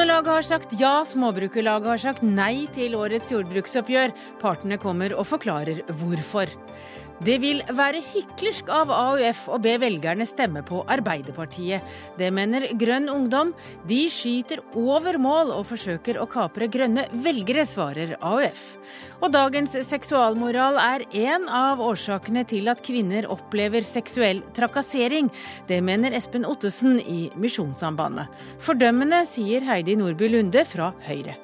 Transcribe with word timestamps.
Bondelaget 0.00 0.32
har 0.32 0.44
sagt 0.48 0.70
ja, 0.80 0.90
Småbrukerlaget 1.04 1.90
har 1.90 2.00
sagt 2.00 2.22
nei 2.24 2.62
til 2.72 2.94
årets 2.96 3.28
jordbruksoppgjør. 3.34 4.14
Partene 4.40 4.78
kommer 4.80 5.12
og 5.12 5.26
forklarer 5.28 5.82
hvorfor. 6.00 6.48
Det 7.20 7.34
vil 7.42 7.60
være 7.76 8.00
hyklersk 8.00 8.70
av 8.72 8.88
AUF 8.96 9.42
å 9.52 9.58
be 9.60 9.74
velgerne 9.82 10.24
stemme 10.24 10.62
på 10.64 10.80
Arbeiderpartiet. 10.88 11.84
Det 12.16 12.30
mener 12.32 12.70
Grønn 12.80 13.12
Ungdom. 13.12 13.52
De 13.92 14.06
skyter 14.08 14.64
over 14.72 15.20
mål 15.20 15.52
og 15.58 15.68
forsøker 15.68 16.16
å 16.16 16.24
kapre 16.32 16.70
grønne 16.72 17.04
velgere, 17.20 17.68
svarer 17.68 18.16
AUF. 18.24 18.64
Og 19.20 19.28
dagens 19.34 19.74
seksualmoral 19.84 20.78
er 20.80 21.04
en 21.26 21.44
av 21.52 21.82
årsakene 21.84 22.46
til 22.48 22.70
at 22.72 22.80
kvinner 22.84 23.28
opplever 23.28 23.84
seksuell 23.84 24.40
trakassering. 24.56 25.28
Det 25.68 25.82
mener 25.84 26.16
Espen 26.16 26.48
Ottesen 26.48 26.96
i 27.04 27.28
Misjonssambandet. 27.36 28.32
Fordømmende, 28.64 29.26
sier 29.28 29.68
Heidi 29.68 29.98
Nordby 30.00 30.32
Lunde 30.32 30.64
fra 30.64 30.94
Høyre. 31.04 31.36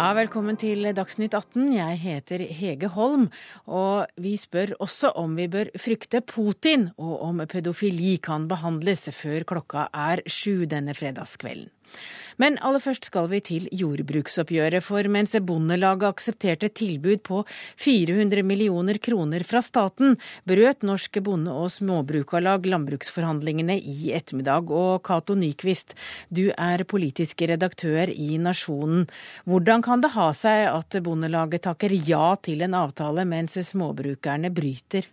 Ja, 0.00 0.14
Velkommen 0.16 0.56
til 0.56 0.86
Dagsnytt 0.96 1.34
18. 1.36 1.74
Jeg 1.74 1.96
heter 2.00 2.40
Hege 2.56 2.88
Holm, 2.94 3.26
og 3.68 4.08
vi 4.16 4.30
spør 4.40 4.70
også 4.80 5.10
om 5.20 5.34
vi 5.36 5.44
bør 5.52 5.68
frykte 5.76 6.22
Putin, 6.24 6.86
og 6.96 7.18
om 7.26 7.42
pedofili 7.44 8.14
kan 8.24 8.46
behandles 8.48 9.10
før 9.12 9.44
klokka 9.50 9.90
er 9.92 10.22
sju 10.24 10.64
denne 10.72 10.96
fredagskvelden. 10.96 11.68
Men 12.40 12.56
aller 12.64 12.80
først 12.80 13.10
skal 13.10 13.28
vi 13.28 13.40
til 13.44 13.66
jordbruksoppgjøret, 13.76 14.80
for 14.84 15.04
mens 15.12 15.36
Bondelaget 15.44 16.08
aksepterte 16.08 16.70
tilbud 16.72 17.20
på 17.26 17.42
400 17.82 18.44
millioner 18.46 18.96
kroner 19.02 19.44
fra 19.44 19.60
staten, 19.64 20.16
brøt 20.48 20.86
Norsk 20.86 21.20
Bonde- 21.26 21.52
og 21.52 21.68
Småbrukarlag 21.74 22.64
landbruksforhandlingene 22.70 23.76
i 23.76 24.14
ettermiddag. 24.16 24.72
Og 24.72 25.04
Cato 25.04 25.36
Nyquist, 25.36 25.94
du 26.32 26.48
er 26.56 26.86
politisk 26.88 27.44
redaktør 27.50 28.08
i 28.08 28.38
Nasjonen. 28.40 29.06
Hvordan 29.44 29.84
kan 29.84 30.00
det 30.00 30.14
ha 30.16 30.30
seg 30.36 30.66
at 30.72 31.00
Bondelaget 31.04 31.66
takker 31.68 31.92
ja 32.08 32.34
til 32.40 32.64
en 32.64 32.78
avtale, 32.78 33.26
mens 33.28 33.58
småbrukerne 33.68 34.48
bryter? 34.54 35.10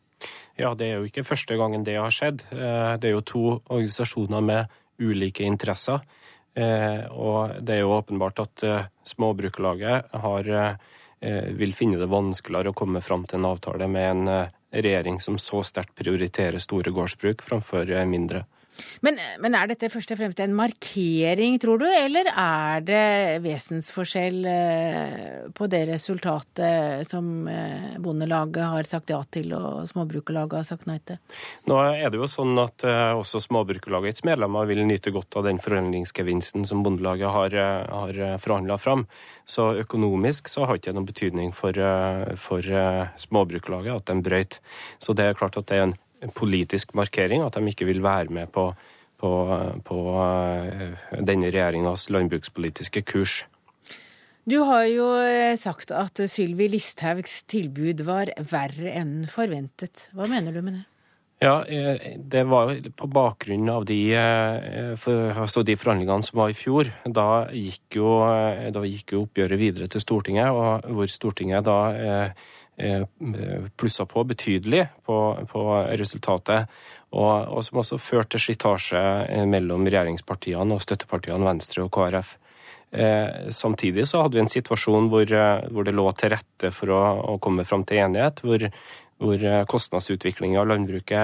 Ja, 0.57 0.71
det 0.73 0.87
er 0.87 1.01
jo 1.01 1.09
ikke 1.09 1.25
første 1.27 1.57
gangen 1.59 1.83
det 1.85 1.99
har 1.99 2.13
skjedd. 2.13 2.47
Eh, 2.55 2.93
det 3.01 3.11
er 3.11 3.17
jo 3.17 3.25
to 3.25 3.43
organisasjoner 3.67 4.41
med 4.41 4.79
ulike 5.03 5.45
interesser. 5.45 6.01
Eh, 6.57 7.05
og 7.13 7.59
det 7.61 7.75
er 7.75 7.83
jo 7.83 7.93
åpenbart 7.93 8.39
at 8.41 8.63
eh, 8.65 8.85
Småbrukerlaget 9.05 10.09
eh, 10.09 11.49
vil 11.53 11.73
finne 11.77 11.99
det 12.01 12.09
vanskeligere 12.09 12.73
å 12.73 12.77
komme 12.77 13.01
fram 13.05 13.27
til 13.29 13.39
en 13.39 13.49
avtale 13.51 13.87
med 13.87 14.09
en 14.09 14.47
regjering 14.73 15.21
som 15.21 15.37
så 15.37 15.61
sterkt 15.63 15.93
prioriterer 15.99 16.57
store 16.61 16.91
gårdsbruk 16.95 17.45
framfor 17.45 17.93
mindre. 18.09 18.45
Men, 19.05 19.19
men, 19.41 19.55
er 19.57 19.69
dette 19.69 19.89
først 19.91 20.11
og 20.13 20.19
fremst 20.19 20.41
en 20.43 20.55
markering, 20.57 21.57
tror 21.61 21.81
du, 21.81 21.85
eller 21.87 22.29
er 22.31 22.83
det 22.85 23.01
vesensforskjell 23.45 24.39
eh, 24.51 25.35
på 25.57 25.69
det 25.71 25.83
resultatet 25.89 27.07
som 27.09 27.47
eh, 27.51 27.97
Bondelaget 28.03 28.71
har 28.73 28.89
sagt 28.89 29.13
ja 29.13 29.19
til 29.33 29.53
og 29.57 29.85
Småbrukerlaget 29.89 30.59
har 30.59 30.67
sagt 30.67 30.87
nei 30.89 30.99
til? 31.07 31.19
Nå 31.69 31.79
er 31.85 32.09
det 32.13 32.21
jo 32.21 32.29
sånn 32.29 32.57
at 32.61 32.85
eh, 32.87 33.13
også 33.17 33.41
Småbrukerlagets 33.47 34.25
medlemmer 34.27 34.69
vil 34.69 34.83
nyte 34.87 35.13
godt 35.15 35.39
av 35.39 35.47
den 35.47 35.61
forhandlingsgevinsten 35.63 36.67
som 36.67 36.83
Bondelaget 36.85 37.33
har, 37.33 37.57
har 37.91 38.41
forhandla 38.41 38.79
fram. 38.81 39.05
Så 39.47 39.71
økonomisk 39.83 40.51
så 40.51 40.67
har 40.67 40.79
ikke 40.79 40.95
noen 40.95 41.07
betydning 41.07 41.53
for, 41.55 41.77
for 42.39 42.65
Småbrukerlaget 43.19 44.01
at 44.01 44.11
de 44.11 44.25
brøyt. 44.25 44.59
Så 45.03 45.15
det 45.17 45.29
er 45.29 45.37
klart 45.37 45.57
at 45.59 45.69
det 45.69 45.77
er 45.77 45.89
en 45.89 45.97
politisk 46.37 46.95
markering 46.97 47.43
at 47.45 47.57
de 47.57 47.71
ikke 47.71 47.87
vil 47.87 48.01
være 48.03 48.33
med 48.33 48.51
på, 48.53 48.71
på, 49.21 49.31
på 49.85 49.99
eh, 50.23 51.05
denne 51.21 51.51
regjeringas 51.53 52.09
landbrukspolitiske 52.13 53.05
kurs. 53.07 53.43
Du 54.47 54.61
har 54.63 54.85
jo 54.89 55.09
eh, 55.19 55.55
sagt 55.59 55.91
at 55.91 56.21
Sylvi 56.31 56.69
Listhaugs 56.71 57.41
tilbud 57.51 58.05
var 58.07 58.31
verre 58.51 58.93
enn 58.95 59.25
forventet. 59.31 60.07
Hva 60.15 60.29
mener 60.31 60.55
du 60.55 60.61
med 60.63 60.79
det? 60.79 60.85
Ja, 61.43 61.59
eh, 61.69 62.15
Det 62.17 62.45
var 62.49 62.73
på 62.97 63.09
bakgrunn 63.13 63.69
av 63.69 63.85
de, 63.85 63.99
altså 64.17 65.61
de, 65.63 65.75
forhandlingene 65.77 66.25
som 66.25 66.39
var 66.41 66.53
i 66.53 66.57
fjor. 66.57 66.89
Da 67.05 67.47
gikk, 67.53 67.99
jo, 67.99 68.13
da 68.73 68.85
gikk 68.87 69.13
jo 69.13 69.25
oppgjøret 69.27 69.61
videre 69.61 69.91
til 69.91 70.01
Stortinget, 70.01 70.49
og 70.49 70.87
hvor 70.97 71.11
Stortinget 71.11 71.67
da 71.67 71.77
plussa 73.75 74.05
på 74.05 74.23
betydelig 74.23 74.83
på, 75.05 75.17
på 75.49 75.61
resultatet, 75.97 76.67
og, 77.15 77.47
og, 77.47 77.63
som 77.65 77.81
også 77.81 77.99
førte 78.01 78.35
til 78.35 78.49
slitasje 78.49 78.99
eh, 79.31 79.47
mellom 79.49 79.87
regjeringspartiene 79.87 80.75
og 80.75 80.83
støttepartiene 80.83 81.47
Venstre 81.47 81.85
og 81.85 81.91
KrF. 81.95 82.35
Eh, 82.91 83.49
samtidig 83.55 84.05
så 84.07 84.21
hadde 84.23 84.37
vi 84.37 84.43
en 84.43 84.51
situasjon 84.51 85.09
hvor, 85.11 85.33
hvor 85.71 85.87
det 85.87 85.95
lå 85.95 86.05
til 86.19 86.35
rette 86.35 86.71
for 86.75 86.93
å, 86.93 87.01
å 87.33 87.37
komme 87.43 87.65
fram 87.67 87.87
til 87.87 88.03
enighet, 88.03 88.43
hvor, 88.43 88.67
hvor 89.23 89.47
kostnadsutviklinga 89.71 90.61
av 90.61 90.69
landbruket 90.69 91.17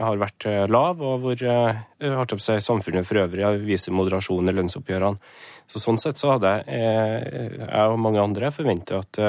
har 0.00 0.22
vært 0.22 0.48
lav, 0.72 1.02
og 1.04 1.26
hvor 1.26 1.42
si, 1.42 2.56
samfunnet 2.64 3.06
for 3.06 3.26
øvrig 3.26 3.52
viser 3.66 3.94
moderasjon 3.98 4.48
i 4.48 4.56
lønnsoppgjørene. 4.56 5.34
Så 5.66 5.82
Sånn 5.82 5.98
sett 5.98 6.22
så 6.22 6.36
hadde 6.36 6.60
jeg 6.70 7.90
og 7.90 7.98
mange 7.98 8.22
andre 8.22 8.54
forventa 8.54 9.02
at 9.02 9.20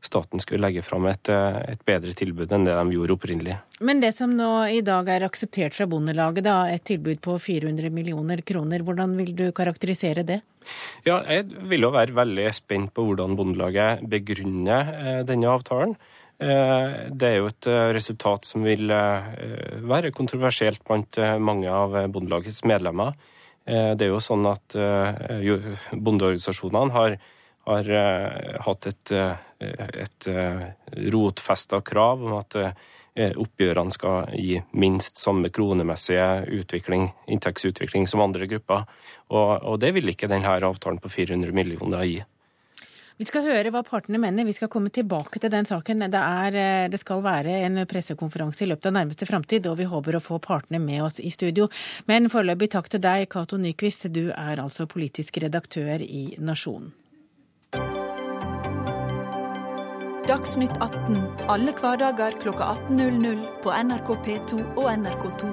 staten 0.00 0.40
skulle 0.40 0.64
legge 0.64 0.82
fram 0.82 1.06
et, 1.10 1.28
eh, 1.28 1.58
et, 1.72 1.82
bedre 1.86 2.12
tilbud 2.16 2.52
enn 2.52 2.64
det 2.66 2.74
de 2.76 2.94
gjorde 2.96 3.16
opprinnelig. 3.16 3.56
Men 3.80 4.00
det 4.00 4.12
som 4.16 4.32
nå 4.36 4.50
i 4.72 4.80
dag 4.84 5.08
er 5.08 5.26
akseptert 5.26 5.76
fra 5.76 5.86
Bondelaget, 5.90 6.44
da, 6.44 6.64
et 6.72 6.84
tilbud 6.84 7.20
på 7.24 7.36
400 7.40 7.90
millioner 7.92 8.42
kroner, 8.46 8.84
hvordan 8.84 9.16
vil 9.18 9.34
du 9.36 9.46
karakterisere 9.52 10.24
det? 10.26 10.40
Ja, 11.04 11.22
Jeg 11.24 11.46
vil 11.68 11.80
jo 11.80 11.90
være 11.90 12.12
veldig 12.16 12.48
spent 12.54 12.94
på 12.94 13.04
hvordan 13.08 13.36
Bondelaget 13.36 14.04
begrunner 14.08 14.94
eh, 14.94 15.22
denne 15.24 15.52
avtalen. 15.52 15.96
Eh, 16.40 17.10
det 17.12 17.28
er 17.28 17.36
jo 17.38 17.50
et 17.50 17.66
resultat 17.96 18.48
som 18.48 18.64
vil 18.64 18.88
være 18.88 20.12
kontroversielt 20.12 20.84
blant 20.84 21.18
mange 21.38 21.68
av 21.68 21.92
Bondelagets 22.08 22.64
medlemmer. 22.64 23.12
Det 23.70 24.02
er 24.02 24.08
jo 24.08 24.18
sånn 24.24 24.46
at 24.48 24.72
bondeorganisasjonene 25.92 26.90
har 26.96 27.18
har 27.68 27.90
hatt 28.64 28.86
et, 28.88 29.12
et 29.60 30.28
uh, 30.32 30.64
rotfesta 31.12 31.82
krav 31.84 32.24
om 32.24 32.38
at 32.40 32.56
oppgjørene 33.20 33.92
skal 33.92 34.30
gi 34.38 34.60
minst 34.78 35.18
samme 35.20 35.50
kronemessige 35.52 36.46
utvikling, 36.60 37.08
inntektsutvikling 37.28 38.06
som 38.08 38.22
andre 38.24 38.46
grupper. 38.48 38.86
Og, 39.34 39.50
og 39.66 39.80
det 39.82 39.90
vil 39.96 40.12
ikke 40.12 40.30
denne 40.30 40.54
avtalen 40.54 41.02
på 41.02 41.10
400 41.10 41.52
millioner 41.52 42.06
gi. 42.06 42.20
Vi 43.20 43.26
skal 43.28 43.44
høre 43.44 43.68
hva 43.68 43.82
partene 43.84 44.16
mener. 44.16 44.46
Vi 44.48 44.54
skal 44.56 44.70
komme 44.72 44.88
tilbake 44.88 45.42
til 45.42 45.50
den 45.52 45.66
saken. 45.68 46.06
Det, 46.08 46.20
er, 46.20 46.54
det 46.88 47.00
skal 47.02 47.20
være 47.20 47.58
en 47.66 47.82
pressekonferanse 47.84 48.64
i 48.64 48.68
løpet 48.70 48.88
av 48.88 48.94
nærmeste 48.96 49.28
framtid, 49.28 49.68
og 49.68 49.76
vi 49.76 49.88
håper 49.90 50.16
å 50.16 50.22
få 50.24 50.38
partene 50.40 50.80
med 50.80 51.02
oss 51.04 51.20
i 51.20 51.28
studio. 51.28 51.66
Men 52.08 52.30
foreløpig 52.32 52.70
takk 52.72 52.88
til 52.88 53.04
deg, 53.04 53.26
Cato 53.28 53.60
Nyquist. 53.60 54.08
Du 54.08 54.30
er 54.32 54.64
altså 54.64 54.88
politisk 54.88 55.36
redaktør 55.44 56.00
i 56.00 56.30
Nasjonen. 56.40 56.94
Dagsnytt 60.30 60.76
18 60.78 61.16
alle 61.50 61.72
hverdager 61.74 62.36
kl 62.38 62.52
18.00 62.54 63.40
på 63.64 63.72
NRK 63.74 64.10
P2 64.22 64.58
og 64.78 64.84
NRK2. 64.86 65.48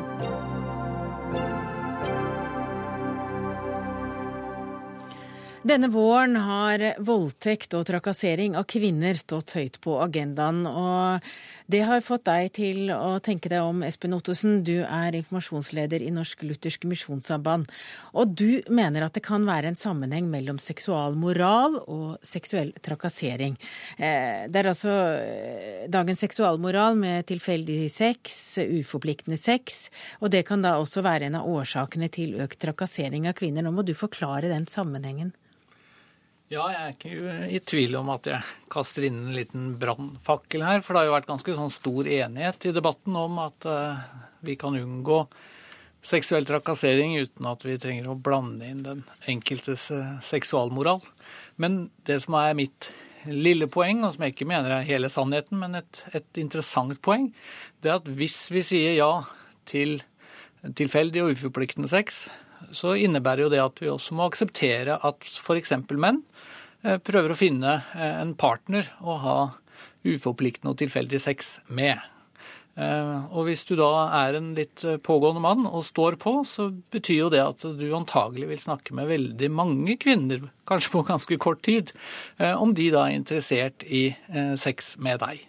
Denne 5.66 5.90
våren 5.90 6.38
har 6.46 6.86
voldtekt 7.02 7.74
og 7.74 7.88
trakassering 7.90 8.54
av 8.60 8.68
kvinner 8.70 9.18
stått 9.18 9.56
høyt 9.58 9.82
på 9.82 9.98
agendaen. 10.06 10.68
og 10.70 11.26
det 11.68 11.82
har 11.84 12.04
fått 12.06 12.24
deg 12.30 12.52
til 12.56 12.92
å 12.96 13.18
tenke 13.24 13.50
deg 13.52 13.66
om, 13.66 13.82
Espen 13.84 14.16
Ottosen. 14.16 14.62
Du 14.64 14.86
er 14.86 15.18
informasjonsleder 15.20 16.04
i 16.06 16.14
Norsk 16.16 16.46
Luthersk 16.48 16.86
Misjonssamband. 16.88 17.68
Og 18.16 18.32
du 18.40 18.62
mener 18.72 19.04
at 19.04 19.18
det 19.18 19.26
kan 19.26 19.44
være 19.48 19.74
en 19.74 19.80
sammenheng 19.80 20.30
mellom 20.32 20.62
seksualmoral 20.64 21.76
og 21.84 22.24
seksuell 22.24 22.72
trakassering. 22.80 23.58
Eh, 23.98 24.48
det 24.48 24.62
er 24.62 24.72
altså 24.72 24.94
eh, 25.20 25.82
dagens 25.92 26.24
seksualmoral 26.24 26.96
med 27.00 27.28
tilfeldig 27.28 27.82
sex, 27.92 28.38
uforpliktende 28.64 29.40
sex, 29.40 29.90
og 30.22 30.32
det 30.32 30.46
kan 30.48 30.64
da 30.64 30.78
også 30.80 31.04
være 31.04 31.28
en 31.28 31.42
av 31.42 31.52
årsakene 31.52 32.08
til 32.08 32.40
økt 32.48 32.62
trakassering 32.64 33.28
av 33.28 33.36
kvinner. 33.36 33.68
Nå 33.68 33.76
må 33.76 33.84
du 33.84 33.92
forklare 33.98 34.48
den 34.54 34.72
sammenhengen. 34.72 35.36
Ja, 36.48 36.64
jeg 36.72 36.80
er 36.80 36.94
ikke 36.94 37.48
i 37.52 37.60
tvil 37.60 37.98
om 38.00 38.08
at 38.14 38.28
jeg 38.30 38.68
kaster 38.72 39.04
inn 39.04 39.18
en 39.20 39.36
liten 39.36 39.74
brannfakkel 39.82 40.64
her. 40.64 40.80
For 40.80 40.96
det 40.96 41.02
har 41.02 41.10
jo 41.10 41.16
vært 41.18 41.28
ganske 41.28 41.56
sånn 41.58 41.74
stor 41.76 42.08
enighet 42.08 42.70
i 42.70 42.72
debatten 42.76 43.18
om 43.20 43.42
at 43.44 43.68
uh, 43.68 44.00
vi 44.48 44.56
kan 44.60 44.78
unngå 44.80 45.26
seksuell 46.08 46.48
trakassering 46.48 47.18
uten 47.20 47.50
at 47.52 47.66
vi 47.68 47.76
trenger 47.84 48.08
å 48.08 48.16
blande 48.16 48.64
inn 48.64 48.80
den 48.86 49.04
enkeltes 49.28 49.90
uh, 49.92 50.16
seksualmoral. 50.24 51.04
Men 51.60 51.90
det 52.08 52.22
som 52.24 52.40
er 52.40 52.56
mitt 52.56 52.94
lille 53.28 53.68
poeng, 53.68 54.06
og 54.08 54.16
som 54.16 54.24
jeg 54.24 54.38
ikke 54.38 54.48
mener 54.48 54.72
er 54.72 54.88
hele 54.88 55.12
sannheten, 55.12 55.60
men 55.60 55.82
et, 55.82 56.04
et 56.16 56.40
interessant 56.40 56.96
poeng, 57.04 57.28
det 57.84 57.92
er 57.92 58.00
at 58.00 58.08
hvis 58.08 58.46
vi 58.56 58.64
sier 58.64 58.96
ja 58.96 59.12
til 59.68 59.98
tilfeldig 60.80 61.26
og 61.26 61.36
uforpliktende 61.36 61.92
sex, 61.92 62.30
så 62.72 62.96
innebærer 63.00 63.46
jo 63.46 63.54
det 63.54 63.64
at 63.64 63.82
vi 63.82 63.92
også 63.92 64.18
må 64.18 64.28
akseptere 64.28 65.00
at 65.06 65.28
f.eks. 65.28 65.74
menn 65.96 66.22
eh, 66.84 67.00
prøver 67.00 67.34
å 67.34 67.40
finne 67.40 67.80
eh, 67.96 68.20
en 68.22 68.36
partner 68.40 68.90
å 69.02 69.18
ha 69.24 69.40
uforpliktende 70.08 70.74
og 70.74 70.80
tilfeldig 70.82 71.20
sex 71.22 71.58
med. 71.68 72.00
Eh, 72.78 73.14
og 73.34 73.48
hvis 73.48 73.66
du 73.68 73.76
da 73.80 73.90
er 74.20 74.38
en 74.40 74.54
litt 74.58 74.86
pågående 75.06 75.44
mann 75.44 75.66
og 75.68 75.86
står 75.88 76.20
på, 76.22 76.40
så 76.48 76.70
betyr 76.94 77.22
jo 77.24 77.34
det 77.34 77.44
at 77.44 77.68
du 77.80 77.88
antagelig 77.98 78.52
vil 78.52 78.64
snakke 78.68 78.96
med 78.98 79.12
veldig 79.12 79.52
mange 79.52 79.98
kvinner, 80.02 80.48
kanskje 80.70 80.96
på 80.96 81.06
ganske 81.08 81.40
kort 81.42 81.64
tid, 81.68 81.94
om 82.60 82.74
de 82.78 82.90
da 82.94 83.08
er 83.08 83.18
interessert 83.18 83.86
i 83.88 84.10
sex 84.60 84.96
med 85.02 85.24
deg. 85.24 85.46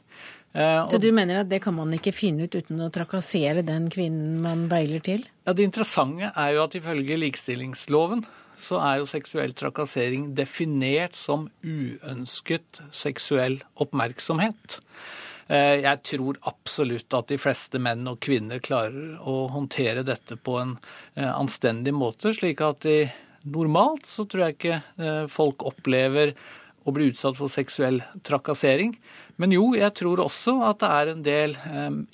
Så 0.89 0.99
du 0.99 1.11
mener 1.15 1.43
at 1.43 1.51
det 1.51 1.61
kan 1.63 1.77
man 1.77 1.93
ikke 1.95 2.15
finne 2.17 2.47
ut 2.49 2.55
uten 2.57 2.81
å 2.81 2.89
trakassere 2.91 3.63
den 3.67 3.91
kvinnen 3.93 4.39
man 4.43 4.65
beiler 4.71 5.03
til? 5.05 5.27
Ja, 5.49 5.55
Det 5.57 5.65
interessante 5.65 6.29
er 6.37 6.51
jo 6.53 6.65
at 6.67 6.75
ifølge 6.77 7.17
likestillingsloven 7.17 8.21
så 8.61 8.83
er 8.85 8.99
jo 9.01 9.07
seksuell 9.09 9.55
trakassering 9.57 10.27
definert 10.37 11.17
som 11.17 11.47
uønsket 11.65 12.83
seksuell 12.93 13.57
oppmerksomhet. 13.81 14.77
Eh, 15.49 15.81
jeg 15.87 16.03
tror 16.05 16.37
absolutt 16.53 17.17
at 17.17 17.33
de 17.33 17.39
fleste 17.41 17.81
menn 17.81 18.05
og 18.13 18.21
kvinner 18.21 18.61
klarer 18.61 19.17
å 19.25 19.39
håndtere 19.55 20.05
dette 20.05 20.37
på 20.37 20.59
en 20.61 20.77
eh, 21.15 21.33
anstendig 21.33 21.97
måte, 21.97 22.35
slik 22.37 22.61
at 22.61 22.85
de 22.85 22.99
normalt 23.49 24.05
så 24.05 24.29
tror 24.29 24.51
jeg 24.51 24.59
ikke 24.59 24.83
eh, 25.01 25.25
folk 25.33 25.65
opplever 25.73 26.37
å 26.89 26.95
bli 26.97 27.11
utsatt 27.13 27.37
for 27.39 27.53
seksuell 27.53 28.01
trakassering. 28.27 28.95
Men 29.39 29.55
jo, 29.55 29.71
jeg 29.79 29.95
tror 30.01 30.25
også 30.25 30.57
at 30.67 30.81
det 30.83 30.91
er 30.97 31.13
en 31.13 31.23
del, 31.27 31.55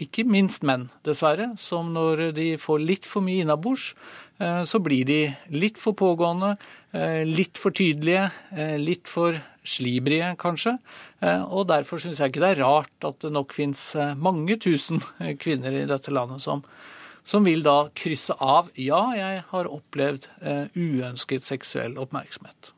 ikke 0.02 0.26
minst 0.28 0.66
menn 0.66 0.88
dessverre, 1.06 1.52
som 1.60 1.94
når 1.94 2.28
de 2.36 2.50
får 2.60 2.84
litt 2.84 3.08
for 3.08 3.24
mye 3.24 3.46
innabords, 3.46 3.92
så 4.66 4.80
blir 4.82 5.06
de 5.08 5.20
litt 5.54 5.78
for 5.80 5.96
pågående, 5.96 6.56
litt 7.30 7.56
for 7.60 7.72
tydelige, 7.72 8.26
litt 8.82 9.08
for 9.08 9.38
slibrige, 9.64 10.34
kanskje. 10.40 10.76
Eh, 11.24 11.42
og 11.42 11.68
derfor 11.72 12.02
syns 12.02 12.20
jeg 12.20 12.32
ikke 12.32 12.44
det 12.44 12.52
er 12.54 12.62
rart 12.64 13.08
at 13.08 13.20
det 13.24 13.32
nok 13.32 13.54
fins 13.56 13.94
eh, 13.96 14.14
mange 14.14 14.58
tusen 14.60 15.00
eh, 15.18 15.34
kvinner 15.40 15.74
i 15.74 15.86
dette 15.88 16.12
landet 16.14 16.44
som, 16.44 16.62
som 17.24 17.46
vil 17.48 17.64
da 17.64 17.88
krysse 17.96 18.36
av 18.44 18.70
ja, 18.76 19.02
jeg 19.16 19.44
har 19.50 19.72
opplevd 19.72 20.28
uønsket 20.76 21.46
seksuell 21.46 21.96
oppmerksomhet. 22.00 22.73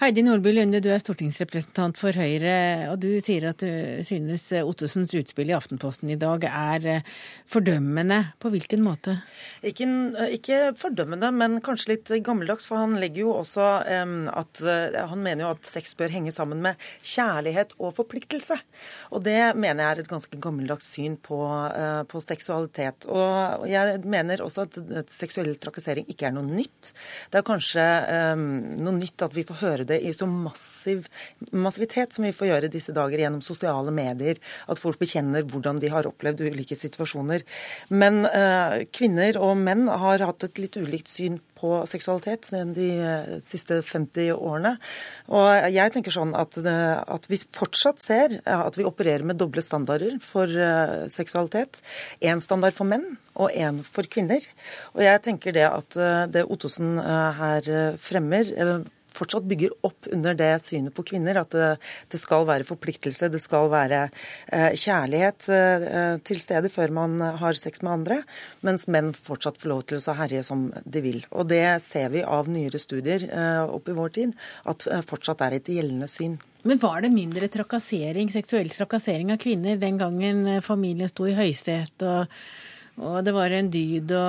Heidi 0.00 0.22
Nordby 0.24 0.54
Lunde, 0.54 0.80
du 0.80 0.88
er 0.88 1.02
stortingsrepresentant 1.02 1.98
for 2.00 2.16
Høyre, 2.16 2.88
og 2.88 2.96
du 3.04 3.20
sier 3.22 3.44
at 3.50 3.60
du 3.60 4.00
synes 4.06 4.46
Ottosens 4.62 5.12
utspill 5.14 5.50
i 5.52 5.54
Aftenposten 5.54 6.08
i 6.10 6.16
dag 6.18 6.46
er 6.48 6.86
eh, 6.88 7.10
fordømmende. 7.52 8.16
På 8.40 8.48
hvilken 8.50 8.80
måte? 8.82 9.18
Ikke, 9.60 9.86
ikke 10.32 10.72
fordømmende, 10.80 11.28
men 11.36 11.58
kanskje 11.64 11.92
litt 11.92 12.12
gammeldags. 12.24 12.66
For 12.70 12.80
han 12.80 12.96
legger 13.02 13.26
jo 13.26 13.34
også 13.42 13.66
um, 13.84 14.14
at 14.32 14.62
uh, 14.64 14.96
Han 15.12 15.20
mener 15.22 15.44
jo 15.44 15.52
at 15.52 15.68
sex 15.68 15.92
bør 15.98 16.14
henge 16.16 16.32
sammen 16.34 16.64
med 16.64 16.80
kjærlighet 17.04 17.76
og 17.78 17.92
forpliktelse. 18.00 18.56
Og 19.12 19.22
det 19.28 19.52
mener 19.54 19.84
jeg 19.84 19.90
er 19.98 20.02
et 20.06 20.10
ganske 20.10 20.40
gammeldags 20.42 20.88
syn 20.96 21.18
på, 21.20 21.38
uh, 21.44 22.02
på 22.08 22.24
seksualitet. 22.24 23.06
Og 23.12 23.68
jeg 23.70 24.00
mener 24.08 24.42
også 24.42 24.66
at 24.66 24.80
seksuell 25.12 25.52
trakassering 25.62 26.08
ikke 26.08 26.30
er 26.30 26.36
noe 26.40 26.48
nytt. 26.48 26.94
Det 27.30 27.42
er 27.42 27.46
kanskje 27.52 27.86
um, 28.32 28.48
noe 28.82 28.96
nytt 28.98 29.28
at 29.28 29.36
vi 29.36 29.46
får 29.46 29.62
høre 29.62 29.81
det 29.86 29.92
det 29.92 30.00
i 30.08 30.12
så 30.16 30.26
massiv 30.26 31.06
massivitet 31.52 32.14
som 32.14 32.26
vi 32.26 32.32
får 32.34 32.48
gjøre 32.48 32.72
disse 32.72 32.94
dager 32.96 33.22
gjennom 33.22 33.42
sosiale 33.44 33.92
medier. 33.94 34.40
At 34.70 34.80
folk 34.82 35.00
bekjenner 35.02 35.46
hvordan 35.48 35.80
de 35.82 35.90
har 35.92 36.08
opplevd 36.08 36.44
ulike 36.46 36.76
situasjoner. 36.78 37.44
Men 37.92 38.24
eh, 38.28 38.82
kvinner 38.94 39.38
og 39.40 39.56
menn 39.60 39.88
har 39.88 40.24
hatt 40.24 40.46
et 40.46 40.60
litt 40.62 40.78
ulikt 40.80 41.10
syn 41.12 41.40
på 41.62 41.74
seksualitet 41.86 42.48
de 42.74 42.88
eh, 42.98 43.34
siste 43.46 43.80
50 43.86 44.32
årene. 44.34 44.74
Og 45.32 45.68
jeg 45.74 45.94
tenker 45.94 46.14
sånn 46.14 46.34
at, 46.38 46.58
eh, 46.58 46.96
at 47.00 47.28
vi 47.30 47.40
fortsatt 47.54 48.02
ser 48.02 48.38
at 48.48 48.78
vi 48.78 48.86
opererer 48.88 49.26
med 49.26 49.40
doble 49.40 49.62
standarder 49.64 50.18
for 50.24 50.50
seksualitet. 51.12 51.80
Én 52.24 52.40
standard 52.42 52.74
for 52.76 52.88
menn 52.88 53.04
og 53.34 53.52
én 53.54 53.82
for 53.86 54.06
kvinner. 54.10 54.42
Og 54.96 55.04
jeg 55.04 55.22
tenker 55.24 55.54
det 55.54 55.68
at 55.68 55.96
det 56.32 56.44
Ottosen 56.50 56.96
her 57.02 57.96
fremmer 58.00 58.50
fortsatt 59.16 59.46
bygger 59.48 59.74
opp 59.86 60.08
under 60.12 60.36
det 60.38 60.52
synet 60.64 60.94
på 60.96 61.04
kvinner, 61.12 61.40
at 61.42 61.54
det, 61.54 61.70
det 62.12 62.20
skal 62.20 62.46
være 62.48 62.66
forpliktelse, 62.68 63.30
det 63.32 63.42
skal 63.42 63.70
være 63.72 64.04
eh, 64.52 64.72
kjærlighet 64.78 65.48
eh, 65.52 66.16
til 66.26 66.42
stede 66.42 66.72
før 66.72 66.94
man 66.94 67.18
har 67.42 67.58
sex 67.58 67.82
med 67.84 67.92
andre, 67.96 68.20
mens 68.66 68.88
menn 68.90 69.12
fortsatt 69.16 69.60
får 69.60 69.72
lov 69.72 69.84
til 69.88 70.00
å 70.00 70.16
herje 70.18 70.44
som 70.46 70.68
de 70.84 71.04
vil. 71.04 71.20
Og 71.30 71.48
det 71.50 71.64
ser 71.84 72.12
vi 72.14 72.24
av 72.24 72.50
nyere 72.50 72.80
studier 72.82 73.28
eh, 73.28 73.62
opp 73.64 73.88
i 73.88 73.96
vår 73.96 74.16
tid, 74.18 74.34
at 74.68 74.88
eh, 74.88 75.04
fortsatt 75.06 75.44
er 75.46 75.58
et 75.58 75.70
gjeldende 75.72 76.10
syn. 76.10 76.38
Men 76.62 76.78
var 76.78 77.02
det 77.02 77.10
mindre 77.10 77.48
trakassering, 77.50 78.30
seksuell 78.30 78.70
trakassering 78.70 79.32
av 79.34 79.40
kvinner 79.42 79.80
den 79.80 79.98
gangen 79.98 80.46
eh, 80.46 80.62
familien 80.62 81.10
sto 81.10 81.26
i 81.26 81.36
høysetet 81.38 82.06
og, 82.06 82.42
og 83.02 83.22
det 83.24 83.32
var 83.34 83.54
en 83.56 83.70
dyd 83.72 84.12
å 84.14 84.26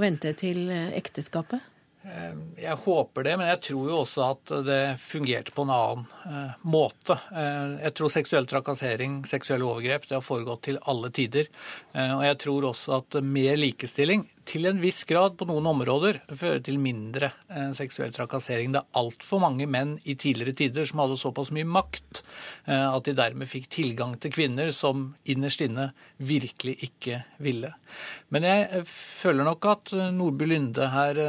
vente 0.00 0.34
til 0.38 0.66
eh, 0.68 0.90
ekteskapet? 0.98 1.64
Eh, 2.02 2.36
jeg 2.62 2.76
håper 2.84 3.26
det, 3.26 3.34
men 3.36 3.50
jeg 3.50 3.60
tror 3.66 3.88
jo 3.90 3.98
også 4.00 4.24
at 4.24 4.52
det 4.64 4.80
fungerte 5.02 5.52
på 5.52 5.66
en 5.66 5.72
annen 5.74 6.06
eh, 6.24 6.54
måte. 6.64 7.18
Eh, 7.28 7.76
jeg 7.84 7.94
tror 7.98 8.12
seksuell 8.14 8.48
trakassering, 8.48 9.20
seksuelle 9.28 9.68
overgrep, 9.68 10.08
det 10.08 10.16
har 10.16 10.24
foregått 10.24 10.64
til 10.70 10.80
alle 10.88 11.12
tider. 11.12 11.50
Og 11.92 12.22
jeg 12.24 12.38
tror 12.40 12.70
også 12.70 13.00
at 13.00 13.20
mer 13.26 13.58
likestilling 13.60 14.24
til 14.50 14.66
en 14.66 14.80
viss 14.82 15.04
grad 15.06 15.36
på 15.38 15.46
noen 15.46 15.68
områder 15.70 16.20
fører 16.26 16.60
til 16.66 16.80
mindre 16.82 17.30
eh, 17.52 17.70
seksuell 17.76 18.10
trakassering. 18.14 18.72
Det 18.74 18.82
er 18.82 18.98
altfor 18.98 19.42
mange 19.42 19.68
menn 19.70 19.94
i 20.02 20.16
tidligere 20.18 20.56
tider 20.58 20.88
som 20.88 21.02
hadde 21.04 21.18
såpass 21.20 21.52
mye 21.54 21.68
makt 21.68 22.22
eh, 22.66 22.86
at 22.88 23.06
de 23.06 23.14
dermed 23.18 23.50
fikk 23.50 23.68
tilgang 23.70 24.16
til 24.18 24.34
kvinner 24.34 24.72
som 24.74 25.12
innerst 25.30 25.62
inne 25.62 25.90
virkelig 26.18 26.76
ikke 26.88 27.22
ville. 27.42 27.70
Men 28.34 28.46
jeg 28.48 28.66
eh, 28.80 28.90
føler 28.90 29.46
nok 29.46 29.68
at 29.70 29.94
Nordby 30.16 30.50
Lunde 30.50 30.90
her 30.90 31.20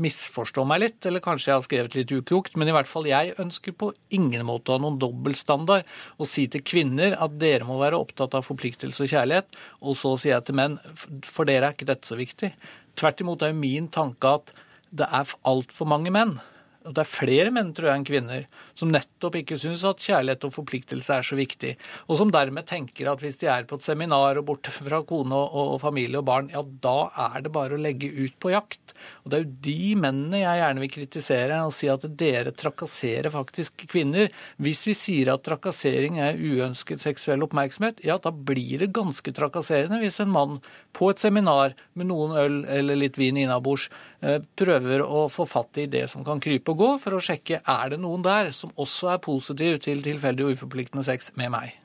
misforstår 0.00 0.68
meg 0.68 0.84
litt, 0.84 1.00
eller 1.08 1.24
kanskje 1.24 1.50
jeg 1.50 1.58
har 1.58 1.66
skrevet 1.66 1.98
litt 1.98 2.14
uklokt, 2.14 2.56
men 2.56 2.70
i 2.70 2.74
hvert 2.76 2.88
fall 2.88 3.08
jeg 3.08 3.36
ønsker 3.42 3.76
på 3.76 3.92
ingen 4.16 4.46
måte 4.48 4.72
å 4.72 4.78
ha 4.78 4.82
noen 4.82 4.98
dobbeltstandard 5.00 5.84
og 6.16 6.28
si 6.28 6.46
til 6.50 6.64
kvinner 6.64 7.18
at 7.20 7.36
dere 7.40 7.68
må 7.68 7.76
være 7.80 8.00
opptatt 8.00 8.38
av 8.38 8.46
forpliktelse 8.46 9.04
og 9.04 9.12
kjærlighet, 9.12 9.60
og 9.84 9.98
så 9.98 10.16
sier 10.16 10.38
jeg 10.38 10.48
til 10.48 10.60
menn 10.60 10.78
for 11.26 11.48
dere 11.48 11.68
er 11.68 11.76
ikke 11.76 11.88
dette 11.90 12.08
så 12.08 12.16
viktig 12.16 12.29
viktig. 12.30 12.54
Tvert 12.98 13.22
imot 13.22 13.42
er 13.42 13.52
jo 13.52 13.60
min 13.60 13.90
tanke 13.92 14.34
at 14.40 14.54
det 14.90 15.06
er 15.06 15.34
altfor 15.46 15.86
mange 15.90 16.10
menn 16.14 16.38
og 16.90 16.96
det 16.96 17.04
er 17.04 17.10
flere 17.10 17.50
menn 17.54 17.70
tror 17.70 17.92
jeg, 17.92 18.00
enn 18.00 18.06
kvinner 18.08 18.46
som 18.74 18.90
nettopp 18.90 19.36
ikke 19.38 19.58
syns 19.60 19.84
at 19.86 20.02
kjærlighet 20.02 20.46
og 20.48 20.54
forpliktelse 20.56 21.18
er 21.20 21.26
så 21.26 21.38
viktig, 21.38 21.76
og 22.10 22.18
som 22.18 22.32
dermed 22.34 22.66
tenker 22.66 23.12
at 23.12 23.22
hvis 23.22 23.38
de 23.38 23.46
er 23.52 23.68
på 23.70 23.78
et 23.78 23.86
seminar 23.86 24.40
og 24.40 24.48
borte 24.48 24.74
fra 24.74 24.98
kone 25.06 25.36
og, 25.38 25.76
og 25.76 25.78
familie 25.82 26.18
og 26.18 26.26
barn, 26.26 26.50
ja, 26.50 26.64
da 26.82 26.96
er 27.30 27.44
det 27.46 27.52
bare 27.54 27.76
å 27.76 27.80
legge 27.80 28.10
ut 28.10 28.34
på 28.42 28.50
jakt. 28.50 28.96
Og 29.22 29.30
Det 29.30 29.38
er 29.38 29.44
jo 29.44 29.60
de 29.68 29.94
mennene 30.02 30.42
jeg 30.42 30.60
gjerne 30.60 30.82
vil 30.82 30.92
kritisere 30.96 31.60
og 31.64 31.74
si 31.76 31.88
at 31.92 32.04
dere 32.20 32.52
trakasserer 32.56 33.30
faktisk 33.32 33.86
kvinner. 33.90 34.28
Hvis 34.60 34.82
vi 34.88 34.96
sier 34.98 35.32
at 35.32 35.46
trakassering 35.46 36.18
er 36.20 36.40
uønsket 36.40 37.02
seksuell 37.04 37.46
oppmerksomhet, 37.46 38.02
ja, 38.04 38.18
da 38.18 38.34
blir 38.34 38.82
det 38.82 38.90
ganske 38.96 39.34
trakasserende 39.36 40.02
hvis 40.02 40.18
en 40.24 40.34
mann 40.34 40.58
på 40.96 41.12
et 41.12 41.22
seminar 41.22 41.76
med 41.94 42.10
noen 42.10 42.34
øl 42.34 42.60
eller 42.66 42.98
litt 42.98 43.20
vin 43.20 43.38
innabords 43.38 43.88
prøver 44.20 45.04
å 45.04 45.26
få 45.32 45.46
fatt 45.48 45.80
i 45.80 45.86
det 45.90 46.06
som 46.12 46.24
kan 46.26 46.40
krype 46.42 46.74
og 46.74 46.80
gå, 46.80 46.90
for 47.00 47.16
å 47.16 47.22
sjekke 47.24 47.62
er 47.64 47.92
det 47.94 48.00
noen 48.02 48.24
der 48.24 48.50
som 48.56 48.72
også 48.76 49.14
er 49.14 49.22
positiv 49.24 49.80
til 49.84 50.02
tilfeldig 50.04 50.46
og 50.46 50.58
uforpliktende 50.58 51.06
sex 51.06 51.32
med 51.40 51.54
meg. 51.54 51.78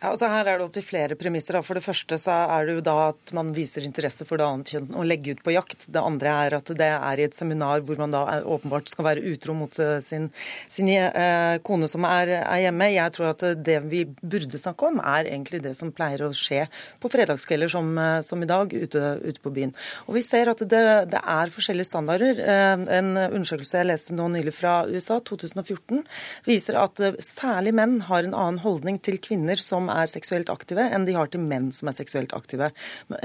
Ja, 0.00 0.14
altså 0.14 0.30
her 0.32 0.48
er 0.48 0.56
det 0.56 0.64
opp 0.64 0.72
til 0.72 0.84
flere 0.84 1.16
premisser. 1.20 1.58
For 1.60 1.76
det 1.76 1.84
første 1.84 2.16
så 2.16 2.32
er 2.54 2.64
det 2.64 2.78
jo 2.78 2.82
da 2.86 2.94
at 3.10 3.32
man 3.36 3.50
viser 3.52 3.84
interesse 3.84 4.24
for 4.24 4.40
det 4.40 4.46
annet 4.46 4.70
kjønn 4.72 4.94
og 4.96 5.04
legge 5.04 5.34
ut 5.36 5.42
på 5.44 5.52
jakt. 5.52 5.84
Det 5.92 6.00
andre 6.00 6.36
er 6.46 6.54
at 6.56 6.70
det 6.78 6.86
er 6.88 7.20
i 7.20 7.26
et 7.26 7.36
seminar 7.36 7.82
hvor 7.84 8.00
man 8.00 8.14
da 8.14 8.22
åpenbart 8.48 8.88
skal 8.88 9.04
være 9.10 9.24
utro 9.28 9.52
mot 9.58 9.76
eh, 9.76 9.98
sin, 10.00 10.30
sin 10.72 10.88
eh, 10.88 11.58
kone 11.68 11.88
som 11.92 12.06
er, 12.08 12.32
er, 12.38 12.62
hjemme. 12.62 12.88
Jeg 12.94 13.12
tror 13.12 13.34
at 13.34 13.44
det 13.60 13.76
vi 13.90 14.06
burde 14.22 14.62
snakke 14.62 14.88
om, 14.88 15.02
er 15.04 15.28
egentlig 15.28 15.60
det 15.66 15.74
som 15.76 15.92
pleier 15.92 16.24
å 16.24 16.30
skje 16.32 16.62
på 17.02 17.12
fredagskvelder 17.12 17.74
som, 17.76 17.92
eh, 18.00 18.22
som 18.24 18.40
i 18.40 18.48
dag 18.48 18.72
ute, 18.72 19.04
ute, 19.20 19.36
på 19.44 19.52
byen. 19.52 19.76
Og 20.08 20.16
vi 20.16 20.24
ser 20.24 20.48
at 20.48 20.64
det, 20.64 20.82
det 21.12 21.20
er 21.20 21.52
forskjellige 21.52 21.90
standarder. 21.90 22.40
Eh, 22.40 22.86
en 23.02 23.12
undersøkelse 23.26 23.82
jeg 23.82 23.90
leste 23.92 24.16
nå 24.16 24.32
nylig 24.32 24.56
fra 24.62 24.78
USA, 24.88 25.20
2014, 25.20 26.00
viser 26.48 26.80
at 26.86 27.04
særlig 27.20 27.76
menn 27.76 28.00
har 28.08 28.24
en 28.24 28.40
annen 28.46 28.64
holdning 28.64 28.96
til 29.04 29.20
kvinner 29.20 29.60
som 29.60 29.89
er 29.94 30.10
seksuelt 30.10 30.52
aktive, 30.52 30.86
enn 30.90 31.06
de 31.08 31.16
har 31.16 31.30
til 31.30 31.42
menn 31.44 31.70
som 31.74 31.90
er 31.90 31.98
seksuelt 31.98 32.34
aktive. 32.36 32.70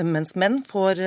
Mens 0.03 0.35
menn 0.39 0.61
får 0.65 1.01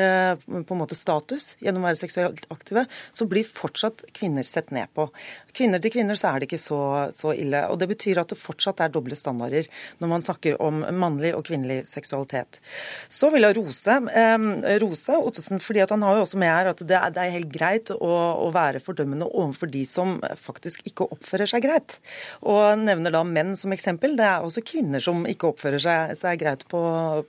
på 0.47 0.75
en 0.75 0.81
måte 0.81 0.99
status 0.99 1.55
gjennom 1.63 1.85
å 1.85 1.89
være 1.91 2.01
seksuelt 2.03 2.47
aktive, 2.55 2.87
så 3.13 3.27
blir 3.31 3.47
fortsatt 3.49 4.05
kvinner 4.17 4.47
sett 4.47 4.73
ned 4.75 4.91
på. 4.97 5.09
Kvinner 5.57 5.83
til 5.83 5.93
kvinner 5.95 6.19
så 6.19 6.33
er 6.33 6.41
det 6.41 6.49
ikke 6.49 6.61
så, 6.63 6.81
så 7.15 7.33
ille. 7.35 7.65
Og 7.73 7.79
det 7.81 7.89
betyr 7.91 8.21
at 8.23 8.33
det 8.33 8.39
fortsatt 8.39 8.83
er 8.85 8.93
doble 8.95 9.17
standarder 9.19 9.69
når 9.99 10.13
man 10.13 10.25
snakker 10.25 10.59
om 10.63 10.85
mannlig 10.99 11.33
og 11.37 11.47
kvinnelig 11.49 11.83
seksualitet. 11.91 12.61
Så 13.11 13.31
vil 13.35 13.47
jeg 13.47 13.57
rose, 13.59 13.99
eh, 14.13 14.77
rose 14.83 15.19
Ottesen, 15.19 15.63
fordi 15.63 15.83
han 15.89 16.05
har 16.07 16.19
jo 16.19 16.25
også 16.27 16.41
med 16.41 16.53
her 16.53 16.71
at 16.73 16.83
det 16.87 16.97
er, 16.99 17.15
det 17.15 17.25
er 17.25 17.35
helt 17.35 17.53
greit 17.53 17.93
å, 17.95 18.13
å, 18.47 18.49
være 18.55 18.83
fordømmende 18.85 19.29
overfor 19.29 19.71
de 19.73 19.85
som 19.89 20.19
faktisk 20.41 20.87
ikke 20.89 21.09
oppfører 21.17 21.51
seg 21.51 21.65
greit. 21.67 21.99
Og 22.47 22.79
nevner 22.81 23.15
da 23.15 23.25
menn 23.27 23.55
som 23.59 23.75
eksempel. 23.75 24.17
Det 24.19 24.27
er 24.27 24.47
også 24.47 24.65
kvinner 24.67 25.03
som 25.03 25.27
ikke 25.29 25.48
oppfører 25.51 25.83
seg, 25.83 26.15
seg 26.21 26.41
greit 26.41 26.65
på, 26.71 26.81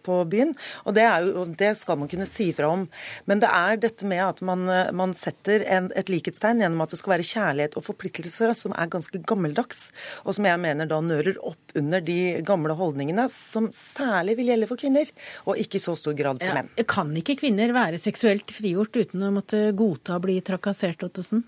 på 0.05 0.21
byen. 0.29 0.53
Og 0.85 0.95
det, 0.97 1.05
jo, 1.25 1.45
det, 1.59 1.73
skal 1.79 1.99
man 2.01 2.11
kunne 2.11 2.27
si 2.29 2.49
fra 2.55 2.71
om. 2.75 2.85
Men 3.29 3.43
det 3.43 3.49
er 3.53 3.81
dette 3.81 4.07
med 4.09 4.23
at 4.25 4.41
man, 4.45 4.65
man 4.95 5.15
setter 5.17 5.65
en, 5.67 5.91
et 5.97 6.11
likhetstegn 6.11 6.63
gjennom 6.63 6.85
at 6.85 6.93
det 6.93 7.01
skal 7.01 7.15
være 7.15 7.27
kjærlighet 7.29 7.77
og 7.79 7.88
forpliktelse, 7.89 8.51
som 8.57 8.75
er 8.75 8.91
ganske 8.91 9.21
gammeldags, 9.29 9.89
og 10.25 10.35
som 10.38 10.47
jeg 10.49 10.61
mener 10.61 10.89
da 10.89 10.99
nører 11.03 11.39
opp 11.45 11.77
under 11.79 12.03
de 12.03 12.19
gamle 12.45 12.75
holdningene 12.79 13.27
som 13.31 13.69
særlig 13.75 14.38
vil 14.39 14.51
gjelde 14.53 14.69
for 14.69 14.81
kvinner, 14.81 15.09
og 15.45 15.59
ikke 15.61 15.79
i 15.79 15.83
så 15.83 15.95
stor 15.99 16.17
grad 16.17 16.41
for 16.43 16.57
menn. 16.57 16.71
kan 16.89 17.13
ikke 17.21 17.38
kvinner 17.43 17.73
være 17.75 18.01
seksuelt 18.01 18.51
frigjort 18.55 18.97
uten 18.99 19.25
å 19.25 19.33
måtte 19.35 19.69
godta 19.77 20.17
å 20.17 20.23
bli 20.23 20.39
trakassert, 20.45 21.05
Ottosen? 21.05 21.45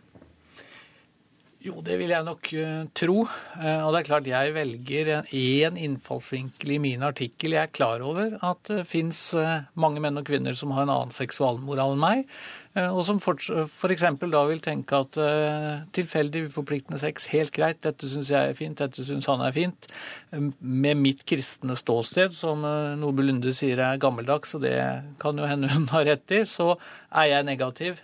Jo, 1.61 1.75
det 1.85 1.93
vil 1.99 2.09
jeg 2.09 2.25
nok 2.25 2.47
uh, 2.57 2.87
tro. 2.97 3.19
Uh, 3.53 3.83
og 3.85 3.91
det 3.93 3.99
er 3.99 4.07
klart 4.07 4.29
jeg 4.29 4.53
velger 4.55 5.11
én 5.29 5.75
innfallsvinkel 5.77 6.73
i 6.73 6.79
min 6.81 7.05
artikkel. 7.05 7.53
Jeg 7.53 7.69
er 7.69 7.75
klar 7.75 8.01
over 8.01 8.33
at 8.41 8.63
det 8.65 8.79
uh, 8.81 8.87
fins 8.87 9.19
mange 9.77 10.01
menn 10.01 10.17
og 10.17 10.25
kvinner 10.25 10.57
som 10.57 10.73
har 10.73 10.87
en 10.87 10.93
annen 10.95 11.13
seksualmoral 11.13 11.93
enn 11.93 12.01
meg, 12.01 12.25
og 12.71 13.01
som 13.03 13.17
f.eks. 13.19 14.03
da 14.31 14.41
vil 14.47 14.61
tenke 14.63 14.99
at 15.03 15.17
tilfeldig, 15.91 16.45
uforpliktende 16.47 17.01
sex, 17.01 17.25
helt 17.33 17.51
greit, 17.51 17.81
dette 17.83 18.07
syns 18.07 18.31
jeg 18.31 18.51
er 18.51 18.55
fint, 18.55 18.79
dette 18.79 19.03
syns 19.03 19.27
han 19.27 19.43
er 19.43 19.51
fint. 19.55 19.89
Med 20.31 21.01
mitt 21.01 21.25
kristne 21.27 21.75
ståsted, 21.75 22.31
som 22.37 22.63
Nordby 22.63 23.27
Lunde 23.27 23.51
sier 23.55 23.81
er 23.83 23.99
gammeldags, 24.01 24.55
og 24.55 24.63
det 24.63 24.77
kan 25.19 25.35
jo 25.35 25.51
hende 25.51 25.71
hun 25.73 25.89
har 25.91 26.07
rett 26.13 26.37
i, 26.37 26.45
så 26.47 26.77
er 27.11 27.33
jeg 27.33 27.49
negativ 27.51 27.99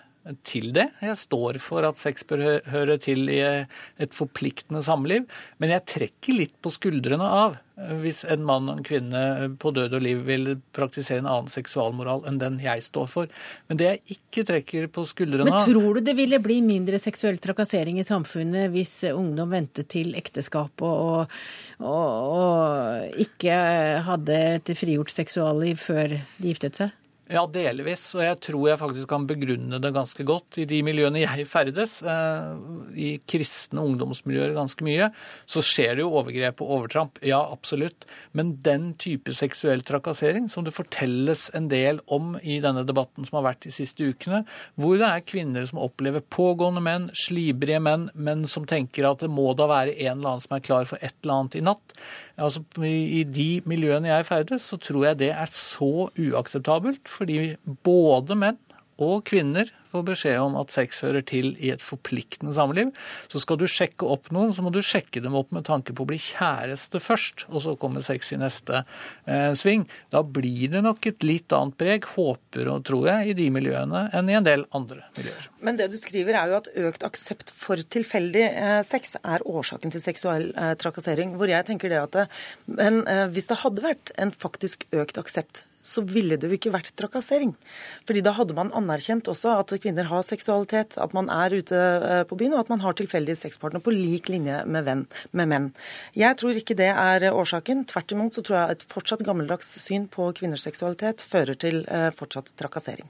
til 0.47 0.71
det. 0.75 0.89
Jeg 1.03 1.19
står 1.19 1.59
for 1.63 1.87
at 1.87 1.99
sex 2.01 2.25
bør 2.27 2.59
høre 2.71 2.97
til 3.01 3.29
i 3.31 3.39
et 3.43 4.15
forpliktende 4.15 4.83
samliv. 4.85 5.27
Men 5.61 5.73
jeg 5.75 5.87
trekker 5.93 6.37
litt 6.41 6.59
på 6.63 6.73
skuldrene 6.73 7.27
av 7.27 7.57
hvis 8.01 8.23
en 8.25 8.41
mann 8.45 8.71
og 8.71 8.79
en 8.79 8.85
kvinne 8.85 9.19
på 9.61 9.69
død 9.75 9.93
og 9.99 10.01
liv 10.01 10.23
vil 10.25 10.55
praktisere 10.73 11.21
en 11.21 11.29
annen 11.29 11.51
seksualmoral 11.51 12.23
enn 12.25 12.39
den 12.41 12.57
jeg 12.63 12.81
står 12.87 13.09
for. 13.11 13.29
Men 13.69 13.77
det 13.77 13.89
jeg 13.89 14.17
ikke 14.17 14.45
trekker 14.49 14.87
på 14.93 15.05
skuldrene 15.05 15.45
av 15.45 15.59
Men 15.61 15.75
tror 15.75 15.99
du 15.99 16.07
det 16.07 16.17
ville 16.17 16.41
bli 16.41 16.57
mindre 16.65 16.97
seksuell 17.01 17.37
trakassering 17.41 18.01
i 18.01 18.07
samfunnet 18.07 18.73
hvis 18.73 18.95
ungdom 19.11 19.53
ventet 19.53 19.91
til 19.93 20.17
ekteskap 20.17 20.81
og, 20.81 21.37
og, 21.77 21.91
og 21.93 23.21
ikke 23.27 23.59
hadde 24.09 24.41
et 24.57 24.73
frigjort 24.77 25.13
seksualliv 25.13 25.77
før 25.77 26.17
de 26.17 26.49
giftet 26.49 26.81
seg? 26.81 26.95
Ja, 27.27 27.41
delvis. 27.51 28.05
Og 28.15 28.23
jeg 28.23 28.37
tror 28.45 28.61
jeg 28.69 28.79
faktisk 28.79 29.09
kan 29.11 29.25
begrunne 29.27 29.81
det 29.83 29.91
ganske 29.95 30.23
godt. 30.27 30.61
I 30.61 30.67
de 30.69 30.79
miljøene 30.85 31.19
jeg 31.25 31.47
ferdes, 31.51 31.97
eh, 32.07 32.53
i 32.95 33.09
kristne 33.27 33.83
ungdomsmiljøer 33.83 34.53
ganske 34.55 34.85
mye, 34.87 35.09
så 35.43 35.63
skjer 35.65 35.97
det 35.97 36.05
jo 36.05 36.13
overgrep 36.21 36.63
og 36.63 36.71
overtramp. 36.77 37.19
Ja, 37.27 37.41
absolutt. 37.51 38.07
Men 38.31 38.55
den 38.63 38.93
type 38.95 39.35
seksuell 39.35 39.83
trakassering 39.83 40.47
som 40.49 40.63
det 40.63 40.75
fortelles 40.75 41.49
en 41.57 41.67
del 41.67 41.99
om 42.07 42.37
i 42.39 42.61
denne 42.63 42.85
debatten 42.87 43.27
som 43.27 43.41
har 43.41 43.49
vært 43.49 43.67
de 43.67 43.75
siste 43.75 44.07
ukene, 44.07 44.45
hvor 44.79 44.95
det 44.95 45.09
er 45.09 45.27
kvinner 45.27 45.67
som 45.67 45.83
opplever 45.83 46.23
pågående 46.23 46.83
menn, 46.85 47.09
slibrige 47.11 47.81
menn, 47.83 48.07
men 48.15 48.47
som 48.47 48.63
tenker 48.65 49.09
at 49.09 49.19
det 49.25 49.31
må 49.33 49.51
da 49.57 49.67
være 49.67 49.97
en 49.97 50.19
eller 50.19 50.37
annen 50.37 50.47
som 50.47 50.55
er 50.55 50.63
klar 50.63 50.87
for 50.87 51.03
et 51.03 51.15
eller 51.25 51.41
annet 51.41 51.59
i 51.59 51.65
natt. 51.67 51.99
Altså, 52.37 52.61
I 52.85 53.23
de 53.23 53.61
miljøene 53.65 54.11
jeg 54.11 54.25
ferdes, 54.27 54.61
så 54.61 54.77
tror 54.77 55.05
jeg 55.07 55.19
det 55.19 55.29
er 55.33 55.49
så 55.51 56.09
uakseptabelt. 56.13 57.09
Fordi 57.09 57.55
både 57.83 58.37
menn 58.37 58.59
og 58.97 59.25
kvinner 59.29 59.69
får 59.87 60.03
beskjed 60.07 60.39
om 60.41 60.57
at 60.59 60.73
sex 60.73 61.01
hører 61.05 61.23
til 61.27 61.53
i 61.63 61.71
et 61.73 61.83
forpliktende 61.83 62.53
samliv. 62.55 62.91
Så 63.31 63.41
skal 63.43 63.59
du 63.59 63.65
sjekke 63.69 64.07
opp 64.09 64.31
noen, 64.35 64.53
så 64.55 64.63
må 64.65 64.71
du 64.73 64.81
sjekke 64.85 65.21
dem 65.23 65.37
opp 65.37 65.53
med 65.55 65.67
tanke 65.67 65.95
på 65.95 66.03
å 66.03 66.09
bli 66.09 66.19
kjæreste 66.21 67.01
først, 67.03 67.45
og 67.51 67.63
så 67.63 67.75
kommer 67.79 68.05
sex 68.05 68.33
i 68.35 68.39
neste 68.41 68.83
eh, 69.25 69.53
sving. 69.57 69.85
Da 70.13 70.23
blir 70.23 70.73
det 70.73 70.83
nok 70.85 71.07
et 71.09 71.25
litt 71.27 71.53
annet 71.55 71.77
preg, 71.79 72.07
håper 72.17 72.71
og 72.73 72.83
tror 72.87 73.07
jeg, 73.11 73.31
i 73.31 73.37
de 73.37 73.47
miljøene 73.53 74.07
enn 74.17 74.31
i 74.31 74.37
en 74.37 74.47
del 74.47 74.65
andre 74.77 75.05
miljøer. 75.17 75.47
Men 75.63 75.79
det 75.79 75.89
du 75.93 75.97
skriver 75.99 76.37
er 76.39 76.51
jo 76.51 76.59
at 76.59 76.71
økt 76.87 77.07
aksept 77.07 77.53
for 77.55 77.79
tilfeldig 77.79 78.45
eh, 78.49 78.81
sex 78.87 79.15
er 79.23 79.45
årsaken 79.47 79.93
til 79.93 80.03
seksuell 80.03 80.51
eh, 80.55 80.73
trakassering. 80.79 81.37
Hvor 81.39 81.51
jeg 81.51 81.69
tenker 81.69 81.93
det 81.93 82.03
at 82.03 82.15
det, 82.17 82.27
Men 82.65 83.03
eh, 83.07 83.25
hvis 83.31 83.49
det 83.49 83.61
hadde 83.63 83.85
vært 83.85 84.13
en 84.17 84.33
faktisk 84.35 84.87
økt 84.95 85.19
aksept 85.21 85.65
så 85.87 86.03
ville 86.07 86.37
det 86.37 86.49
jo 86.49 86.57
ikke 86.57 86.73
vært 86.73 86.91
trakassering. 86.99 87.53
Fordi 88.07 88.23
da 88.25 88.33
hadde 88.37 88.57
man 88.57 88.73
anerkjent 88.75 89.29
også 89.31 89.55
at 89.61 89.73
kvinner 89.83 90.09
har 90.09 90.25
seksualitet, 90.27 90.99
at 90.99 91.15
man 91.17 91.31
er 91.33 91.55
ute 91.55 91.77
eh, 91.79 92.23
på 92.27 92.37
byen, 92.39 92.57
og 92.57 92.65
at 92.65 92.73
man 92.73 92.83
har 92.83 92.97
tilfeldige 92.99 93.39
sexpartnere 93.39 93.85
på 93.85 93.95
lik 93.95 94.31
linje 94.33 94.61
med, 94.67 94.87
venn, 94.87 95.07
med, 95.31 95.51
menn. 95.53 95.71
Jeg 96.17 96.39
tror 96.41 96.59
ikke 96.59 96.77
det 96.79 96.91
er 96.91 97.29
årsaken. 97.31 97.87
Tvert 97.89 98.15
imot 98.15 98.37
så 98.37 98.43
tror 98.45 98.59
jeg 98.59 98.77
et 98.77 98.87
fortsatt 98.91 99.25
gammeldags 99.27 99.73
syn 99.83 100.09
på 100.11 100.29
kvinners 100.37 100.67
seksualitet 100.67 101.23
fører 101.23 101.59
til 101.59 101.83
eh, 101.87 102.09
fortsatt 102.15 102.53
trakassering. 102.59 103.07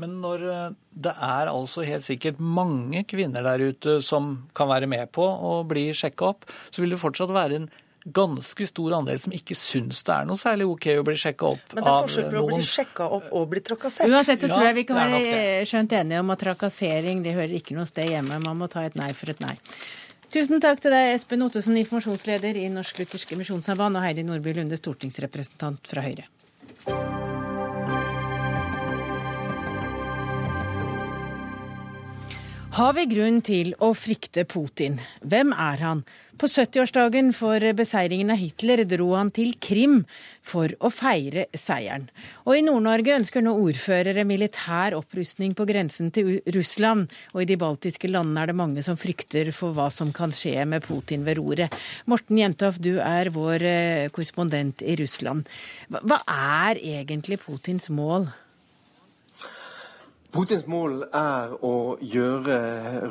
Men 0.00 0.18
når 0.20 0.44
eh, 0.50 0.76
det 1.06 1.14
er 1.14 1.50
altså 1.52 1.84
helt 1.86 2.04
sikkert 2.06 2.40
mange 2.40 3.04
kvinner 3.08 3.44
der 3.46 3.70
ute 3.70 3.98
som 4.04 4.34
kan 4.56 4.70
være 4.70 4.88
med 4.90 5.12
på 5.14 5.24
å 5.24 5.58
bli 5.68 5.88
sjekka 5.96 6.32
opp, 6.34 6.48
så 6.70 6.82
vil 6.82 6.94
det 6.94 7.02
fortsatt 7.02 7.32
være 7.34 7.62
en 7.62 7.68
ganske 8.06 8.66
stor 8.68 8.94
andel 9.00 9.18
som 9.18 9.34
ikke 9.34 9.56
syns 9.58 10.04
det 10.06 10.14
er 10.14 10.26
noe 10.28 10.38
særlig 10.38 10.68
OK 10.70 10.88
å 10.94 11.04
bli 11.06 11.16
sjekka 11.18 11.48
opp 11.50 11.74
av 11.74 11.74
noen. 11.74 11.76
Men 11.78 11.86
det 11.86 11.92
er 11.92 12.06
forskjell 12.06 12.30
på 12.30 12.42
å 12.42 12.48
bli 12.52 12.66
sjekka 12.68 13.08
opp 13.18 13.28
og 13.34 13.46
bli 13.50 13.62
trakassert. 13.66 14.10
Uansett 14.10 14.44
så 14.44 14.50
tror 14.52 14.66
jeg 14.68 14.78
vi 14.78 14.86
kan 14.88 15.00
være 15.00 15.66
skjønt 15.66 15.96
enige 15.98 16.22
om 16.22 16.34
at 16.34 16.42
trakassering 16.44 17.22
det 17.26 17.34
hører 17.36 17.56
ikke 17.58 17.78
noe 17.78 17.88
sted 17.90 18.12
hjemme. 18.14 18.38
Man 18.44 18.60
må 18.60 18.70
ta 18.70 18.86
et 18.86 18.98
nei 18.98 19.10
for 19.16 19.34
et 19.34 19.42
nei. 19.42 19.56
Tusen 20.32 20.62
takk 20.62 20.80
til 20.82 20.94
deg, 20.94 21.12
Espen 21.14 21.44
Ottesen, 21.46 21.76
informasjonsleder 21.80 22.58
i 22.58 22.66
Norsk 22.70 22.98
Luthersk 22.98 23.36
Misjonssamband, 23.38 23.98
og 23.98 24.06
Heidi 24.06 24.24
Nordby 24.26 24.56
Lunde, 24.56 24.78
stortingsrepresentant 24.78 25.86
fra 25.86 26.02
Høyre. 26.02 26.26
Har 32.76 32.92
vi 32.92 33.06
grunn 33.08 33.38
til 33.40 33.70
å 33.80 33.94
frykte 33.96 34.42
Putin? 34.44 34.98
Hvem 35.24 35.54
er 35.56 35.80
han? 35.80 36.02
På 36.36 36.44
70-årsdagen 36.44 37.30
for 37.32 37.64
beseiringen 37.78 38.34
av 38.34 38.36
Hitler 38.36 38.82
dro 38.84 39.06
han 39.16 39.30
til 39.32 39.54
Krim 39.64 40.02
for 40.44 40.74
å 40.84 40.90
feire 40.92 41.46
seieren. 41.56 42.04
Og 42.44 42.58
i 42.58 42.66
Nord-Norge 42.66 43.16
ønsker 43.16 43.46
nå 43.46 43.56
ordførere 43.62 44.26
militær 44.28 44.98
opprustning 44.98 45.56
på 45.56 45.64
grensen 45.72 46.12
til 46.12 46.42
Russland. 46.52 47.08
Og 47.32 47.46
i 47.46 47.48
de 47.48 47.56
baltiske 47.64 48.12
landene 48.12 48.44
er 48.44 48.52
det 48.52 48.60
mange 48.60 48.84
som 48.84 49.00
frykter 49.00 49.54
for 49.56 49.72
hva 49.72 49.88
som 49.88 50.12
kan 50.12 50.34
skje 50.36 50.68
med 50.68 50.84
Putin 50.84 51.24
ved 51.24 51.40
roret. 51.40 51.80
Morten 52.04 52.44
Jentoff, 52.44 52.76
du 52.76 52.98
er 53.00 53.32
vår 53.32 53.70
eh, 53.72 54.08
korrespondent 54.12 54.84
i 54.84 55.00
Russland. 55.00 55.48
Hva 55.88 56.20
er 56.28 56.76
egentlig 56.76 57.40
Putins 57.40 57.88
mål? 57.88 58.28
Putins 60.32 60.66
mål 60.66 61.04
er 61.14 61.52
å 61.64 61.96
gjøre 62.02 62.56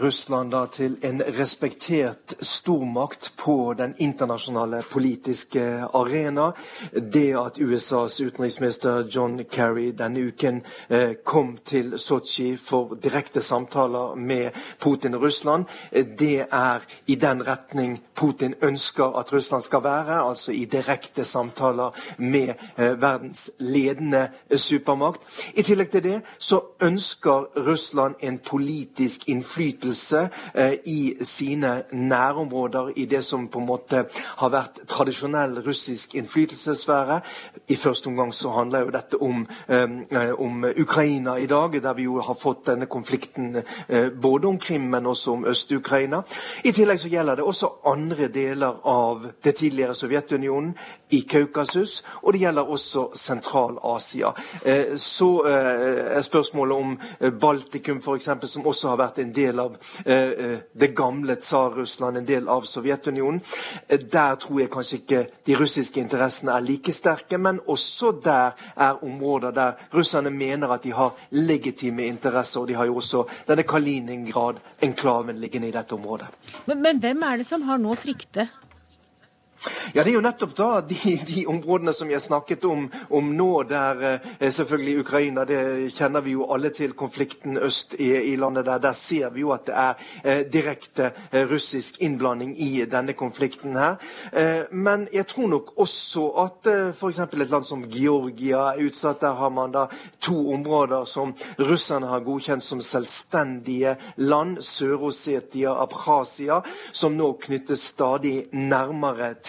Russland 0.02 0.54
til 0.76 0.98
en 1.06 1.22
respektert 1.38 2.36
stormakt 2.44 3.32
på 3.40 3.74
den 3.78 3.96
internasjonale 4.04 4.82
politiske 4.92 5.64
arena. 5.96 6.52
Det 6.92 7.30
at 7.40 7.60
USAs 7.60 8.20
utenriksminister 8.20 9.08
John 9.10 9.40
Kerry 9.52 9.90
denne 9.96 10.26
uken 10.28 10.62
eh, 10.90 11.16
kom 11.24 11.56
til 11.66 11.96
Sotsji 12.00 12.58
for 12.62 12.98
direkte 13.02 13.42
samtaler 13.42 14.16
med 14.20 14.52
Putin 14.80 15.16
og 15.16 15.26
Russland, 15.28 15.66
det 15.92 16.48
er 16.52 16.84
i 17.08 17.16
den 17.16 17.46
retning 17.48 17.98
Putin 18.16 18.56
ønsker 18.62 19.18
at 19.20 19.34
Russland 19.34 19.64
skal 19.64 19.84
være, 19.84 20.20
altså 20.30 20.52
i 20.52 20.66
direkte 20.66 21.26
samtaler 21.26 21.96
med 22.18 22.54
eh, 22.78 23.02
verdens 23.02 23.50
ledende 23.60 24.28
supermakt. 24.56 25.26
I 25.56 25.64
tillegg 25.64 25.96
til 25.96 26.04
det 26.04 26.20
så 26.38 26.62
ønsker 26.84 27.05
ønsker 27.06 27.62
Russland 27.68 28.16
en 28.20 28.38
politisk 28.38 29.30
innflytelse 29.30 30.30
i 30.86 31.14
sine 31.22 31.84
nærområder, 31.92 32.90
i 32.96 33.06
det 33.06 33.24
som 33.26 33.48
på 33.48 33.60
en 33.60 33.66
måte 33.66 34.06
har 34.38 34.50
vært 34.50 34.82
tradisjonell 34.90 35.60
russisk 35.66 36.16
innflytelsessfære. 36.16 37.20
I 37.68 37.76
første 37.76 38.08
omgang 38.08 38.34
så 38.34 38.50
handler 38.50 38.80
jo 38.80 38.94
dette 38.96 39.22
om, 39.22 39.46
om 40.40 40.66
Ukraina 40.82 41.36
i 41.36 41.46
dag, 41.46 41.78
der 41.84 41.94
vi 41.94 42.04
jo 42.04 42.22
har 42.22 42.38
fått 42.42 42.66
denne 42.66 42.86
konflikten 42.86 43.62
både 44.22 44.48
om 44.48 44.58
Krim, 44.58 44.90
men 44.90 45.06
også 45.06 45.32
om 45.32 45.46
Øst-Ukraina. 45.46 46.24
I 46.64 46.72
tillegg 46.72 47.00
så 47.00 47.10
gjelder 47.10 47.36
det 47.36 47.46
også 47.46 47.70
andre 47.86 48.28
deler 48.28 48.82
av 48.86 49.28
det 49.44 49.56
tidligere 49.56 49.96
Sovjetunionen, 49.96 50.74
i 51.10 51.22
Kaukasus, 51.30 52.04
og 52.22 52.34
det 52.34 52.42
gjelder 52.42 52.70
også 52.70 53.10
Sentral-Asia. 53.14 54.32
Eh, 54.66 54.98
så 54.98 55.30
eh, 55.46 56.18
er 56.18 56.22
spørsmålet 56.22 56.78
om 56.78 56.95
eh, 57.20 57.32
Baltikum, 57.32 58.02
f.eks., 58.04 58.30
som 58.52 58.66
også 58.66 58.94
har 58.94 59.02
vært 59.02 59.22
en 59.24 59.34
del 59.36 59.60
av 59.60 59.76
det 60.06 60.90
gamle 60.96 61.36
Tsar-Russland, 61.40 62.18
en 62.18 62.28
del 62.28 62.48
av 62.52 62.66
Sovjetunionen. 62.70 63.42
Der 63.90 64.36
tror 64.42 64.60
jeg 64.60 64.72
kanskje 64.74 65.00
ikke 65.02 65.22
de 65.48 65.58
russiske 65.60 66.00
interessene 66.02 66.56
er 66.56 66.66
like 66.66 66.94
sterke, 66.96 67.38
men 67.42 67.60
også 67.72 68.12
der 68.24 68.56
er 68.76 69.04
områder 69.04 69.56
der 69.56 69.88
russerne 69.94 70.30
mener 70.30 70.74
at 70.76 70.84
de 70.84 70.94
har 70.94 71.16
legitime 71.32 72.08
interesser, 72.08 72.62
og 72.62 72.68
de 72.68 72.78
har 72.78 72.86
jo 72.90 73.00
også 73.02 73.26
denne 73.48 73.64
Kaliningrad-enklaven 73.64 75.40
liggende 75.42 75.70
i 75.70 75.76
dette 75.76 75.96
området. 75.96 76.28
Men, 76.66 76.82
men 76.82 77.02
hvem 77.04 77.24
er 77.24 77.42
det 77.42 77.48
som 77.48 77.66
har 77.70 77.82
nå 77.82 77.96
fryktet 78.00 78.65
ja, 79.94 80.04
Det 80.04 80.10
er 80.12 80.16
jo 80.16 80.22
nettopp 80.24 80.54
da 80.58 80.70
de, 80.84 81.16
de 81.28 81.46
områdene 81.48 81.94
som 81.96 82.10
jeg 82.12 82.22
snakket 82.22 82.66
om, 82.68 82.86
om 83.10 83.30
nå, 83.38 83.64
der 83.70 84.04
eh, 84.12 84.52
selvfølgelig 84.52 85.00
Ukraina 85.00 85.46
Det 85.46 85.62
kjenner 85.96 86.22
vi 86.26 86.36
jo 86.36 86.48
alle 86.54 86.70
til, 86.76 86.94
konflikten 86.94 87.58
øst 87.58 87.96
i, 88.00 88.12
i, 88.34 88.36
landet 88.36 88.66
der. 88.66 88.82
Der 88.84 88.94
ser 88.94 89.30
vi 89.34 89.46
jo 89.46 89.54
at 89.56 89.66
det 89.68 89.76
er 89.76 89.94
eh, 90.24 90.42
direkte 90.54 91.12
eh, 91.32 91.46
russisk 91.50 92.02
innblanding 92.02 92.56
i 92.62 92.86
denne 92.90 93.14
konflikten 93.14 93.76
her. 93.80 93.96
Eh, 94.34 94.66
men 94.72 95.08
jeg 95.14 95.28
tror 95.28 95.48
nok 95.48 95.74
også 95.78 96.28
at 96.46 96.72
eh, 96.72 96.92
f.eks. 96.94 97.20
et 97.20 97.50
land 97.50 97.66
som 97.66 97.86
Georgia 97.90 98.74
er 98.74 98.84
utsatt. 98.86 99.22
Der 99.22 99.34
har 99.40 99.50
man 99.50 99.72
da 99.72 99.88
to 100.20 100.52
områder 100.54 101.06
som 101.06 101.34
russerne 101.60 102.12
har 102.12 102.26
godkjent 102.26 102.64
som 102.64 102.82
selvstendige 102.82 103.96
land. 104.18 104.58
Sør-Osetia, 104.62 105.74
Abkhasia, 105.82 106.62
som 106.92 107.16
nå 107.18 107.32
knyttes 107.42 107.88
stadig 107.96 108.48
nærmere 108.52 109.34
til 109.44 109.45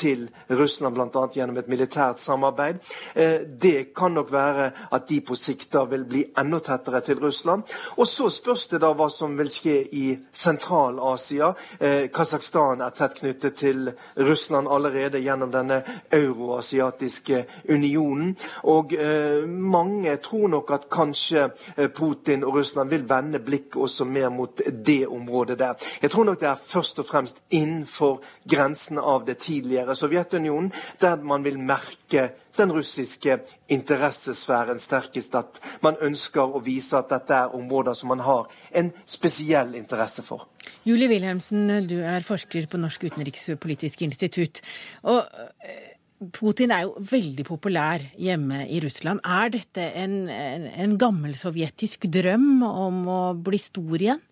Russland, 0.48 0.94
bl.a. 0.94 1.28
gjennom 1.34 1.56
et 1.56 1.68
militært 1.68 2.20
samarbeid. 2.20 2.76
Eh, 3.14 3.40
det 3.60 3.94
kan 3.96 4.14
nok 4.14 4.32
være 4.32 4.70
at 4.92 5.08
de 5.08 5.20
på 5.20 5.36
sikt 5.38 5.72
da 5.72 5.84
vil 5.88 6.04
bli 6.08 6.24
enda 6.38 6.60
tettere 6.64 7.00
til 7.00 7.20
Russland. 7.20 7.62
Og 7.96 8.06
så 8.06 8.28
spørs 8.30 8.66
det 8.72 8.80
da 8.82 8.92
hva 8.96 9.08
som 9.12 9.36
vil 9.38 9.50
skje 9.52 9.76
i 9.96 10.04
Sentral-Asia. 10.32 11.52
Eh, 11.80 12.08
Kasakhstan 12.14 12.84
er 12.84 12.94
tett 12.96 13.18
knyttet 13.20 13.56
til 13.60 13.90
Russland 14.16 14.68
allerede 14.68 15.22
gjennom 15.24 15.52
denne 15.54 15.82
euroasiatiske 16.12 17.44
unionen. 17.68 18.36
Og 18.64 18.92
eh, 18.92 19.46
mange 19.46 20.16
tror 20.22 20.48
nok 20.48 20.70
at 20.76 20.88
kanskje 20.92 21.48
Putin 21.94 22.44
og 22.44 22.56
Russland 22.60 22.90
vil 22.90 23.08
vende 23.08 23.38
blikket 23.38 23.76
også 23.76 24.04
mer 24.04 24.28
mot 24.28 24.60
det 24.86 25.06
området 25.06 25.58
der. 25.58 25.74
Jeg 26.02 26.10
tror 26.10 26.24
nok 26.24 26.40
det 26.40 26.48
er 26.48 26.60
først 26.60 26.98
og 26.98 27.06
fremst 27.06 27.36
innenfor 27.50 28.22
grensen 28.48 28.98
av 28.98 29.26
det 29.26 29.38
tidligere 29.38 29.85
tidligere 29.86 29.94
Sovjetunionen, 29.94 30.72
der 31.00 31.22
man 31.22 31.44
vil 31.44 31.58
merke 31.58 32.30
den 32.56 32.72
russiske 32.72 33.38
interessesfæren 33.68 34.78
sterkest. 34.78 35.34
At 35.34 35.60
man 35.82 35.96
ønsker 36.00 36.42
å 36.42 36.62
vise 36.64 36.96
at 36.98 37.10
dette 37.10 37.34
er 37.34 37.54
områder 37.54 37.94
som 37.94 38.08
man 38.08 38.20
har 38.20 38.48
en 38.74 38.92
spesiell 39.06 39.74
interesse 39.74 40.22
for. 40.22 40.48
Julie 40.84 41.08
Wilhelmsen, 41.08 41.88
du 41.88 42.00
er 42.02 42.22
forsker 42.22 42.66
på 42.66 42.78
Norsk 42.78 43.04
utenrikspolitisk 43.04 44.02
institutt. 44.02 44.62
Og 45.02 45.22
eh, 45.62 45.92
Putin 46.32 46.72
er 46.72 46.86
jo 46.86 46.96
veldig 46.98 47.44
populær 47.44 48.00
hjemme 48.16 48.66
i 48.72 48.80
Russland. 48.80 49.20
Er 49.24 49.52
dette 49.52 49.90
en, 49.92 50.28
en, 50.28 50.66
en 50.66 50.96
gammel 50.98 51.36
sovjetisk 51.36 52.08
drøm 52.08 52.62
om 52.66 53.04
å 53.06 53.20
bli 53.36 53.60
stor 53.60 54.00
igjen? 54.00 54.22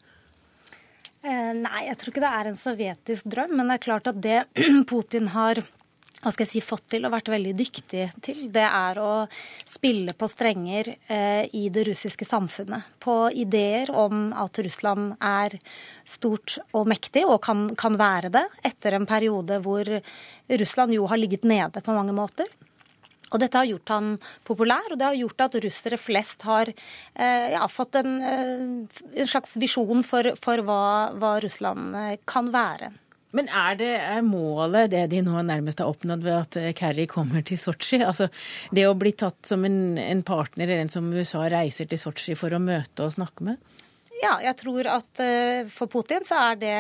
Eh, 1.25 1.55
nei, 1.57 1.87
jeg 1.89 1.97
tror 1.97 2.13
ikke 2.13 2.25
det 2.25 2.35
er 2.37 2.51
en 2.51 2.61
sovjetisk 2.61 3.33
drøm. 3.33 3.57
Men 3.57 3.71
det 3.71 3.79
er 3.79 3.87
klart 3.87 4.11
at 4.11 4.21
det 4.21 4.45
Putin 4.91 5.33
har 5.35 5.63
hva 6.25 6.31
skal 6.33 6.47
jeg 6.47 6.53
si, 6.55 6.61
fått 6.65 6.87
til 6.95 7.05
og 7.05 7.13
vært 7.13 7.29
veldig 7.29 7.53
dyktig 7.59 8.05
til, 8.25 8.39
det 8.53 8.65
er 8.65 8.97
å 9.03 9.27
spille 9.69 10.15
på 10.17 10.29
strenger 10.31 10.89
eh, 10.95 11.45
i 11.53 11.67
det 11.75 11.85
russiske 11.91 12.25
samfunnet. 12.25 12.95
På 13.03 13.27
ideer 13.29 13.93
om 13.93 14.31
at 14.33 14.57
Russland 14.65 15.19
er 15.21 15.59
stort 16.09 16.57
og 16.73 16.89
mektig, 16.89 17.27
og 17.29 17.43
kan, 17.45 17.67
kan 17.77 17.99
være 18.01 18.33
det, 18.33 18.47
etter 18.65 18.97
en 18.97 19.09
periode 19.11 19.61
hvor 19.67 19.91
Russland 20.65 20.97
jo 20.97 21.05
har 21.13 21.21
ligget 21.21 21.45
nede 21.45 21.85
på 21.85 21.97
mange 21.97 22.17
måter. 22.17 22.49
Og 23.35 23.43
dette 23.43 23.59
har 23.59 23.69
gjort 23.69 23.91
han 23.95 24.11
populær, 24.47 24.93
og 24.93 25.01
det 25.01 25.09
har 25.09 25.19
gjort 25.19 25.47
at 25.49 25.61
russere 25.65 25.99
flest 25.99 26.47
har 26.47 26.71
eh, 26.71 27.55
ja, 27.57 27.65
fått 27.71 27.99
en, 27.99 28.21
eh, 28.23 28.53
en, 28.55 29.31
slags 29.31 29.57
visjon 29.61 30.05
for, 30.07 30.35
for 30.41 30.63
hva, 30.67 30.85
hva, 31.19 31.39
Russland 31.43 31.99
eh, 31.99 32.13
kan 32.31 32.53
være. 32.55 32.93
Men 33.35 33.49
er, 33.51 33.75
det, 33.81 33.91
er 33.99 34.21
målet 34.23 34.93
det 34.93 35.09
de 35.11 35.25
nå 35.27 35.41
nærmest 35.43 35.83
har 35.83 35.91
oppnådd 35.91 36.23
ved 36.23 36.37
at 36.39 36.59
Kerry 36.79 37.09
kommer 37.11 37.43
til 37.43 37.59
Sotsji? 37.59 37.99
Altså 38.07 38.29
det 38.71 38.87
å 38.87 38.95
bli 38.95 39.11
tatt 39.19 39.51
som 39.51 39.67
en, 39.67 39.99
en 39.99 40.23
partner, 40.23 40.71
en 40.77 40.93
som 40.93 41.11
USA 41.11 41.49
reiser 41.51 41.91
til 41.91 41.99
Sotsji 41.99 42.39
for 42.39 42.55
å 42.55 42.63
møte 42.63 43.03
og 43.03 43.17
snakke 43.17 43.49
med? 43.51 43.75
Ja, 44.25 44.39
jeg 44.41 44.57
tror 44.57 44.89
at 44.89 45.21
uh, 45.21 45.67
for 45.73 45.91
Putin 45.93 46.25
så 46.25 46.39
er 46.51 46.61
det 46.61 46.75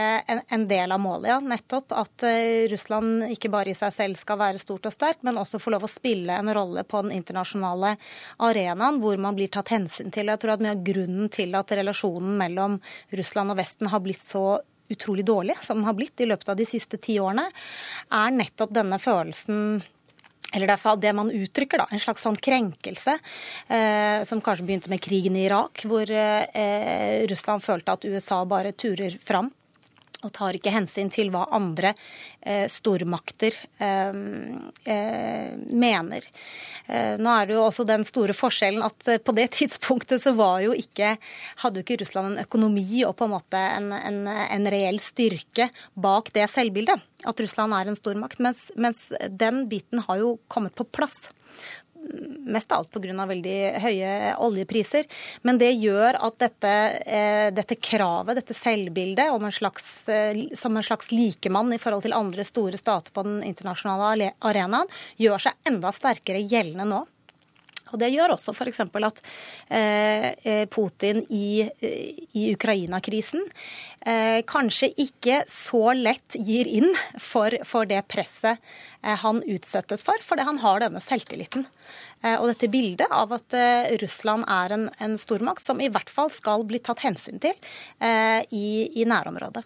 en, 0.48 0.64
del 0.70 0.94
av 0.94 1.00
målet, 1.02 1.28
ja. 1.28 1.38
Nettopp 1.44 1.92
at 1.92 2.24
uh, 2.24 2.64
Russland 2.72 3.26
ikke 3.34 3.50
bare 3.52 3.74
i 3.74 3.76
seg 3.76 3.92
selv 3.92 4.20
skal 4.20 4.40
være 4.40 4.62
stort 4.62 4.88
og 4.88 4.94
sterkt, 4.94 5.24
men 5.26 5.40
også 5.40 5.60
få 5.60 5.74
lov 5.74 5.84
å 5.84 5.90
spille 5.90 6.38
en 6.40 6.52
rolle 6.56 6.86
på 6.88 7.02
den 7.04 7.12
internasjonale 7.18 7.94
arenaen 8.48 9.00
hvor 9.02 9.20
man 9.20 9.36
blir 9.36 9.52
tatt 9.52 9.74
hensyn 9.74 10.14
til. 10.14 10.32
Jeg 10.32 10.40
tror 10.40 10.54
at 10.56 10.64
mye 10.64 10.76
av 10.76 10.84
grunnen 10.86 11.32
til 11.34 11.52
at 11.58 11.74
relasjonen 11.76 12.38
mellom 12.40 12.78
Russland 13.12 13.52
og 13.52 13.60
Vesten 13.60 13.92
har 13.92 14.04
blitt 14.04 14.24
så 14.24 14.46
utrolig 14.88 15.24
dårlig 15.24 15.56
som 15.60 15.78
den 15.78 15.88
har 15.88 15.96
blitt 15.96 16.20
i 16.20 16.28
løpet 16.28 16.48
av 16.48 16.56
de 16.56 16.66
siste 16.68 17.00
ti 17.00 17.18
årene, 17.20 17.46
er 18.12 18.34
nettopp 18.36 18.72
denne 18.76 19.00
følelsen 19.00 19.82
eller 20.54 20.70
det 20.70 20.78
er 20.78 21.02
det 21.02 21.14
man 21.16 21.32
uttrykker, 21.34 21.82
da, 21.82 21.88
en 21.90 22.02
slags 22.02 22.24
sånn 22.24 22.38
krenkelse, 22.38 23.18
eh, 23.68 24.22
som 24.28 24.42
kanskje 24.44 24.68
begynte 24.68 24.92
med 24.92 25.02
krigen 25.04 25.36
i 25.36 25.46
Irak, 25.48 25.84
hvor 25.88 26.08
eh, 26.10 27.26
Russland 27.30 27.64
følte 27.64 27.98
at 27.98 28.08
USA 28.08 28.44
bare 28.48 28.72
turer 28.72 29.18
fram 29.22 29.50
og 30.24 30.32
tar 30.34 30.56
ikke 30.56 30.72
hensyn 30.74 31.10
til 31.12 31.30
hva 31.34 31.44
andre 31.54 31.92
eh, 32.40 32.64
stormakter 32.72 33.56
eh, 33.78 34.16
eh, 34.90 35.52
mener. 35.84 36.26
Eh, 36.86 37.14
nå 37.20 37.36
er 37.36 37.48
det 37.48 37.56
jo 37.56 37.64
også 37.66 37.86
den 37.88 38.06
store 38.08 38.36
forskjellen 38.36 38.84
at 38.86 39.08
eh, 39.10 39.20
på 39.22 39.36
det 39.36 39.50
tidspunktet 39.58 40.22
så 40.24 40.34
var 40.36 40.64
jo 40.64 40.74
ikke 40.76 41.14
Hadde 41.62 41.80
jo 41.80 41.84
ikke 41.84 42.00
Russland 42.02 42.32
en 42.32 42.42
økonomi 42.44 43.02
og 43.06 43.14
på 43.18 43.26
en 43.26 43.32
måte 43.34 43.58
en, 43.58 43.90
en, 43.94 44.20
en 44.28 44.68
reell 44.72 44.98
styrke 45.02 45.68
bak 45.94 46.30
det 46.34 46.46
selvbildet. 46.50 47.02
At 47.28 47.40
Russland 47.40 47.74
er 47.76 47.88
en 47.88 47.98
stormakt. 47.98 48.40
Mens, 48.42 48.66
mens 48.76 49.06
den 49.30 49.64
biten 49.70 50.02
har 50.06 50.20
jo 50.20 50.36
kommet 50.52 50.74
på 50.76 50.86
plass 50.88 51.28
mest 52.46 52.72
av 52.72 52.78
alt 52.78 52.90
pga. 52.90 53.26
veldig 53.26 53.58
høye 53.80 54.10
oljepriser. 54.44 55.06
Men 55.42 55.58
det 55.58 55.72
gjør 55.72 56.18
at 56.20 56.38
dette, 56.38 56.74
eh, 57.06 57.50
dette 57.50 57.76
kravet, 57.76 58.36
dette 58.36 58.54
selvbildet 58.54 59.32
en 59.44 59.52
slags, 59.52 60.08
eh, 60.08 60.54
som 60.54 60.76
en 60.76 60.82
slags 60.82 61.10
likemann 61.10 61.72
i 61.72 61.78
forhold 61.78 62.02
til 62.02 62.12
andre 62.12 62.44
store 62.44 62.76
stater 62.76 63.12
på 63.12 63.24
den 63.24 63.42
internasjonale 63.42 64.32
arenaen, 64.40 64.88
gjør 65.18 65.40
seg 65.48 65.52
enda 65.66 65.92
sterkere 65.92 66.42
gjeldende 66.46 66.86
nå. 66.88 67.06
Og 67.92 68.00
Det 68.00 68.10
gjør 68.14 68.34
også 68.34 68.54
f.eks. 68.54 68.80
at 68.80 69.20
eh, 69.68 70.30
eh, 70.44 70.64
Putin 70.70 71.20
i, 71.28 71.64
eh, 71.64 72.22
i 72.32 72.46
Ukraina-krisen 72.54 73.44
eh, 74.06 74.40
kanskje 74.48 74.90
ikke 75.04 75.42
så 75.50 75.92
lett 75.98 76.38
gir 76.38 76.70
inn 76.70 76.90
for, 77.20 77.54
for 77.68 77.88
det 77.90 78.00
presset 78.08 78.56
eh, 79.02 79.14
han 79.20 79.42
utsettes 79.44 80.06
for, 80.06 80.24
fordi 80.24 80.48
han 80.48 80.62
har 80.64 80.80
denne 80.84 81.02
selvtilliten. 81.04 81.68
Eh, 82.24 82.38
og 82.38 82.48
dette 82.54 82.72
bildet 82.72 83.12
av 83.12 83.36
at 83.36 83.58
Russland 84.00 84.48
er 84.48 84.74
en, 84.74 84.88
en, 84.98 85.20
stormakt 85.20 85.64
som 85.64 85.80
i 85.80 85.90
hvert 85.92 86.10
fall 86.10 86.32
skal 86.32 86.64
bli 86.66 86.80
tatt 86.82 87.04
hensyn 87.04 87.38
til 87.42 87.54
i, 88.50 88.66
i 88.98 89.04
nærområdet. 89.08 89.62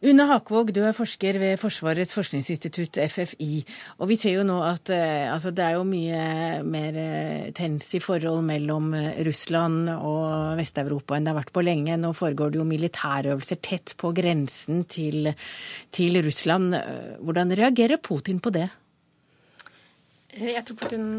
Une 0.00 0.24
Hakvåg, 0.24 0.70
du 0.72 0.78
er 0.80 0.94
forsker 0.96 1.36
ved 1.36 1.58
Forsvarets 1.60 2.14
forskningsinstitutt, 2.16 2.96
FFI. 3.12 3.58
Og 4.00 4.08
vi 4.08 4.16
ser 4.16 4.38
jo 4.38 4.44
nå 4.48 4.56
at 4.64 4.88
eh, 4.96 5.26
altså, 5.28 5.50
det 5.52 5.60
er 5.60 5.74
jo 5.76 5.82
mye 5.84 6.62
mer 6.64 6.96
eh, 6.96 7.50
tens 7.52 7.90
i 7.98 8.00
forhold 8.00 8.40
mellom 8.48 8.94
eh, 8.96 9.18
Russland 9.28 9.90
og 9.92 10.56
Vest-Europa 10.56 11.18
enn 11.18 11.28
det 11.28 11.34
har 11.34 11.38
vært 11.42 11.52
på 11.52 11.64
lenge. 11.66 11.98
Nå 12.00 12.14
foregår 12.16 12.54
det 12.54 12.62
jo 12.62 12.64
militærøvelser 12.70 13.60
tett 13.60 13.92
på 14.00 14.14
grensen 14.16 14.86
til, 14.88 15.34
til 15.92 16.16
Russland. 16.24 16.78
Hvordan 17.20 17.52
reagerer 17.60 18.00
Putin 18.00 18.40
på 18.40 18.54
det? 18.56 18.70
Jeg 20.40 20.64
tror 20.64 20.78
Putin 20.80 21.10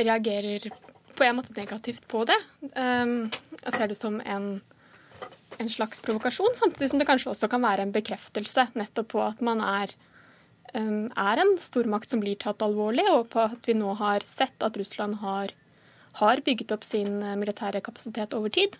reagerer 0.00 0.64
på 1.16 1.28
en 1.28 1.36
måte 1.36 1.52
negativt 1.60 2.08
på 2.08 2.24
det. 2.24 2.40
Jeg 2.72 3.76
ser 3.76 3.92
det 3.92 4.00
som 4.00 4.16
en, 4.24 4.54
en, 5.58 5.70
slags 5.70 6.00
provokasjon, 6.04 6.54
samtidig 6.54 6.90
som 6.90 7.00
det 7.00 7.08
kanskje 7.08 7.32
også 7.32 7.48
kan 7.52 7.64
være 7.64 7.86
en 7.86 7.94
bekreftelse 7.94 8.68
nettopp 8.78 9.12
på 9.14 9.22
at 9.24 9.42
man 9.44 9.62
er, 9.64 9.92
um, 10.74 11.08
er 11.10 11.42
en 11.42 11.54
stormakt 11.62 12.12
som 12.12 12.22
blir 12.22 12.38
tatt 12.42 12.64
alvorlig, 12.64 13.06
og 13.12 13.30
på 13.34 13.44
at 13.46 13.68
vi 13.68 13.76
nå 13.78 13.94
har 14.00 14.26
sett 14.28 14.66
at 14.66 14.76
Russland 14.80 15.20
har, 15.22 15.54
har 16.20 16.44
bygget 16.44 16.74
opp 16.76 16.86
sin 16.86 17.20
eh, 17.22 17.36
militære 17.38 17.82
kapasitet 17.84 18.36
over 18.36 18.52
tid. 18.52 18.78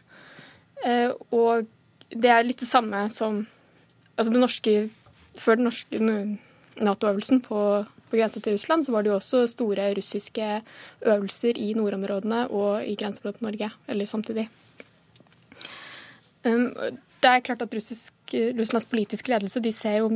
Uh, 0.84 1.12
og 1.32 1.66
det 2.14 2.30
er 2.30 2.46
litt 2.46 2.62
det 2.62 2.70
samme 2.70 3.06
som 3.12 3.44
altså 4.16 4.32
det 4.32 4.40
norske, 4.40 4.78
Før 5.36 5.58
den 5.58 5.66
norske 5.68 5.98
Nato-øvelsen 6.80 7.42
på 7.44 7.58
på 8.10 8.18
grensa 8.18 8.40
til 8.40 8.54
Russland, 8.54 8.86
så 8.86 8.92
var 8.94 9.02
det 9.02 9.10
jo 9.10 9.18
også 9.18 9.46
store 9.50 9.90
russiske 9.96 10.62
øvelser 11.06 11.58
i 11.58 11.72
nordområdene 11.74 12.46
og 12.48 12.86
i 12.86 12.94
grenseområdet 12.94 13.42
Norge, 13.42 13.70
eller 13.88 14.06
samtidig. 14.06 14.48
Um, 16.46 16.68
det 17.22 17.30
er 17.30 17.44
klart 17.44 17.64
at 17.64 17.74
russisk, 17.74 18.14
Russlands 18.58 18.88
politiske 18.90 19.32
ledelse 19.32 19.62
de 19.64 19.72
ser 19.74 20.00
jo 20.02 20.10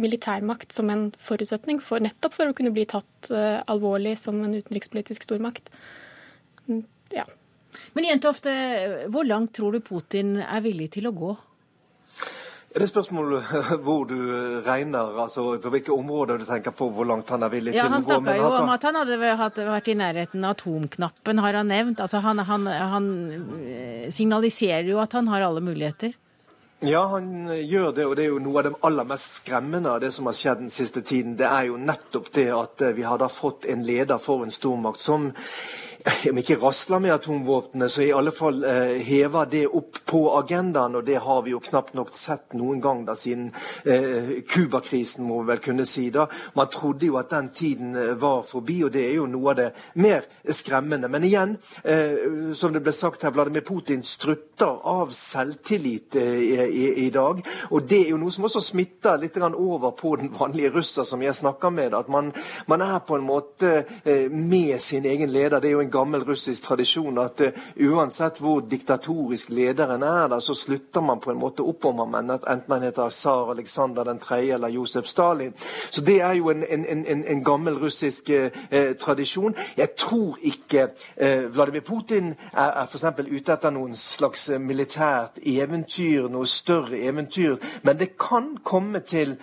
militærmakt 0.00 0.72
som 0.72 0.90
en 0.92 1.08
forutsetning 1.20 1.80
for 1.84 2.02
nettopp 2.02 2.36
for 2.36 2.50
å 2.50 2.56
kunne 2.56 2.72
bli 2.74 2.86
tatt 2.88 3.30
uh, 3.32 3.60
alvorlig 3.70 4.16
som 4.20 4.38
en 4.44 4.56
utenrikspolitisk 4.56 5.26
stormakt. 5.28 5.70
Mm, 6.68 6.84
ja. 7.14 7.26
Men 7.94 8.08
Jentoft, 8.08 8.48
hvor 9.14 9.26
langt 9.26 9.52
tror 9.54 9.76
du 9.76 9.84
Putin 9.84 10.40
er 10.42 10.62
villig 10.64 10.88
til 10.96 11.06
å 11.06 11.14
gå? 11.14 11.34
Er 12.70 12.84
det 12.84 12.86
spørsmål 12.86 13.32
hvor 13.84 14.04
du 14.06 14.16
regner, 14.62 15.16
altså 15.18 15.56
på 15.58 15.72
hvilke 15.74 15.90
områder 15.90 16.38
du 16.38 16.46
tenker 16.46 16.70
på 16.70 16.86
hvor 16.94 17.08
langt 17.08 17.30
han 17.34 17.42
er 17.42 17.50
villig 17.50 17.74
ja, 17.74 17.88
til 17.88 17.90
å 17.90 17.90
gå? 17.90 17.96
Han 17.96 18.06
snakka 18.06 18.36
jo 18.36 18.44
altså... 18.46 18.62
om 18.62 18.72
at 18.76 18.86
han 18.86 18.98
hadde 19.00 19.66
vært 19.66 19.90
i 19.90 19.96
nærheten 19.98 20.46
av 20.46 20.54
atomknappen, 20.54 21.42
har 21.42 21.58
han 21.58 21.72
nevnt. 21.74 22.02
Altså 22.04 22.22
han, 22.22 22.44
han, 22.46 22.68
han, 22.70 23.08
eh, 23.58 24.06
signaliserer 24.14 24.86
jo 24.92 25.02
at 25.02 25.18
han 25.18 25.32
har 25.32 25.48
alle 25.48 25.64
muligheter. 25.66 26.14
Ja, 26.86 27.02
han 27.10 27.50
gjør 27.50 27.90
det, 27.92 28.06
og 28.06 28.14
det 28.16 28.24
er 28.24 28.30
jo 28.30 28.40
noe 28.40 28.62
av 28.62 28.68
det 28.68 28.76
aller 28.86 29.08
mest 29.10 29.42
skremmende 29.42 29.90
av 29.90 29.98
det 30.00 30.14
som 30.14 30.30
har 30.30 30.38
skjedd 30.38 30.62
den 30.62 30.72
siste 30.72 31.02
tiden. 31.02 31.34
Det 31.36 31.50
er 31.50 31.66
jo 31.68 31.76
nettopp 31.76 32.30
det 32.38 32.48
at 32.54 32.86
eh, 32.86 32.94
vi 32.96 33.04
har 33.04 33.18
da 33.18 33.26
fått 33.28 33.66
en 33.66 33.82
leder 33.84 34.22
for 34.22 34.46
en 34.46 34.54
stormakt 34.54 35.02
som 35.02 35.32
om 36.30 36.38
ikke 36.40 36.56
rasler 36.60 36.98
med 37.02 37.12
atomvåpnene, 37.14 37.88
så 37.88 38.02
i 38.02 38.12
alle 38.16 38.32
fall 38.32 38.64
eh, 38.64 38.96
hever 39.04 39.48
det 39.50 39.66
opp 39.68 40.00
på 40.08 40.22
agendaen. 40.38 40.96
Og 40.96 41.04
det 41.04 41.18
har 41.20 41.42
vi 41.44 41.54
jo 41.54 41.60
knapt 41.64 41.94
nok 41.98 42.12
sett 42.16 42.54
noen 42.56 42.80
gang 42.80 43.04
da 43.08 43.16
siden 43.18 43.50
Cuba-krisen, 43.84 45.24
eh, 45.24 45.28
må 45.28 45.42
vi 45.42 45.52
vel 45.52 45.62
kunne 45.64 45.86
si. 45.88 46.08
da. 46.10 46.26
Man 46.56 46.70
trodde 46.72 47.06
jo 47.06 47.18
at 47.20 47.30
den 47.30 47.50
tiden 47.54 47.94
eh, 47.96 48.14
var 48.20 48.42
forbi, 48.48 48.80
og 48.86 48.92
det 48.94 49.04
er 49.08 49.18
jo 49.18 49.26
noe 49.30 49.52
av 49.52 49.58
det 49.60 49.68
mer 50.00 50.26
skremmende. 50.48 51.08
Men 51.08 51.24
igjen, 51.24 51.56
eh, 51.84 52.54
som 52.54 52.72
det 52.72 52.82
ble 52.84 52.94
sagt 52.96 53.24
her, 53.24 53.34
Vladimir 53.34 53.64
Putin 53.66 54.02
strutter 54.06 54.80
av 54.88 55.12
selvtillit 55.16 56.16
eh, 56.16 56.40
i, 56.40 56.56
i, 56.64 56.86
i, 57.06 57.10
dag. 57.10 57.42
Og 57.70 57.84
det 57.88 58.04
er 58.04 58.14
jo 58.14 58.20
noe 58.20 58.32
som 58.34 58.48
også 58.48 58.62
smitter 58.70 59.20
litt 59.20 59.36
over 59.40 59.92
på 59.96 60.16
den 60.20 60.32
vanlige 60.32 60.72
russer 60.74 61.04
som 61.04 61.22
jeg 61.22 61.36
snakker 61.36 61.70
med. 61.74 61.94
At 61.94 62.08
man, 62.08 62.32
man 62.66 62.82
er 62.84 62.98
på 63.04 63.16
en 63.16 63.26
måte 63.26 63.84
eh, 64.04 64.30
med 64.30 64.80
sin 64.80 65.06
egen 65.06 65.32
leder. 65.32 65.60
Det 65.60 65.70
er 65.70 65.76
jo 65.76 65.84
en 65.84 65.89
gammel 65.90 66.24
russisk 66.24 66.64
tradisjon 66.64 67.18
at 67.22 67.40
uh, 67.40 67.58
uansett 67.90 68.40
hvor 68.40 68.60
diktatorisk 68.66 69.50
lederen 69.54 70.02
er, 70.02 70.28
da, 70.32 70.40
så 70.40 70.54
slutter 70.54 71.04
man 71.04 71.20
på 71.20 71.32
en 71.32 71.40
måte 71.40 71.64
opp 71.66 71.84
om 71.90 72.02
ham, 72.02 72.14
enten 72.30 72.72
han 72.74 72.86
heter 72.86 73.10
tsar 73.10 73.50
Aleksander 73.52 74.10
3. 74.18 74.40
eller 74.54 74.68
Josef 74.68 75.06
Stalin. 75.06 75.52
Så 75.90 76.00
det 76.00 76.20
er 76.20 76.32
jo 76.38 76.50
en, 76.50 76.64
en, 76.64 76.86
en, 76.86 77.24
en 77.24 77.44
gammel 77.44 77.78
russisk 77.78 78.30
uh, 78.30 78.50
tradisjon. 79.00 79.54
Jeg 79.76 79.94
tror 79.98 80.38
ikke 80.42 80.88
Vladimir 81.52 81.80
Putin 81.80 82.34
er, 82.52 82.70
er 82.82 82.86
f.eks. 82.86 83.04
ute 83.04 83.52
etter 83.52 83.72
noen 83.74 83.96
slags 83.96 84.48
militært 84.58 85.40
eventyr, 85.46 86.28
noe 86.32 86.46
større 86.48 86.98
eventyr, 86.98 87.56
men 87.82 87.98
det 87.98 88.12
kan 88.20 88.52
komme 88.64 89.00
til 89.06 89.36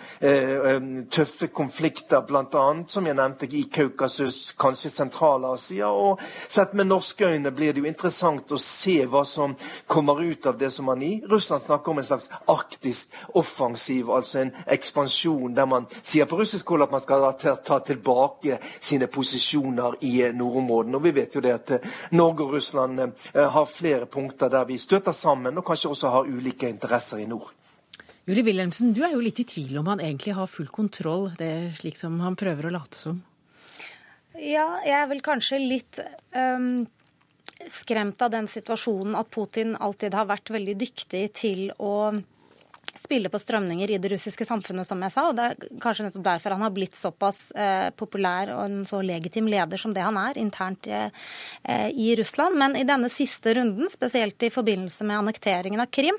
tøffe 1.10 1.48
konflikter, 1.52 2.20
bl.a. 2.26 2.64
som 2.88 3.06
jeg 3.06 3.16
nevnte 3.18 3.48
i 3.50 3.64
Kaukasus, 3.72 4.52
kanskje 4.58 4.90
Sentral-Asia, 4.92 5.88
og 5.88 6.20
Sett 6.48 6.72
med 6.72 6.86
norske 6.86 7.26
øyne 7.26 7.50
blir 7.50 7.72
det 7.72 7.82
jo 7.82 7.88
interessant 7.88 8.52
å 8.52 8.60
se 8.62 9.00
hva 9.10 9.24
som 9.26 9.56
kommer 9.86 10.22
ut 10.22 10.46
av 10.46 10.58
det 10.58 10.70
som 10.74 10.88
man 10.88 11.02
i 11.02 11.22
Russland 11.26 11.62
snakker 11.62 11.92
om 11.92 11.98
en 11.98 12.08
slags 12.08 12.30
arktisk 12.46 13.14
offensiv, 13.34 14.10
altså 14.10 14.42
en 14.42 14.52
ekspansjon 14.66 15.54
der 15.56 15.66
man 15.66 15.88
sier 16.02 16.28
på 16.28 16.38
russisk 16.38 16.68
hold 16.72 16.86
at 16.86 16.94
man 16.94 17.04
skal 17.04 17.28
ta 17.38 17.80
tilbake 17.84 18.58
sine 18.78 19.08
posisjoner 19.10 19.98
i 20.06 20.14
nordområdene. 20.32 20.96
Og 20.96 21.04
vi 21.04 21.14
vet 21.20 21.34
jo 21.34 21.44
det 21.44 21.54
at 21.54 21.76
eh, 21.76 21.94
Norge 22.16 22.46
og 22.46 22.56
Russland 22.58 23.00
eh, 23.00 23.44
har 23.56 23.70
flere 23.70 24.06
punkter 24.06 24.52
der 24.52 24.68
vi 24.68 24.78
støter 24.78 25.12
sammen, 25.12 25.58
og 25.58 25.66
kanskje 25.66 25.92
også 25.92 26.12
har 26.14 26.28
ulike 26.28 26.68
interesser 26.68 27.22
i 27.22 27.28
nord. 27.28 27.52
Julie 28.28 28.44
Wilhelmsen, 28.44 28.92
du 28.92 29.00
er 29.06 29.14
jo 29.14 29.22
litt 29.24 29.40
i 29.40 29.46
tvil 29.48 29.78
om 29.80 29.86
han 29.88 30.02
egentlig 30.04 30.34
har 30.36 30.50
full 30.52 30.68
kontroll, 30.68 31.30
det 31.38 31.46
er 31.48 31.70
slik 31.72 31.96
som 31.96 32.18
han 32.20 32.36
prøver 32.36 32.68
å 32.68 32.74
late 32.74 32.98
som? 33.00 33.22
Ja, 34.38 34.78
jeg 34.86 34.94
er 34.94 35.08
vel 35.10 35.20
kanskje 35.24 35.58
litt 35.58 35.98
um, 36.36 36.86
skremt 37.66 38.22
av 38.22 38.30
den 38.30 38.46
situasjonen 38.50 39.16
at 39.18 39.30
Putin 39.34 39.74
alltid 39.74 40.14
har 40.14 40.28
vært 40.30 40.52
veldig 40.54 40.76
dyktig 40.78 41.24
til 41.40 41.70
å 41.82 42.20
spille 42.98 43.30
på 43.30 43.38
strømninger 43.38 43.90
i 43.92 43.98
det 44.00 44.10
russiske 44.10 44.46
samfunnet, 44.46 44.86
som 44.86 45.02
jeg 45.04 45.14
sa. 45.14 45.28
og 45.28 45.36
Det 45.38 45.44
er 45.44 45.80
kanskje 45.82 46.06
nettopp 46.06 46.24
derfor 46.26 46.54
han 46.54 46.64
har 46.64 46.72
blitt 46.74 46.96
såpass 46.98 47.50
eh, 47.52 47.90
populær 47.94 48.50
og 48.56 48.62
en 48.64 48.80
så 48.88 49.02
legitim 49.04 49.50
leder 49.50 49.78
som 49.78 49.92
det 49.94 50.02
han 50.02 50.18
er 50.18 50.40
internt 50.40 50.88
eh, 50.90 51.10
i 51.94 52.08
Russland. 52.18 52.58
Men 52.58 52.74
i 52.78 52.86
denne 52.88 53.10
siste 53.12 53.54
runden, 53.58 53.90
spesielt 53.92 54.42
i 54.42 54.50
forbindelse 54.54 55.06
med 55.06 55.20
annekteringen 55.20 55.82
av 55.84 55.92
Krim, 55.94 56.18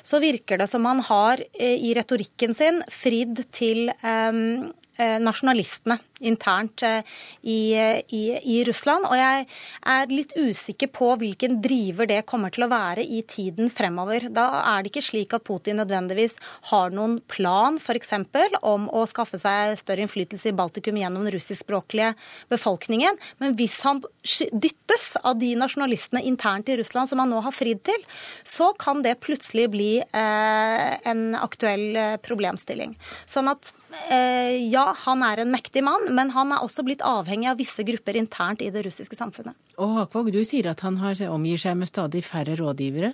så 0.00 0.20
virker 0.22 0.60
det 0.60 0.70
som 0.72 0.86
han 0.88 1.02
har 1.10 1.44
eh, 1.52 1.76
i 1.76 1.92
retorikken 1.96 2.56
sin 2.56 2.80
fridd 2.92 3.44
til 3.52 3.90
eh, 3.92 4.72
Eh, 4.94 5.16
nasjonalistene 5.18 5.96
internt 6.20 6.82
eh, 6.82 7.02
i, 7.42 7.74
i, 8.08 8.22
i, 8.42 8.64
Russland. 8.64 9.06
Og 9.08 9.16
jeg 9.18 9.46
er 9.94 10.12
litt 10.12 10.34
usikker 10.36 10.90
på 10.94 11.10
hvilken 11.20 11.58
driver 11.64 12.08
det 12.10 12.22
kommer 12.28 12.54
til 12.54 12.66
å 12.66 12.70
være 12.70 13.04
i 13.04 13.22
tiden 13.28 13.70
fremover. 13.72 14.28
Da 14.34 14.46
er 14.74 14.84
det 14.84 14.92
ikke 14.92 15.04
slik 15.08 15.34
at 15.36 15.46
Putin 15.46 15.80
nødvendigvis 15.82 16.38
har 16.70 16.94
noen 16.94 17.18
plan 17.30 17.78
f.eks. 17.80 18.14
om 18.62 18.88
å 18.94 19.04
skaffe 19.10 19.40
seg 19.40 19.78
større 19.80 20.06
innflytelse 20.06 20.52
i 20.52 20.56
Baltikum 20.56 20.98
gjennom 21.00 21.26
den 21.26 21.34
russiskspråklige 21.34 22.14
befolkningen. 22.52 23.18
Men 23.42 23.58
hvis 23.58 23.80
han 23.86 24.02
dyttes 24.24 25.14
av 25.22 25.38
de 25.40 25.54
nasjonalistene 25.58 26.22
internt 26.24 26.70
i 26.70 26.78
Russland 26.80 27.10
som 27.10 27.22
han 27.22 27.32
nå 27.32 27.42
har 27.44 27.54
fridd 27.54 27.82
til, 27.86 28.06
så 28.46 28.72
kan 28.78 29.02
det 29.04 29.18
plutselig 29.24 29.68
bli 29.74 29.92
eh, 30.00 30.90
en 31.10 31.24
aktuell 31.38 31.88
eh, 31.98 32.16
problemstilling. 32.22 32.94
Sånn 33.30 33.50
at 33.50 33.74
Eh, 34.10 34.56
ja, 34.72 34.88
han 35.04 35.22
er 35.24 35.42
en 35.42 35.52
mektig 35.52 35.84
mann, 35.86 36.08
men 36.14 36.32
han 36.34 36.52
er 36.54 36.62
også 36.64 36.84
blitt 36.86 37.02
avhengig 37.04 37.50
av 37.50 37.60
visse 37.60 37.84
grupper 37.86 38.18
internt 38.20 38.62
i 38.64 38.70
det 38.74 38.84
russiske 38.86 39.18
samfunnet. 39.18 39.56
Og 39.76 39.98
Hakvåg, 39.98 40.30
du 40.34 40.42
sier 40.46 40.70
at 40.70 40.84
han 40.86 40.98
har, 41.02 41.18
omgir 41.32 41.60
seg 41.60 41.78
med 41.80 41.90
stadig 41.90 42.24
færre 42.26 42.56
rådgivere? 42.60 43.12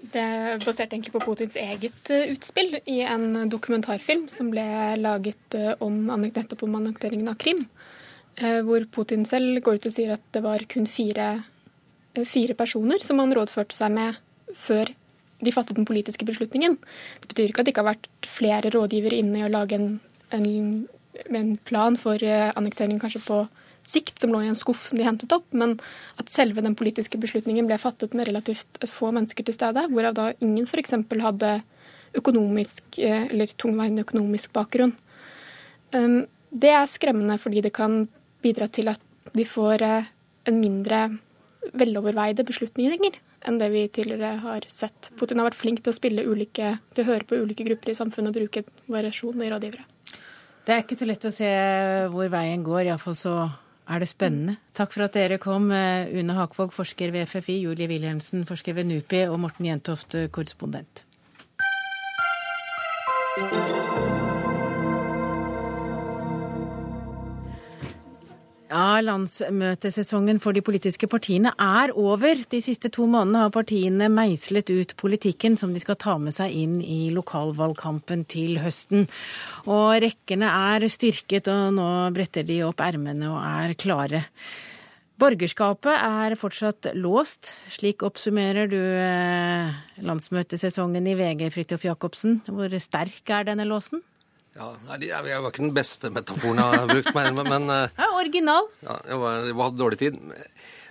Det 0.00 0.20
er 0.20 0.62
basert 0.64 0.94
egentlig 0.94 1.12
på 1.12 1.20
Putins 1.22 1.58
eget 1.60 2.10
eh, 2.12 2.30
utspill 2.32 2.78
i 2.88 3.02
en 3.04 3.44
dokumentarfilm 3.52 4.26
som 4.32 4.48
ble 4.52 4.64
laget 4.96 5.56
eh, 5.58 5.74
om, 5.84 6.06
nettopp 6.24 6.64
om 6.64 6.78
annekteringen 6.80 7.28
av 7.30 7.38
Krim. 7.40 7.66
Hvor 8.40 8.84
Putin 8.94 9.26
selv 9.28 9.58
går 9.60 9.76
ut 9.76 9.86
og 9.90 9.92
sier 9.92 10.12
at 10.14 10.22
det 10.32 10.40
var 10.40 10.62
kun 10.70 10.86
fire, 10.88 11.42
fire 12.24 12.54
personer 12.56 13.02
som 13.04 13.18
han 13.20 13.34
rådførte 13.36 13.76
seg 13.76 13.90
med 13.92 14.16
før 14.56 14.88
de 15.40 15.52
fattet 15.54 15.78
den 15.78 15.88
politiske 15.88 16.26
beslutningen. 16.28 16.76
Det 17.20 17.32
betyr 17.32 17.50
ikke 17.50 17.62
at 17.62 17.68
det 17.68 17.74
ikke 17.74 17.84
har 17.84 17.94
vært 17.94 18.08
flere 18.28 18.72
rådgivere 18.74 19.20
inne 19.20 19.40
i 19.40 19.46
å 19.46 19.52
lage 19.52 19.78
en, 19.78 19.92
en, 20.36 20.48
en 21.26 21.56
plan 21.56 21.96
for 21.98 22.22
eh, 22.22 22.50
annektering 22.56 23.00
kanskje 23.02 23.22
på 23.26 23.40
sikt, 23.86 24.18
som 24.20 24.32
lå 24.32 24.42
i 24.44 24.50
en 24.50 24.58
skuff 24.58 24.82
som 24.88 24.98
de 24.98 25.06
hentet 25.06 25.32
opp, 25.32 25.46
men 25.56 25.76
at 26.20 26.30
selve 26.32 26.62
den 26.64 26.76
politiske 26.78 27.18
beslutningen 27.20 27.68
ble 27.68 27.78
fattet 27.80 28.14
med 28.14 28.28
relativt 28.28 28.80
få 28.88 29.10
mennesker 29.14 29.46
til 29.46 29.56
stede, 29.56 29.86
hvorav 29.90 30.16
da 30.16 30.30
ingen 30.38 30.68
f.eks. 30.68 30.94
hadde 31.22 31.54
økonomisk 32.18 32.98
eh, 32.98 33.28
eller 33.30 33.54
tungveiende 33.58 34.04
økonomisk 34.06 34.52
bakgrunn. 34.56 34.94
Um, 35.94 36.24
det 36.50 36.70
er 36.74 36.86
skremmende 36.90 37.38
fordi 37.38 37.62
det 37.62 37.72
kan 37.74 38.04
bidra 38.42 38.68
til 38.70 38.90
at 38.90 39.34
vi 39.34 39.46
får 39.46 39.82
eh, 39.86 40.10
en 40.50 40.60
mindre 40.60 41.08
veloverveide 41.76 42.46
beslutninger 42.46 43.18
enn 43.48 43.58
det 43.60 43.70
vi 43.72 43.86
tidligere 43.88 44.34
har 44.42 44.66
sett. 44.68 45.10
Putin 45.16 45.40
har 45.40 45.48
vært 45.48 45.60
flink 45.60 45.82
til 45.84 45.92
å 45.92 45.96
spille 45.96 46.26
ulike, 46.26 46.74
til 46.94 47.04
å 47.04 47.08
høre 47.12 47.26
på 47.28 47.38
ulike 47.40 47.64
grupper 47.68 47.92
i 47.92 47.96
samfunnet 47.96 48.32
og 48.32 48.42
bruke 48.42 48.64
variasjon 48.90 49.40
i 49.40 49.48
rådgivere. 49.52 49.86
Det 50.66 50.74
er 50.74 50.84
ikke 50.84 50.98
så 50.98 51.08
lett 51.08 51.24
å 51.24 51.32
se 51.34 51.50
hvor 52.12 52.30
veien 52.32 52.62
går, 52.64 52.90
iallfall 52.90 53.16
så 53.18 53.34
er 53.90 54.02
det 54.02 54.10
spennende. 54.10 54.58
Takk 54.76 54.92
for 54.94 55.06
at 55.06 55.16
dere 55.16 55.40
kom, 55.42 55.70
eh, 55.72 56.10
Une 56.14 56.36
Hakvåg, 56.36 56.72
forsker 56.76 57.10
ved 57.14 57.26
FFI, 57.26 57.62
Julie 57.64 57.88
Wilhelmsen, 57.90 58.46
forsker 58.46 58.76
ved 58.76 58.86
NUPI, 58.86 59.26
og 59.28 59.40
Morten 59.40 59.66
Jentoft, 59.66 60.14
korrespondent. 60.30 61.04
Landsmøtesesongen 69.04 70.40
for 70.42 70.56
de 70.56 70.62
politiske 70.64 71.08
partiene 71.10 71.52
er 71.60 71.92
over. 71.98 72.40
De 72.50 72.60
siste 72.64 72.90
to 72.92 73.06
månedene 73.10 73.44
har 73.44 73.52
partiene 73.54 74.10
meislet 74.12 74.70
ut 74.70 74.96
politikken 75.00 75.58
som 75.60 75.74
de 75.74 75.82
skal 75.82 75.98
ta 76.00 76.16
med 76.22 76.36
seg 76.36 76.54
inn 76.54 76.78
i 76.82 77.10
lokalvalgkampen 77.14 78.26
til 78.30 78.60
høsten. 78.62 79.06
Og 79.66 80.00
rekkene 80.04 80.50
er 80.74 80.88
styrket, 80.90 81.50
og 81.52 81.76
nå 81.78 81.88
bretter 82.16 82.46
de 82.46 82.62
opp 82.66 82.82
ermene 82.84 83.30
og 83.32 83.40
er 83.40 83.78
klare. 83.80 84.24
Borgerskapet 85.20 85.96
er 86.00 86.36
fortsatt 86.40 86.92
låst. 86.96 87.50
Slik 87.68 88.04
oppsummerer 88.06 88.70
du 88.70 88.78
eh, 88.80 89.74
landsmøtesesongen 90.00 91.10
i 91.10 91.16
VG, 91.18 91.50
Fridtjof 91.52 91.84
Jacobsen. 91.84 92.38
Hvor 92.48 92.72
sterk 92.80 93.34
er 93.36 93.50
denne 93.50 93.68
låsen? 93.68 94.00
Ja, 94.58 94.72
Det 94.98 95.12
var 95.14 95.48
ikke 95.52 95.62
den 95.62 95.76
beste 95.76 96.10
metaforen 96.12 96.58
jeg 96.58 96.82
har 96.82 96.90
brukt, 96.90 97.14
men, 97.14 97.40
men 97.46 97.70
eh, 97.70 97.96
ja, 97.96 98.10
Original. 98.18 98.68
Ja, 98.82 98.98
jeg, 99.06 99.18
var, 99.22 99.44
jeg 99.46 99.58
hadde 99.60 99.80
dårlig 99.80 99.98
tid. 100.00 100.18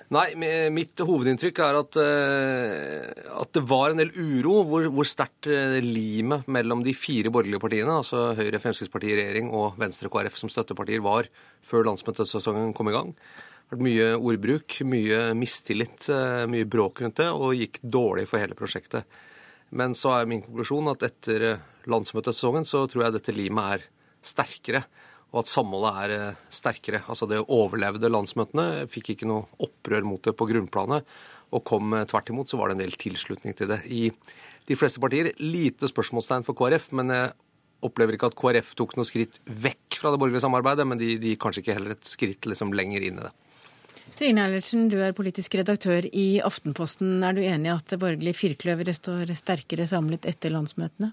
Nei, 0.09 0.25
mitt 0.73 0.97
hovedinntrykk 1.05 1.59
er 1.61 1.77
at, 1.83 1.99
eh, 2.01 3.27
at 3.43 3.51
det 3.53 3.61
var 3.69 3.91
en 3.91 4.01
del 4.01 4.09
uro 4.15 4.63
hvor, 4.65 4.87
hvor 4.95 5.05
sterkt 5.05 5.51
eh, 5.51 5.77
limet 5.85 6.47
mellom 6.49 6.81
de 6.87 6.95
fire 6.97 7.29
borgerlige 7.33 7.61
partiene, 7.61 7.99
altså 7.99 8.31
Høyre, 8.39 8.63
Fremskrittspartiet, 8.63 9.19
regjering 9.19 9.51
og 9.53 9.77
Venstre 9.81 10.09
KrF 10.09 10.39
som 10.39 10.49
støttepartier, 10.49 11.03
var 11.05 11.29
før 11.61 11.85
landsmøtesesongen 11.91 12.73
kom 12.77 12.89
i 12.89 12.95
gang. 12.95 13.13
Det 13.13 13.75
har 13.75 13.77
vært 13.77 13.85
mye 13.85 14.07
ordbruk, 14.17 14.79
mye 14.89 15.19
mistillit, 15.37 16.07
mye 16.49 16.65
bråk 16.65 17.03
rundt 17.03 17.19
det, 17.21 17.27
og 17.29 17.59
gikk 17.59 17.77
dårlig 17.85 18.25
for 18.31 18.41
hele 18.41 18.57
prosjektet. 18.57 19.05
Men 19.69 19.93
så 19.97 20.15
er 20.17 20.29
min 20.29 20.41
konklusjon 20.43 20.89
at 20.91 21.05
etter 21.05 21.45
eh, 21.51 21.65
landsmøtesesongen 21.89 22.65
så 22.67 22.85
tror 22.89 23.05
jeg 23.05 23.17
dette 23.17 23.35
limet 23.35 23.75
er 23.75 23.87
sterkere, 24.25 24.83
og 25.29 25.43
at 25.43 25.51
samholdet 25.51 25.99
er 26.03 26.13
eh, 26.15 26.45
sterkere. 26.53 27.03
Altså 27.11 27.29
det 27.29 27.43
overlevde 27.45 28.11
landsmøtene 28.11 28.87
fikk 28.89 29.13
ikke 29.13 29.29
noe 29.29 29.45
opprør 29.61 30.07
mot 30.07 30.23
det 30.25 30.33
på 30.37 30.49
grunnplanet, 30.49 31.05
og 31.53 31.65
kom 31.67 31.93
eh, 31.97 32.07
tvert 32.09 32.33
imot 32.33 32.49
så 32.49 32.59
var 32.59 32.69
det 32.69 32.79
en 32.79 32.85
del 32.85 32.97
tilslutning 32.99 33.57
til 33.57 33.69
det. 33.71 33.83
I 33.85 34.09
de 34.69 34.77
fleste 34.77 35.01
partier 35.01 35.31
lite 35.41 35.89
spørsmålstegn 35.89 36.45
for 36.47 36.57
KrF, 36.57 36.91
men 36.97 37.13
jeg 37.13 37.35
opplever 37.85 38.17
ikke 38.17 38.31
at 38.31 38.37
KrF 38.37 38.73
tok 38.77 38.97
noe 38.97 39.07
skritt 39.07 39.37
vekk 39.47 40.01
fra 40.01 40.11
det 40.11 40.19
borgerlige 40.19 40.43
samarbeidet, 40.43 40.87
men 40.89 40.99
de, 40.99 41.13
de 41.21 41.37
kanskje 41.39 41.63
ikke 41.63 41.77
heller 41.77 41.95
et 41.95 42.09
skritt 42.09 42.49
liksom 42.49 42.73
lenger 42.75 43.05
inn 43.05 43.21
i 43.21 43.27
det. 43.27 43.31
Trine 44.17 44.43
Eilertsen, 44.45 44.87
du 44.89 44.97
er 45.03 45.13
politisk 45.15 45.55
redaktør 45.59 46.05
i 46.09 46.39
Aftenposten. 46.45 47.19
Er 47.23 47.35
du 47.35 47.41
enig 47.43 47.69
i 47.69 47.73
at 47.75 47.91
det 47.91 47.99
borgerlige 48.01 48.37
firkløveret 48.37 48.97
står 48.97 49.33
sterkere 49.37 49.87
samlet 49.89 50.25
etter 50.29 50.53
landsmøtene? 50.53 51.11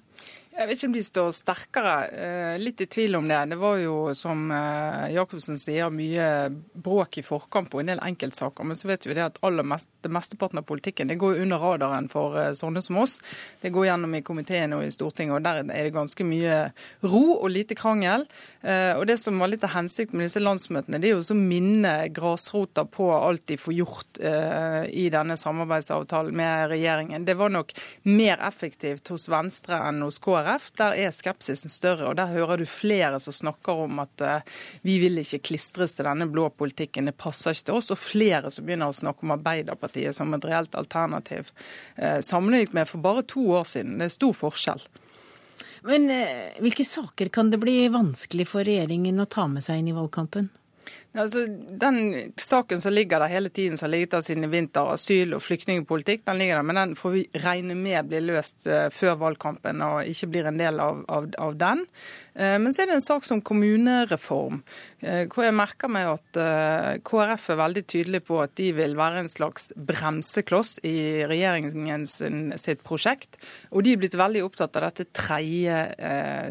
Jeg 0.57 0.71
vet 0.71 0.79
ikke 0.79 0.89
om 0.89 0.95
de 0.95 1.01
står 1.05 1.33
sterkere. 1.37 1.95
Eh, 2.17 2.55
litt 2.57 2.81
i 2.81 2.87
tvil 2.89 3.19
om 3.19 3.27
det. 3.29 3.43
Det 3.51 3.59
var 3.61 3.77
jo, 3.77 3.97
som 4.17 4.47
eh, 4.49 5.11
Jacobsen 5.13 5.59
sier, 5.61 5.93
mye 5.93 6.29
bråk 6.73 7.19
i 7.21 7.25
forkant 7.27 7.69
på 7.69 7.83
en 7.83 7.91
del 7.91 8.01
enkeltsaker. 8.01 8.65
Men 8.65 8.79
så 8.81 8.89
vet 8.89 9.05
vi 9.05 9.19
det 9.19 9.27
at 9.27 9.37
aller 9.45 9.67
mest, 9.69 9.91
det 10.01 10.09
mesteparten 10.17 10.63
av 10.63 10.65
politikken 10.65 11.13
det 11.13 11.19
går 11.21 11.43
under 11.43 11.61
radaren 11.61 12.09
for 12.09 12.39
eh, 12.41 12.55
sånne 12.57 12.81
som 12.81 12.97
oss. 13.03 13.19
Det 13.61 13.69
går 13.75 13.91
gjennom 13.91 14.17
i 14.17 14.23
komiteen 14.25 14.73
og 14.79 14.87
i 14.87 14.95
Stortinget, 14.95 15.37
og 15.37 15.45
der 15.45 15.61
er 15.67 15.91
det 15.91 15.93
ganske 15.93 16.25
mye 16.25 16.63
ro 17.05 17.25
og 17.35 17.53
lite 17.53 17.77
krangel. 17.77 18.25
Og 18.67 19.05
Det 19.07 19.15
som 19.21 19.37
var 19.39 19.53
litt 19.53 19.63
av 19.63 19.77
hensikten 19.77 20.19
med 20.19 20.27
disse 20.27 20.41
landsmøtene, 20.43 20.99
det 20.99 21.13
er 21.13 21.13
jo 21.15 21.23
å 21.23 21.37
minne 21.39 21.93
grasrota 22.11 22.83
på 22.91 23.07
alt 23.15 23.45
de 23.47 23.59
får 23.61 23.77
gjort 23.77 24.19
i 24.19 25.05
denne 25.13 25.37
samarbeidsavtalen 25.39 26.35
med 26.35 26.73
regjeringen. 26.73 27.29
Det 27.29 27.37
var 27.39 27.53
nok 27.55 27.71
mer 28.11 28.43
effektivt 28.49 29.13
hos 29.15 29.29
Venstre 29.31 29.79
enn 29.87 30.03
hos 30.03 30.19
KrF. 30.19 30.46
KrF, 30.47 30.71
der 30.79 30.95
er 30.95 31.15
skepsisen 31.15 31.71
større. 31.71 32.09
og 32.09 32.17
Der 32.17 32.31
hører 32.31 32.59
du 32.59 32.67
flere 32.67 33.19
som 33.21 33.35
snakker 33.35 33.85
om 33.87 33.99
at 33.99 34.23
uh, 34.23 34.59
vi 34.87 34.99
vil 35.03 35.19
ikke 35.19 35.43
klistres 35.51 35.97
til 35.97 36.07
denne 36.07 36.29
blå 36.31 36.49
politikken, 36.51 37.11
det 37.11 37.17
passer 37.19 37.55
ikke 37.55 37.71
til 37.71 37.79
oss. 37.81 37.91
Og 37.91 37.99
flere 37.99 38.51
som 38.51 38.67
begynner 38.67 38.93
å 38.93 38.97
snakke 38.97 39.27
om 39.27 39.35
Arbeiderpartiet 39.35 40.17
som 40.17 40.35
et 40.35 40.47
reelt 40.47 40.77
alternativ. 40.79 41.51
Uh, 41.99 42.21
sammenlignet 42.23 42.77
med 42.77 42.89
for 42.91 43.03
bare 43.03 43.27
to 43.27 43.49
år 43.59 43.67
siden. 43.67 43.99
Det 43.99 44.09
er 44.11 44.15
stor 44.15 44.37
forskjell. 44.45 44.87
Men 45.87 46.11
uh, 46.11 46.63
hvilke 46.63 46.87
saker 46.87 47.33
kan 47.35 47.51
det 47.51 47.63
bli 47.63 47.81
vanskelig 47.93 48.47
for 48.51 48.67
regjeringen 48.67 49.23
å 49.23 49.31
ta 49.31 49.49
med 49.51 49.67
seg 49.67 49.83
inn 49.83 49.91
i 49.91 49.97
valgkampen? 49.97 50.51
Altså, 51.17 51.47
den 51.81 52.33
saken 52.41 52.81
som 52.81 52.93
ligger 52.93 53.23
der 53.23 53.33
hele 53.33 53.49
tiden, 53.49 53.77
som 53.77 53.87
har 53.87 53.95
ligget 53.95 54.13
der 54.17 54.25
siden 54.27 54.45
i 54.45 54.51
vinter, 54.53 54.93
asyl- 54.93 55.35
og 55.37 55.43
flyktningpolitikk, 55.43 56.27
den 56.27 56.39
ligger 56.39 56.61
der, 56.61 56.67
men 56.69 56.81
den 56.81 56.95
får 56.99 57.15
vi 57.15 57.25
regne 57.45 57.75
med 57.79 58.11
blir 58.11 58.25
løst 58.25 58.67
uh, 58.69 58.87
før 58.93 59.17
valgkampen 59.23 59.83
og 59.83 60.07
ikke 60.07 60.31
blir 60.35 60.51
en 60.51 60.61
del 60.61 60.81
av, 60.83 61.05
av, 61.09 61.31
av 61.39 61.57
den. 61.61 61.87
Uh, 62.37 62.57
men 62.63 62.73
så 62.75 62.85
er 62.85 62.91
det 62.91 62.99
en 62.99 63.05
sak 63.05 63.27
som 63.27 63.41
kommunereform, 63.41 64.63
uh, 65.05 65.25
hvor 65.33 65.47
jeg 65.47 65.57
merker 65.57 65.93
meg 65.93 66.11
at 66.13 66.41
KrF 67.07 67.49
er 67.53 67.61
veldig 67.61 67.85
tydelig 67.89 68.23
på 68.27 68.39
at 68.43 68.53
de 68.61 68.69
vil 68.77 68.97
være 68.99 69.23
en 69.23 69.31
slags 69.31 69.71
bremsekloss 69.77 70.77
i 70.87 71.25
regjeringens 71.29 72.19
sitt 72.61 72.83
prosjekt. 72.87 73.39
Og 73.73 73.85
de 73.87 73.95
er 73.95 74.01
blitt 74.01 74.19
veldig 74.19 74.43
opptatt 74.45 74.77
av 74.77 74.89
dette 74.89 75.07
tredje 75.17 75.79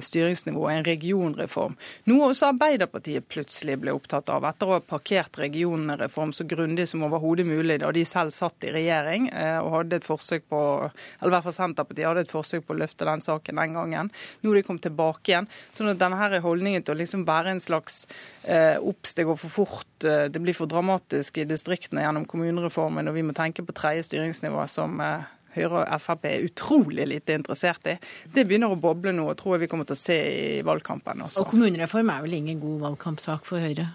styringsnivået, 0.06 0.80
en 0.80 0.88
regionreform. 0.88 1.76
Noe 2.10 2.32
også 2.32 2.50
Arbeiderpartiet 2.50 3.28
plutselig 3.30 3.78
ble 3.82 3.94
opptatt 3.96 4.30
av 4.34 4.46
etter 4.50 4.70
å 4.70 4.78
ha 4.78 4.84
parkert 4.84 5.40
regionreform 5.42 6.34
så 6.36 6.46
grundig 6.50 6.88
som 6.90 7.04
overhodet 7.06 7.46
mulig 7.48 7.80
da 7.82 7.92
de 7.96 8.04
selv 8.08 8.34
satt 8.36 8.66
i 8.68 8.74
regjering 8.74 9.30
eh, 9.32 9.58
og 9.62 9.80
hadde 9.80 10.00
et 10.00 10.08
forsøk 10.08 10.48
på 10.52 10.62
eller 10.86 11.32
i 11.32 11.36
hvert 11.36 11.48
fall 11.48 11.58
Senterpartiet 11.58 12.10
hadde 12.10 12.26
et 12.26 12.34
forsøk 12.34 12.66
på 12.66 12.76
å 12.76 12.80
løfte 12.80 13.08
den 13.08 13.24
saken 13.24 13.62
den 13.62 13.78
gangen. 13.78 14.12
Nå 14.42 14.52
er 14.52 14.60
de 14.60 14.66
kommet 14.68 14.86
tilbake 14.86 15.32
igjen. 15.32 15.50
Sånn 15.78 15.92
at 15.92 16.02
denne 16.02 16.20
her 16.20 16.38
holdningen 16.44 16.86
til 16.86 16.96
å 16.96 17.00
liksom 17.00 17.26
være 17.28 17.56
en 17.56 17.64
slags 17.64 18.06
eh, 18.44 18.76
obs, 18.80 19.16
det 19.18 19.28
går 19.28 19.40
for 19.40 19.54
fort, 19.54 19.96
eh, 20.08 20.28
det 20.32 20.42
blir 20.44 20.58
for 20.58 20.72
dramatisk 20.72 21.42
i 21.42 21.48
distriktene 21.50 22.06
gjennom 22.06 22.28
kommunereformen, 22.30 23.10
og 23.10 23.18
vi 23.18 23.26
må 23.28 23.36
tenke 23.38 23.66
på 23.66 23.76
tredje 23.76 24.08
styringsnivå 24.10 24.68
som 24.72 25.00
eh, 25.04 25.32
Høyre 25.56 25.86
og 25.86 26.02
Frp 26.04 26.26
er 26.28 26.48
utrolig 26.50 27.06
lite 27.08 27.38
interessert 27.40 27.88
i. 27.88 27.96
Det 28.28 28.44
begynner 28.48 28.74
å 28.74 28.80
boble 28.80 29.14
nå, 29.16 29.30
og 29.32 29.38
tror 29.40 29.56
jeg 29.56 29.66
vi 29.66 29.70
kommer 29.72 29.88
til 29.88 29.96
å 29.96 30.02
se 30.02 30.18
i 30.58 30.64
valgkampen 30.68 31.24
også. 31.28 31.46
Og 31.46 31.54
kommunereform 31.54 32.12
er 32.12 32.26
vel 32.26 32.36
ingen 32.42 32.60
god 32.64 32.90
valgkampsak 32.90 33.48
for 33.48 33.64
Høyre? 33.64 33.88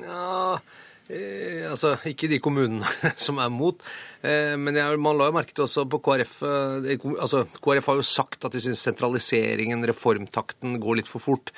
Ja, 0.00 0.56
eh, 1.12 1.70
altså 1.70 1.94
ikke 2.10 2.30
de 2.32 2.40
kommunene 2.42 2.88
som 3.26 3.38
er 3.42 3.52
mot. 3.52 3.82
Eh, 4.24 4.54
men 4.56 4.78
jeg, 4.78 5.00
man 5.04 5.18
la 5.20 5.28
jo 5.28 5.36
merke 5.36 5.52
til 5.52 5.66
også 5.66 5.84
på 5.92 6.00
KrF 6.04 6.36
eh, 6.48 7.08
altså 7.12 7.42
KrF 7.60 7.90
har 7.90 7.98
jo 8.00 8.06
sagt 8.08 8.46
at 8.48 8.56
de 8.56 8.62
syns 8.64 8.84
sentraliseringen, 8.86 9.84
reformtakten, 9.90 10.78
går 10.80 11.02
litt 11.02 11.10
for 11.10 11.20
fort. 11.20 11.52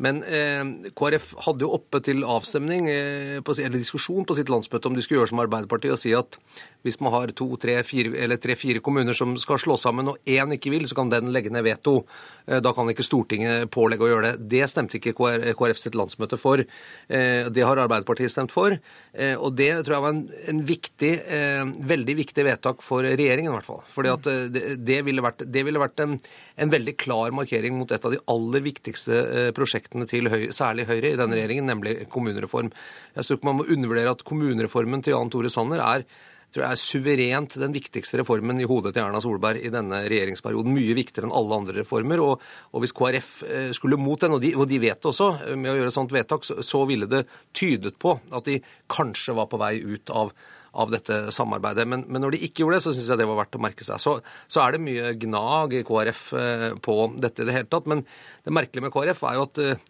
Men 0.00 0.22
eh, 0.24 0.90
KrF 0.96 1.32
hadde 1.46 1.66
jo 1.66 1.74
oppe 1.76 2.00
til 2.04 2.24
avstemning, 2.24 2.88
eh, 2.88 3.38
på, 3.44 3.56
eller 3.56 3.80
diskusjon 3.80 4.24
på 4.28 4.36
sitt 4.38 4.52
landsmøte 4.52 4.88
om 4.88 4.96
de 4.96 5.04
skulle 5.04 5.20
gjøre 5.20 5.32
som 5.32 5.42
Arbeiderpartiet 5.44 5.96
og 5.96 6.00
si 6.00 6.14
at 6.16 6.38
hvis 6.86 6.96
man 7.04 7.12
har 7.12 7.32
to, 7.36 7.48
tre, 7.60 7.74
fire, 7.84 8.14
eller 8.24 8.40
tre-fire 8.40 8.80
kommuner 8.84 9.16
som 9.16 9.34
skal 9.40 9.60
slå 9.60 9.76
sammen, 9.80 10.08
og 10.08 10.20
én 10.24 10.54
ikke 10.56 10.72
vil, 10.72 10.86
så 10.88 10.96
kan 10.96 11.12
den 11.12 11.28
legge 11.34 11.52
ned 11.52 11.66
veto. 11.66 11.98
Eh, 12.46 12.62
da 12.64 12.72
kan 12.76 12.88
ikke 12.88 13.04
Stortinget 13.04 13.68
pålegge 13.74 14.06
å 14.06 14.10
gjøre 14.12 14.30
det. 14.30 14.48
Det 14.54 14.70
stemte 14.72 14.96
ikke 14.96 15.12
KrF 15.16 15.82
sitt 15.82 15.98
landsmøte 15.98 16.40
for. 16.40 16.64
Eh, 16.64 17.50
det 17.52 17.66
har 17.66 17.84
Arbeiderpartiet 17.84 18.32
stemt 18.32 18.54
for. 18.54 18.78
Eh, 19.12 19.36
og 19.36 19.52
det 19.60 19.72
tror 19.84 19.98
jeg 19.98 20.06
var 20.06 20.16
en, 20.16 20.24
en 20.54 20.64
viktig, 20.72 21.12
eh, 21.20 21.64
veldig 22.10 22.26
viktig 22.26 22.46
vedtak 22.46 22.84
for 22.84 23.06
regjeringen, 23.06 23.52
i 23.52 23.56
hvert 23.56 23.68
fall. 23.68 23.82
Fordi 23.90 24.12
at 24.12 24.28
det, 24.52 24.64
det, 24.84 25.00
ville 25.06 25.24
vært, 25.24 25.46
det 25.46 25.64
ville 25.66 25.82
vært 25.82 26.02
en, 26.04 26.18
en, 26.56 26.72
veldig 26.72 26.96
klar 27.00 27.32
markering 27.34 27.78
mot 27.78 27.90
et 27.90 28.04
av 28.04 28.14
de 28.14 28.20
aller 28.30 28.66
viktigste 28.66 29.22
prosjektene 29.56 29.68
prosjektene 29.70 30.08
til 30.08 30.28
Høyre, 30.30 30.50
særlig 30.54 30.88
Høyre 30.88 31.12
i 31.14 31.18
denne 31.18 31.36
regjeringen, 31.38 31.68
nemlig 31.68 32.08
kommunereform. 32.10 32.72
Jeg 33.14 33.26
tror 33.26 33.38
ikke 33.38 33.48
man 33.50 33.60
må 33.60 33.70
undervurdere 33.70 34.12
at 34.16 34.26
kommunereformen 34.26 35.02
til 35.04 35.14
Jan 35.14 35.32
Tore 35.32 35.50
Sanner 35.52 35.82
er 35.84 36.04
tror 36.50 36.64
jeg 36.64 36.74
er 36.74 36.80
suverent 36.82 37.56
den 37.62 37.70
viktigste 37.70 38.18
reformen 38.18 38.58
i 38.58 38.66
hodet 38.66 38.90
til 38.96 39.04
Erna 39.04 39.20
Solberg 39.22 39.62
i 39.62 39.70
denne 39.70 40.00
regjeringsperioden. 40.10 40.74
Mye 40.74 40.96
viktigere 40.98 41.28
enn 41.28 41.34
alle 41.38 41.58
andre 41.60 41.76
reformer. 41.76 42.18
Og, 42.24 42.42
og 42.74 42.82
hvis 42.82 42.94
KrF 42.96 43.28
eh, 43.46 43.68
skulle 43.76 44.00
mot 44.00 44.18
den, 44.18 44.34
og 44.34 44.42
de, 44.42 44.50
og 44.58 44.66
de, 44.66 44.80
vet 44.82 44.98
det 44.98 45.12
også, 45.12 45.28
eh, 45.44 45.54
med 45.54 45.70
å 45.70 45.76
gjøre 45.78 45.92
et 45.92 45.94
sånt 45.94 46.14
vedtak, 46.16 46.48
så, 46.48 46.58
så 46.66 46.82
ville 46.90 47.06
det 47.06 47.22
tydet 47.54 47.94
på 48.02 48.16
at 48.18 48.50
de 48.50 48.58
kanskje 48.90 49.36
var 49.38 49.46
på 49.46 49.62
vei 49.62 49.76
ut 49.78 50.10
av 50.10 50.34
av 50.72 50.92
dette 50.92 51.22
samarbeidet. 51.34 51.86
Men, 51.88 52.04
men, 52.06 52.22
når 52.22 52.36
de 52.36 52.42
ikke 52.46 52.64
gjorde 52.64 52.78
det, 52.78 52.84
så 52.84 52.94
syns 52.94 53.08
jeg 53.10 53.20
det 53.20 53.28
var 53.30 53.40
verdt 53.42 53.58
å 53.58 53.62
merke 53.62 53.86
seg. 53.86 54.02
Så, 54.02 54.18
så, 54.46 54.62
er 54.62 54.76
det 54.76 54.84
mye 54.84 55.14
gnag 55.20 55.74
i 55.78 55.86
KrF 55.86 56.22
eh, 56.38 56.68
på 56.82 57.00
dette 57.22 57.42
i 57.42 57.48
det 57.48 57.56
hele 57.56 57.70
tatt. 57.70 57.88
Men 57.90 58.04
det 58.46 58.54
merkelige 58.54 58.86
med 58.86 58.94
KrF 58.94 59.24
er 59.26 59.38
jo 59.38 59.46
at 59.48 59.62
eh, 59.64 59.88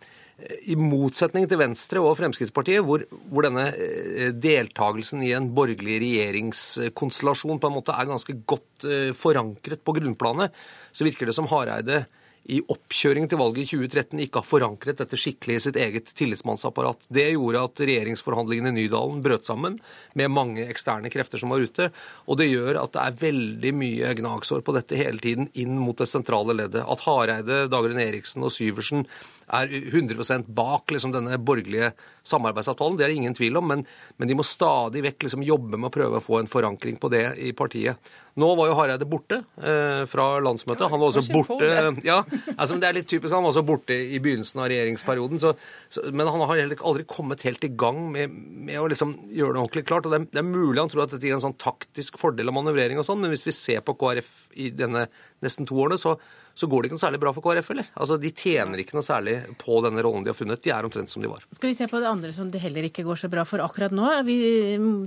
i 0.72 0.76
motsetning 0.80 1.44
til 1.48 1.60
Venstre 1.60 2.00
og 2.00 2.14
Fremskrittspartiet, 2.16 2.80
hvor, 2.86 3.04
hvor 3.28 3.44
denne 3.44 3.66
eh, 3.74 4.30
deltakelsen 4.32 5.24
i 5.26 5.34
en 5.36 5.50
borgerlig 5.56 6.00
regjeringskonstellasjon 6.04 7.60
på 7.60 7.68
en 7.70 7.76
måte 7.76 7.96
er 7.96 8.08
ganske 8.08 8.40
godt 8.48 8.88
forankret 9.20 9.82
på 9.84 9.92
grunnplanet, 9.98 10.54
så 10.96 11.04
virker 11.04 11.28
det 11.28 11.36
som 11.36 11.48
Hareide 11.50 12.06
i 12.48 12.60
oppkjøringen 12.72 13.28
til 13.30 13.38
valget 13.40 13.66
i 13.66 13.76
2013 13.76 14.22
ikke 14.24 14.40
har 14.40 14.48
forankret 14.48 15.00
dette 15.02 15.18
skikkelig 15.20 15.58
i 15.58 15.62
sitt 15.66 15.78
eget 15.80 16.08
tillitsmannsapparat. 16.16 17.04
Det 17.12 17.26
gjorde 17.34 17.64
at 17.68 17.82
regjeringsforhandlingene 17.84 18.72
i 18.72 18.76
Nydalen 18.78 19.20
brøt 19.24 19.46
sammen 19.46 19.76
med 20.18 20.32
mange 20.32 20.64
eksterne 20.70 21.12
krefter 21.12 21.42
som 21.42 21.52
var 21.52 21.62
ute. 21.62 21.90
Og 22.26 22.40
det 22.40 22.48
gjør 22.50 22.80
at 22.82 22.94
det 22.96 23.04
er 23.04 23.20
veldig 23.24 23.74
mye 23.76 24.14
gnagsår 24.22 24.64
på 24.66 24.74
dette 24.76 24.98
hele 24.98 25.22
tiden 25.22 25.50
inn 25.60 25.76
mot 25.78 25.98
det 26.00 26.08
sentrale 26.10 26.56
leddet. 26.56 26.82
At 26.82 27.04
Hareide, 27.06 27.66
Dagrun 27.70 28.00
Eriksen 28.02 28.46
og 28.46 28.54
Syversen 28.54 29.04
er 29.50 29.74
100% 29.92 30.48
bak 30.54 30.90
liksom, 30.94 31.12
denne 31.14 31.38
borgerlige 31.42 31.92
samarbeidsavtalen, 32.26 32.98
det 32.98 33.06
er 33.06 33.12
det 33.12 33.20
ingen 33.20 33.36
tvil 33.36 33.58
om, 33.60 33.68
men, 33.72 33.84
men 34.16 34.30
de 34.30 34.36
må 34.38 34.46
stadig 34.46 35.02
vekk 35.04 35.26
liksom, 35.26 35.44
jobbe 35.46 35.78
med 35.78 35.90
å 35.90 35.94
prøve 35.94 36.20
å 36.20 36.24
få 36.24 36.40
en 36.40 36.50
forankring 36.50 37.00
på 37.00 37.10
det 37.12 37.24
i 37.42 37.52
partiet. 37.56 38.10
Nå 38.38 38.48
var 38.56 38.70
jo 38.70 38.76
Hareide 38.78 39.06
borte 39.10 39.40
eh, 39.58 40.02
fra 40.08 40.26
landsmøtet. 40.42 40.86
Han 40.92 41.00
var 41.02 41.10
også 41.10 41.34
borte 41.34 41.70
ja, 42.06 42.20
altså, 42.54 42.78
Det 42.80 42.88
er 42.88 42.96
litt 43.00 43.08
typisk, 43.10 43.32
han 43.34 43.42
var 43.42 43.50
også 43.50 43.64
borte 43.66 43.96
i 43.96 44.20
begynnelsen 44.22 44.62
av 44.62 44.70
regjeringsperioden. 44.70 45.42
Så, 45.42 45.54
så, 45.90 46.04
men 46.14 46.30
han 46.30 46.44
har 46.44 46.62
heller 46.62 46.84
aldri 46.86 47.06
kommet 47.10 47.42
helt 47.48 47.64
i 47.66 47.72
gang 47.74 48.04
med, 48.14 48.30
med 48.30 48.78
å 48.80 48.86
liksom 48.90 49.16
gjøre 49.34 49.56
det 49.56 49.64
ordentlig 49.64 49.86
klart. 49.88 50.06
og 50.06 50.14
det 50.14 50.20
er, 50.22 50.28
det 50.30 50.42
er, 50.44 50.50
mulig 50.50 50.78
han 50.78 50.92
tror 50.92 51.04
at 51.06 51.16
dette 51.16 51.26
gir 51.26 51.36
en 51.36 51.42
sånn 51.42 51.58
taktisk 51.60 52.20
fordel 52.20 52.52
av 52.52 52.56
manøvrering 52.56 53.00
og 53.02 53.08
sånn, 53.08 53.20
men 53.22 53.34
hvis 53.34 53.46
vi 53.48 53.56
ser 53.56 53.82
på 53.84 53.96
KrF 53.98 54.30
i 54.62 54.70
denne 54.74 55.08
nesten 55.44 55.66
to 55.68 55.78
årene, 55.80 55.98
så, 56.00 56.14
så 56.54 56.68
går 56.70 56.82
det 56.82 56.90
ikke 56.90 56.98
noe 56.98 57.04
særlig 57.04 57.20
bra 57.22 57.32
for 57.36 57.44
KrF, 57.44 57.70
eller? 57.74 57.88
Altså, 57.94 58.18
De 58.20 58.32
tjener 58.34 58.82
ikke 58.82 58.96
noe 58.98 59.06
særlig 59.06 59.36
på 59.60 59.78
denne 59.84 60.04
rollen 60.04 60.26
de 60.26 60.32
har 60.32 60.38
funnet. 60.38 60.62
De 60.64 60.72
er 60.74 60.86
omtrent 60.86 61.12
som 61.12 61.22
de 61.22 61.30
var. 61.30 61.44
Skal 61.56 61.70
vi 61.72 61.78
se 61.78 61.88
på 61.90 62.02
det 62.02 62.10
andre 62.10 62.32
som 62.36 62.50
det 62.52 62.62
heller 62.62 62.88
ikke 62.88 63.06
går 63.06 63.22
så 63.22 63.30
bra 63.32 63.46
for 63.48 63.62
akkurat 63.64 63.94
nå? 63.94 64.08
Vi, 64.26 64.38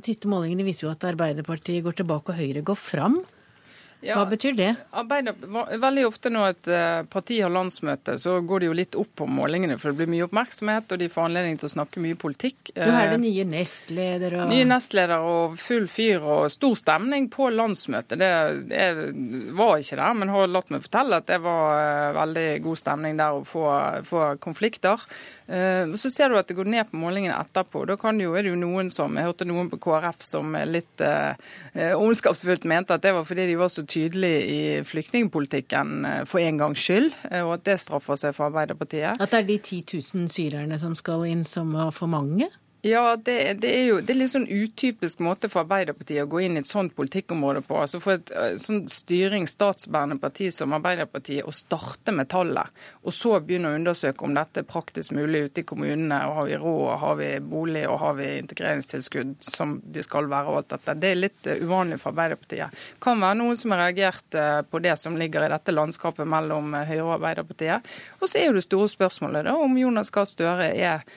siste 0.06 0.32
målingene 0.32 0.66
viser 0.68 0.88
jo 0.88 0.94
at 0.94 1.06
Arbeiderpartiet 1.14 1.84
går 1.86 2.00
tilbake 2.02 2.34
og 2.34 2.40
Høyre 2.40 2.66
går 2.66 2.80
fram. 2.80 3.20
Ja, 4.04 4.18
Hva 4.20 4.26
betyr 4.28 4.56
det? 4.58 4.70
Arbeider, 4.92 5.36
veldig 5.80 6.04
ofte 6.08 6.30
når 6.34 6.50
et 6.52 6.70
eh, 6.76 7.04
parti 7.12 7.38
har 7.40 7.52
landsmøte, 7.54 8.18
så 8.20 8.36
går 8.44 8.64
det 8.64 8.68
jo 8.68 8.76
litt 8.76 8.98
opp 9.00 9.14
på 9.22 9.28
målingene, 9.32 9.78
for 9.80 9.92
det 9.92 10.02
blir 10.02 10.12
mye 10.12 10.26
oppmerksomhet, 10.28 10.92
og 10.92 11.00
de 11.00 11.08
får 11.12 11.30
anledning 11.30 11.60
til 11.62 11.70
å 11.70 11.74
snakke 11.78 12.04
mye 12.04 12.18
politikk. 12.20 12.74
Du 12.76 12.84
har 12.84 13.14
det 13.14 13.18
eh, 13.20 13.24
nye 13.24 13.46
nestleder 13.48 14.36
og 14.42 14.52
Nye 14.52 14.68
nestleder 14.68 15.24
og 15.24 15.56
full 15.62 15.88
fyr 15.92 16.26
og 16.26 16.50
stor 16.52 16.76
stemning 16.80 17.30
på 17.32 17.48
landsmøtet. 17.54 18.20
Det, 18.20 18.32
det 18.74 18.90
var 19.56 19.80
ikke 19.80 20.00
der, 20.02 20.20
men 20.20 20.34
har 20.36 20.52
latt 20.52 20.74
meg 20.74 20.84
fortelle 20.84 21.22
at 21.24 21.30
det 21.32 21.40
var 21.46 21.78
eh, 21.78 22.10
veldig 22.20 22.48
god 22.68 22.84
stemning 22.84 23.22
der 23.22 23.40
å 23.40 23.48
få, 23.48 23.66
få 24.10 24.26
konflikter. 24.44 25.00
Så 25.44 26.08
ser 26.10 26.32
du 26.32 26.38
at 26.40 26.48
det 26.48 26.56
går 26.56 26.70
ned 26.72 26.88
på 26.88 26.98
målingene 26.98 27.36
etterpå. 27.36 27.82
Da 27.86 27.98
kan 28.00 28.18
jo, 28.22 28.32
er 28.34 28.46
det 28.46 28.54
jo 28.54 28.60
noen 28.62 28.88
som 28.94 29.18
Jeg 29.20 29.28
hørte 29.28 29.46
noen 29.46 29.68
på 29.70 29.78
KrF 29.84 30.24
som 30.24 30.56
litt 30.70 31.04
eh, 31.04 31.36
ondskapsfullt 32.00 32.64
mente 32.72 32.96
at 32.96 33.04
det 33.04 33.12
var 33.14 33.28
fordi 33.28 33.50
de 33.52 33.58
var 33.60 33.72
så 33.74 33.84
tydelig 33.94 34.34
i 34.50 34.60
flyktningpolitikken 34.88 35.94
eh, 36.10 36.20
for 36.30 36.44
en 36.44 36.60
gangs 36.62 36.84
skyld, 36.84 37.12
eh, 37.30 37.44
og 37.44 37.60
at 37.60 37.66
det 37.70 37.80
straffer 37.84 38.20
seg 38.20 38.36
for 38.38 38.50
Arbeiderpartiet. 38.50 39.22
At 39.22 39.34
det 39.34 39.44
er 39.44 39.48
de 39.52 39.60
10 39.62 39.84
000 40.18 40.34
syrerne 40.34 40.80
som 40.82 40.98
skal 41.00 41.28
inn 41.30 41.46
som 41.48 41.74
var 41.78 41.94
for 41.96 42.12
mange? 42.12 42.50
Ja, 42.86 43.16
det, 43.16 43.54
det, 43.54 43.70
er 43.80 43.86
jo 43.86 44.00
det 44.04 44.12
er 44.12 44.18
litt 44.18 44.32
sånn 44.34 44.50
utypisk 44.52 45.22
måte 45.24 45.48
for 45.48 45.62
Arbeiderpartiet 45.62 46.26
å 46.26 46.28
gå 46.28 46.42
inn 46.44 46.58
i 46.58 46.60
et 46.60 46.68
sånt 46.68 46.92
politikkområde 46.98 47.62
på. 47.64 47.78
Altså 47.80 48.02
For 48.04 48.18
et 48.18 48.32
eh, 48.36 48.58
sånn 48.60 48.82
styring, 48.92 49.46
statsbærende 49.48 50.18
parti 50.20 50.50
som 50.52 50.74
Arbeiderpartiet 50.76 51.48
å 51.48 51.54
starte 51.56 52.12
med 52.12 52.28
tallet, 52.34 52.82
og 53.08 53.16
så 53.16 53.38
begynne 53.40 53.70
å 53.72 53.78
undersøke 53.78 54.26
om 54.28 54.34
dette 54.36 54.66
er 54.66 54.68
praktisk 54.68 55.14
mulig 55.16 55.46
ute 55.46 55.64
i 55.64 55.68
kommunene. 55.70 56.18
og 56.28 56.36
Har 56.36 56.50
vi 56.50 56.58
råd, 56.60 56.90
har 57.06 57.16
vi 57.22 57.30
bolig 57.54 57.84
og 57.88 57.96
har 58.02 58.18
vi 58.18 58.26
integreringstilskudd 58.42 59.32
som 59.48 59.78
de 59.86 60.04
skal 60.04 60.28
være 60.34 60.52
og 60.52 60.60
alt 60.60 60.74
dette. 60.74 60.96
Det 61.00 61.12
er 61.14 61.22
litt 61.22 61.48
eh, 61.48 61.64
uvanlig 61.64 62.02
for 62.02 62.12
Arbeiderpartiet. 62.12 62.82
Kan 63.08 63.24
være 63.24 63.38
noen 63.40 63.62
som 63.62 63.72
har 63.78 63.86
reagert 63.86 64.36
eh, 64.42 64.58
på 64.68 64.82
det 64.84 64.98
som 65.00 65.16
ligger 65.22 65.46
i 65.48 65.54
dette 65.56 65.78
landskapet 65.78 66.28
mellom 66.36 66.76
Høyre 66.82 67.06
og 67.06 67.14
Arbeiderpartiet. 67.16 67.88
Og 68.20 68.28
så 68.28 68.42
er 68.42 68.50
jo 68.50 68.58
det 68.60 68.66
store 68.68 68.92
spørsmålet 68.92 69.48
da 69.48 69.56
om 69.56 69.80
Jonas 69.80 70.12
Gahr 70.12 70.28
Støre 70.28 70.68
er 70.76 71.08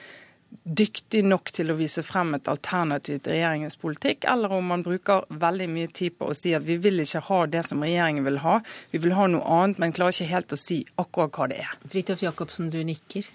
dyktig 0.63 1.23
nok 1.25 1.51
til 1.55 1.71
å 1.71 1.77
vise 1.79 2.03
frem 2.05 2.35
et 2.37 2.47
alternativ 2.51 3.21
til 3.23 3.35
regjeringens 3.35 3.79
politikk, 3.79 4.27
eller 4.31 4.53
om 4.57 4.67
man 4.71 4.83
bruker 4.85 5.25
veldig 5.29 5.67
mye 5.71 5.91
tid 5.95 6.17
på 6.19 6.29
å 6.31 6.37
si 6.37 6.53
at 6.57 6.65
vi 6.67 6.77
vil 6.83 7.03
ikke 7.03 7.23
ha 7.29 7.41
det 7.51 7.63
som 7.67 7.83
regjeringen 7.83 8.27
vil 8.27 8.41
ha, 8.43 8.59
vi 8.91 9.01
vil 9.03 9.15
ha 9.17 9.27
noe 9.31 9.57
annet, 9.61 9.81
men 9.81 9.95
klarer 9.95 10.15
ikke 10.15 10.31
helt 10.33 10.55
å 10.55 10.61
si 10.61 10.81
akkurat 10.99 11.35
hva 11.35 11.49
det 11.51 11.61
er. 11.65 11.75
Fridtjof 11.91 12.23
Jacobsen, 12.27 12.71
du 12.73 12.79
nikker. 12.87 13.29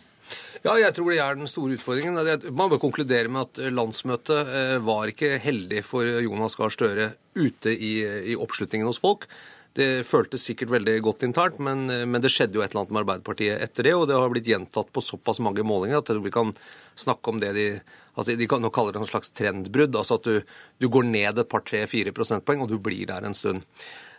Ja, 0.62 0.77
jeg 0.79 0.94
tror 0.94 1.11
det 1.11 1.18
er 1.18 1.37
den 1.37 1.51
store 1.51 1.77
utfordringen. 1.77 2.18
Man 2.55 2.70
bør 2.70 2.81
konkludere 2.85 3.31
med 3.33 3.48
at 3.48 3.72
landsmøtet 3.75 4.53
eh, 4.55 4.77
var 4.85 5.11
ikke 5.11 5.35
heldig 5.42 5.83
for 5.85 6.07
Jonas 6.07 6.55
Gahr 6.59 6.72
Støre 6.72 7.09
ute 7.35 7.72
i, 7.75 7.96
i 8.33 8.38
oppslutningen 8.38 8.87
hos 8.88 9.03
folk. 9.03 9.27
Det 9.73 10.05
føltes 10.05 10.43
sikkert 10.45 10.75
veldig 10.75 10.99
godt 11.05 11.23
internt, 11.25 11.57
men, 11.65 11.87
men, 11.89 12.21
det 12.21 12.29
skjedde 12.33 12.59
jo 12.59 12.65
et 12.65 12.75
eller 12.75 12.83
annet 12.83 12.93
med 12.93 13.03
Arbeiderpartiet 13.07 13.63
etter 13.65 13.89
det, 13.89 13.95
og 13.97 14.05
det 14.11 14.19
har 14.21 14.33
blitt 14.33 14.51
gjentatt 14.51 14.91
på 14.93 15.05
såpass 15.05 15.41
mange 15.41 15.65
målinger 15.65 16.03
at 16.03 16.13
vi 16.21 16.33
kan 16.35 16.53
snakke 17.01 17.33
om 17.33 17.41
det 17.41 17.55
de 17.57 17.67
altså 18.13 18.37
de 18.37 18.49
kan, 18.49 18.63
nå 18.63 18.71
kaller 18.75 18.93
det 18.95 19.03
en 19.03 19.09
slags 19.09 19.33
trendbrudd. 19.37 19.97
altså 19.97 20.19
At 20.21 20.29
du, 20.29 20.55
du 20.83 20.89
går 20.93 21.09
ned 21.09 21.39
et 21.41 21.49
par, 21.49 21.65
tre, 21.65 21.85
fire 21.91 22.13
prosentpoeng, 22.13 22.65
og 22.65 22.73
du 22.73 22.79
blir 22.83 23.07
der 23.09 23.25
en 23.27 23.37
stund. 23.37 23.65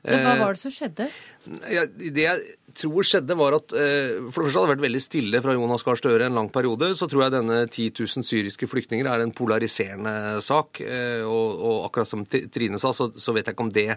Ja, 0.03 0.17
hva 0.19 0.33
var 0.35 0.57
det 0.57 0.59
som 0.59 0.71
skjedde? 0.73 1.05
Det 1.43 2.23
jeg 2.25 2.39
tror 2.75 3.05
skjedde, 3.07 3.35
var 3.39 3.55
at 3.55 3.71
eh, 3.77 4.17
For 4.33 4.41
det 4.41 4.49
første 4.49 4.59
hadde 4.59 4.67
det 4.67 4.73
vært 4.73 4.83
veldig 4.83 5.01
stille 5.03 5.41
fra 5.45 5.55
Jonas 5.55 5.85
Gahr 5.87 5.99
Støre 5.99 6.27
en 6.27 6.35
lang 6.35 6.49
periode. 6.51 6.89
Så 6.99 7.07
tror 7.07 7.23
jeg 7.23 7.35
denne 7.37 7.61
10 7.69 7.85
000 8.01 8.27
syriske 8.27 8.67
flyktninger 8.67 9.07
er 9.07 9.23
en 9.23 9.31
polariserende 9.35 10.41
sak. 10.43 10.81
Eh, 10.83 11.23
og, 11.23 11.55
og, 11.55 11.77
akkurat 11.87 12.11
som 12.11 12.27
Trine 12.27 12.81
sa, 12.81 12.91
så, 12.91 13.09
så, 13.15 13.35
vet 13.35 13.47
jeg 13.47 13.55
ikke 13.55 13.67
om 13.69 13.73
det 13.79 13.87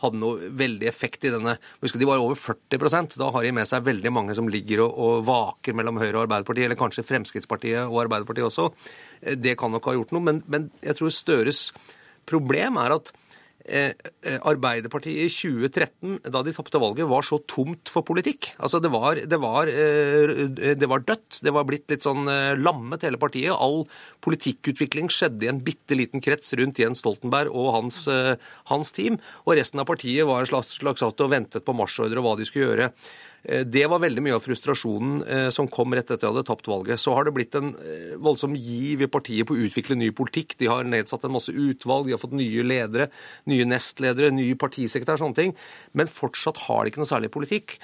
hadde 0.00 0.20
noe 0.22 0.50
veldig 0.56 0.88
effekt 0.88 1.28
i 1.28 1.34
denne 1.34 1.58
Husk 1.82 1.98
de 2.00 2.08
var 2.08 2.22
over 2.22 2.38
40% 2.40 3.18
Da 3.20 3.26
har 3.34 3.44
de 3.44 3.50
med 3.52 3.68
seg 3.68 3.84
veldig 3.84 4.12
mange 4.16 4.36
som 4.38 4.48
ligger 4.48 4.86
og, 4.86 4.96
og 4.96 5.26
vaker 5.28 5.76
mellom 5.76 6.00
Høyre 6.00 6.14
og 6.14 6.22
Arbeiderpartiet, 6.24 6.70
eller 6.70 6.80
kanskje 6.80 7.04
Fremskrittspartiet 7.04 7.82
og 7.84 8.06
Arbeiderpartiet 8.06 8.48
også. 8.48 8.70
Eh, 9.20 9.36
det 9.36 9.58
kan 9.60 9.76
nok 9.76 9.92
ha 9.92 9.98
gjort 10.00 10.16
noe. 10.16 10.24
Men, 10.30 10.44
men 10.48 10.70
jeg 10.80 10.96
tror 10.96 11.12
Støres 11.12 11.66
problem 12.30 12.80
er 12.80 12.96
at 12.96 13.12
Eh, 13.12 13.16
eh, 13.16 13.19
Arbeiderpartiet 13.70 15.24
i 15.24 15.28
2013, 15.30 16.18
da 16.32 16.42
de 16.44 16.54
tapte 16.56 16.80
valget, 16.82 17.08
var 17.10 17.26
så 17.26 17.38
tomt 17.50 17.90
for 17.92 18.06
politikk. 18.06 18.50
Altså 18.58 18.80
det 18.82 18.90
var, 18.92 19.20
det, 19.30 19.38
var, 19.42 19.70
eh, 19.70 20.74
det 20.74 20.90
var, 20.90 21.04
dødt. 21.06 21.40
Det 21.44 21.54
var 21.54 21.68
blitt 21.68 21.90
litt 21.92 22.06
sånn 22.06 22.28
lammet, 22.60 23.06
hele 23.06 23.20
partiet. 23.20 23.54
All 23.54 23.84
politikkutvikling 24.24 25.10
skjedde 25.12 25.46
i 25.46 25.52
en 25.52 25.62
bitte 25.64 25.98
liten 25.98 26.24
krets 26.24 26.54
rundt 26.58 26.82
Jens 26.82 27.04
Stoltenberg 27.04 27.54
og 27.54 27.72
hans, 27.78 28.04
hans 28.70 28.94
team. 28.96 29.20
Og 29.46 29.56
resten 29.60 29.82
av 29.82 29.88
partiet 29.90 30.28
var 30.28 30.42
en 30.42 30.50
slags, 30.50 30.76
slags 30.80 31.06
og 31.06 31.26
ventet 31.32 31.64
på 31.64 31.76
marsjordre 31.76 32.20
og 32.20 32.26
hva 32.26 32.38
de 32.38 32.48
skulle 32.48 32.70
gjøre. 32.70 32.92
Eh, 33.42 33.64
det 33.64 33.86
var 33.88 34.02
veldig 34.02 34.22
mye 34.24 34.36
av 34.36 34.44
frustrasjonen 34.44 35.22
eh, 35.24 35.48
som 35.54 35.68
kom 35.72 35.94
rett 35.96 36.10
etter 36.10 36.18
at 36.18 36.24
de 36.24 36.30
hadde 36.30 36.46
tapt 36.48 36.68
valget. 36.68 37.00
Så 37.00 37.14
har 37.16 37.26
det 37.26 37.34
blitt 37.36 37.56
en 37.58 37.72
eh, 37.80 38.16
voldsom 38.20 38.56
giv 38.58 39.04
i 39.04 39.10
partiet 39.10 39.48
på 39.48 39.56
å 39.56 39.62
utvikle 39.66 39.96
ny 39.98 40.10
politikk. 40.16 40.56
De 40.60 40.68
har 40.70 40.88
nedsatt 40.88 41.24
en 41.26 41.34
masse 41.34 41.54
utvalg, 41.54 42.08
de 42.08 42.16
har 42.16 42.22
fått 42.22 42.36
nye 42.36 42.64
ledere, 42.66 43.08
nye 43.50 43.68
nestledere, 43.68 44.32
nye 44.34 44.58
partisekretær, 44.60 45.20
sånne 45.20 45.38
ting. 45.38 45.56
Men 45.96 46.10
fortsatt 46.10 46.60
har 46.66 46.84
de 46.84 46.92
ikke 46.92 47.02
noe 47.02 47.10
særlig 47.10 47.32
politikk, 47.32 47.78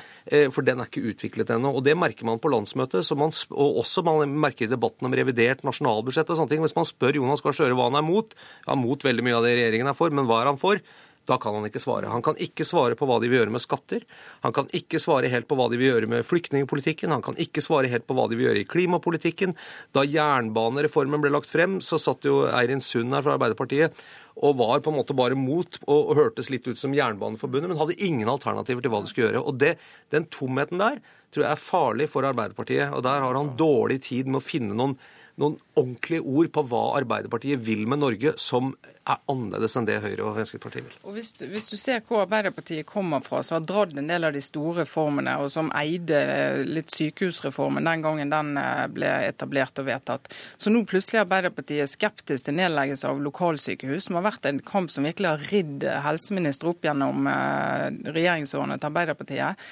for 0.52 0.66
den 0.66 0.80
er 0.82 0.88
ikke 0.88 1.04
utviklet 1.12 1.50
ennå. 1.54 1.70
Og 1.76 1.84
det 1.86 1.94
merker 1.98 2.26
man 2.28 2.40
på 2.42 2.50
landsmøtet, 2.52 3.08
man, 3.18 3.32
og 3.54 3.80
også 3.82 4.04
man 4.06 4.34
merker 4.42 4.66
i 4.66 4.70
debatten 4.70 5.08
om 5.08 5.14
revidert 5.16 5.64
nasjonalbudsjett 5.66 6.30
og 6.32 6.40
sånne 6.40 6.52
ting. 6.52 6.64
Hvis 6.64 6.76
man 6.76 6.88
spør 6.88 7.18
Jonas 7.20 7.44
Gahr 7.44 7.56
Støre 7.56 7.76
hva 7.78 7.88
han 7.88 7.98
er 7.98 8.06
mot, 8.06 8.34
ja, 8.66 8.76
mot 8.78 9.06
veldig 9.06 9.24
mye 9.26 9.38
av 9.38 9.46
det 9.46 9.54
regjeringen 9.56 9.92
er 9.92 9.98
for, 9.98 10.14
men 10.14 10.28
hva 10.28 10.42
er 10.42 10.52
han 10.52 10.60
for? 10.60 10.82
Da 11.26 11.38
kan 11.42 11.56
han 11.58 11.66
ikke 11.66 11.82
svare. 11.82 12.10
Han 12.12 12.22
kan 12.22 12.38
ikke 12.42 12.64
svare 12.66 12.94
på 12.98 13.06
hva 13.08 13.18
de 13.22 13.30
vil 13.30 13.40
gjøre 13.40 13.54
med 13.54 13.62
skatter. 13.62 14.04
Han 14.44 14.54
kan 14.54 14.68
ikke 14.76 15.00
svare 15.02 15.30
helt 15.32 15.48
på 15.50 15.58
hva 15.58 15.66
de 15.72 15.80
vil 15.80 15.90
gjøre 15.90 16.10
med 16.10 16.26
flyktningpolitikken. 16.26 17.10
Han 17.14 17.24
kan 17.26 17.38
ikke 17.42 17.64
svare 17.64 17.90
helt 17.90 18.06
på 18.06 18.14
hva 18.14 18.28
de 18.30 18.38
vil 18.38 18.48
gjøre 18.48 18.62
i 18.62 18.68
klimapolitikken. 18.70 19.56
Da 19.96 20.06
jernbanereformen 20.06 21.24
ble 21.24 21.34
lagt 21.34 21.50
frem, 21.50 21.80
så 21.82 21.98
satt 22.02 22.28
jo 22.28 22.44
Eirin 22.46 22.84
Sund 22.84 23.14
her 23.16 23.26
fra 23.26 23.34
Arbeiderpartiet 23.34 24.06
og 24.36 24.58
var 24.60 24.82
på 24.84 24.92
en 24.92 24.98
måte 24.98 25.16
bare 25.16 25.36
mot 25.38 25.78
og, 25.88 26.10
hørtes 26.18 26.50
litt 26.52 26.66
ut 26.68 26.78
som 26.78 26.92
Jernbaneforbundet, 26.92 27.70
men 27.70 27.78
hadde 27.80 27.96
ingen 28.04 28.28
alternativer 28.28 28.84
til 28.84 28.92
hva 28.92 29.00
de 29.00 29.08
skulle 29.10 29.30
gjøre. 29.30 29.44
Og 29.48 29.56
det, 29.62 29.76
Den 30.12 30.28
tomheten 30.28 30.78
der 30.78 31.00
tror 31.32 31.46
jeg 31.46 31.52
er 31.52 31.62
farlig 31.62 32.10
for 32.12 32.28
Arbeiderpartiet. 32.28 32.92
Og 32.92 33.02
der 33.02 33.24
har 33.24 33.34
han 33.34 33.56
dårlig 33.56 34.02
tid 34.06 34.28
med 34.28 34.42
å 34.42 34.44
finne 34.44 34.76
noen 34.76 34.98
noen 35.40 35.56
ordentlige 35.76 36.24
ord 36.24 36.48
på 36.52 36.64
hva 36.70 36.82
Arbeiderpartiet 37.00 37.60
vil 37.64 37.84
med 37.88 38.00
Norge, 38.00 38.32
som 38.40 38.72
er 39.06 39.20
annerledes 39.30 39.76
enn 39.78 39.86
det 39.86 40.00
Høyre 40.02 40.24
og 40.24 40.34
Fremskrittspartiet 40.34 40.86
vil. 40.86 40.94
Og 41.06 41.14
hvis, 41.14 41.28
hvis, 41.38 41.68
du 41.70 41.76
ser 41.78 42.00
hvor 42.06 42.24
Arbeiderpartiet 42.24 42.86
kommer 42.88 43.22
fra, 43.22 43.42
så 43.44 43.56
har 43.56 43.66
dratt 43.66 43.94
en 43.94 44.08
del 44.10 44.26
av 44.26 44.34
de 44.34 44.42
store 44.42 44.82
reformene, 44.82 45.36
og 45.42 45.50
som 45.52 45.70
eide 45.78 46.18
eh, 46.18 46.62
litt 46.66 46.90
sykehusreformen 46.94 47.86
den 47.86 48.02
gangen 48.02 48.32
den 48.32 48.56
eh, 48.58 48.86
ble 48.90 49.10
etablert 49.28 49.78
og 49.82 49.86
vedtatt. 49.86 50.30
Så 50.58 50.72
nå 50.72 50.82
plutselig 50.88 51.20
er 51.20 51.26
Arbeiderpartiet 51.26 51.92
skeptisk 51.92 52.48
til 52.48 52.58
nedleggelse 52.58 53.12
av 53.12 53.22
lokalsykehus, 53.22 54.08
som 54.08 54.18
har 54.18 54.26
vært 54.26 54.48
en 54.50 54.62
kamp 54.66 54.90
som 54.90 55.06
virkelig 55.06 55.30
har 55.30 55.46
ridd 55.52 55.86
helseministre 56.06 56.72
opp 56.72 56.88
gjennom 56.88 57.30
eh, 57.30 57.86
regjeringsårene 58.16 58.80
til 58.80 58.90
Arbeiderpartiet. 58.90 59.66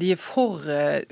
De 0.00 0.10
er 0.14 0.18
for 0.20 0.64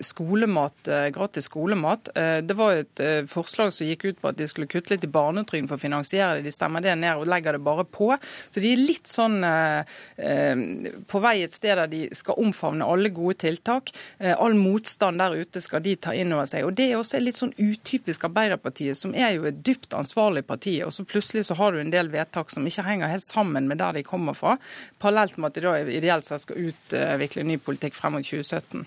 skolemat, 0.04 0.88
gratis 1.14 1.46
skolemat. 1.48 2.10
Det 2.14 2.56
var 2.58 2.80
et 2.80 3.02
forslag 3.30 3.70
som 3.74 3.86
gikk 3.86 3.97
gikk 3.98 4.14
ut 4.14 4.20
på 4.22 4.30
at 4.30 4.38
de 4.38 4.46
skulle 4.48 4.68
kutte 4.70 4.94
litt 4.94 5.04
i 5.04 5.10
barnetrygden 5.10 5.68
for 5.68 5.78
å 5.78 5.82
finansiere 5.82 6.38
det. 6.38 6.46
De 6.46 6.54
stemmer 6.54 6.84
det 6.84 6.94
ned 6.98 7.18
og 7.18 7.28
legger 7.28 7.56
det 7.56 7.62
bare 7.66 7.84
på. 7.84 8.10
Så 8.50 8.62
de 8.62 8.72
er 8.72 8.80
litt 8.80 9.10
sånn 9.10 9.42
eh, 9.44 9.84
på 11.08 11.22
vei 11.22 11.34
et 11.44 11.54
sted 11.54 11.76
der 11.78 11.90
de 11.90 12.02
skal 12.16 12.38
omfavne 12.40 12.86
alle 12.86 13.12
gode 13.14 13.38
tiltak. 13.44 13.92
Eh, 14.18 14.34
all 14.34 14.56
motstand 14.58 15.20
der 15.20 15.38
ute 15.38 15.62
skal 15.64 15.82
de 15.84 15.96
ta 15.96 16.14
inn 16.14 16.34
over 16.36 16.48
seg. 16.48 16.66
Og 16.66 16.76
Det 16.78 16.88
er 16.88 16.98
også 16.98 17.22
litt 17.22 17.40
sånn 17.40 17.54
utypisk 17.58 18.28
Arbeiderpartiet, 18.28 18.98
som 18.98 19.14
er 19.14 19.34
jo 19.36 19.48
et 19.50 19.62
dypt 19.64 19.96
ansvarlig 19.96 20.44
parti. 20.46 20.78
Og 20.86 20.94
så 20.94 21.06
plutselig 21.08 21.48
så 21.48 21.58
har 21.58 21.74
du 21.74 21.82
en 21.82 21.94
del 21.94 22.12
vedtak 22.12 22.52
som 22.54 22.66
ikke 22.68 22.86
henger 22.86 23.12
helt 23.12 23.26
sammen 23.26 23.68
med 23.68 23.82
der 23.82 23.98
de 23.98 24.06
kommer 24.06 24.36
fra. 24.38 24.56
Parallelt 25.02 25.38
med 25.38 25.50
at 25.50 25.58
de 25.58 25.66
da 25.66 25.76
ideelt 25.98 26.28
sett 26.28 26.44
skal 26.44 26.70
utvikle 26.70 27.46
ny 27.46 27.58
politikk 27.62 27.98
frem 27.98 28.18
mot 28.18 28.26
2017. 28.26 28.86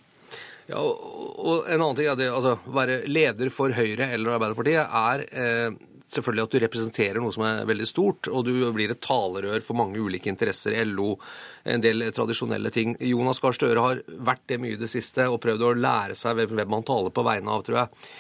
Ja, 0.70 0.82
og 0.82 1.66
en 1.68 1.82
annen 1.82 1.98
ting 1.98 2.10
er 2.12 2.18
det, 2.20 2.30
altså, 2.32 2.58
Være 2.70 3.02
leder 3.10 3.50
for 3.54 3.74
Høyre 3.76 4.12
eller 4.14 4.36
Arbeiderpartiet 4.36 4.84
er 4.86 5.24
eh, 5.32 5.80
selvfølgelig 6.12 6.46
at 6.46 6.54
du 6.54 6.60
representerer 6.64 7.22
noe 7.24 7.34
som 7.34 7.46
er 7.48 7.68
veldig 7.70 7.88
stort, 7.90 8.30
og 8.32 8.46
du 8.48 8.54
blir 8.76 8.94
et 8.94 9.02
talerør 9.04 9.64
for 9.66 9.80
mange 9.80 10.02
ulike 10.02 10.30
interesser. 10.32 10.76
LO, 10.88 11.16
en 11.64 11.84
del 11.84 12.10
tradisjonelle 12.16 12.72
ting. 12.74 12.98
Jonas 13.12 13.42
Gahr 13.44 13.56
Støre 13.58 13.86
har 13.86 14.04
vært 14.32 14.46
det 14.52 14.60
mye 14.62 14.76
i 14.76 14.82
det 14.82 14.92
siste 14.92 15.30
og 15.32 15.42
prøvd 15.44 15.66
å 15.68 15.78
lære 15.80 16.18
seg 16.20 16.44
hvem 16.44 16.78
han 16.78 16.88
taler 16.88 17.16
på 17.16 17.26
vegne 17.28 17.56
av, 17.56 17.66
tror 17.68 17.84
jeg. 17.84 18.12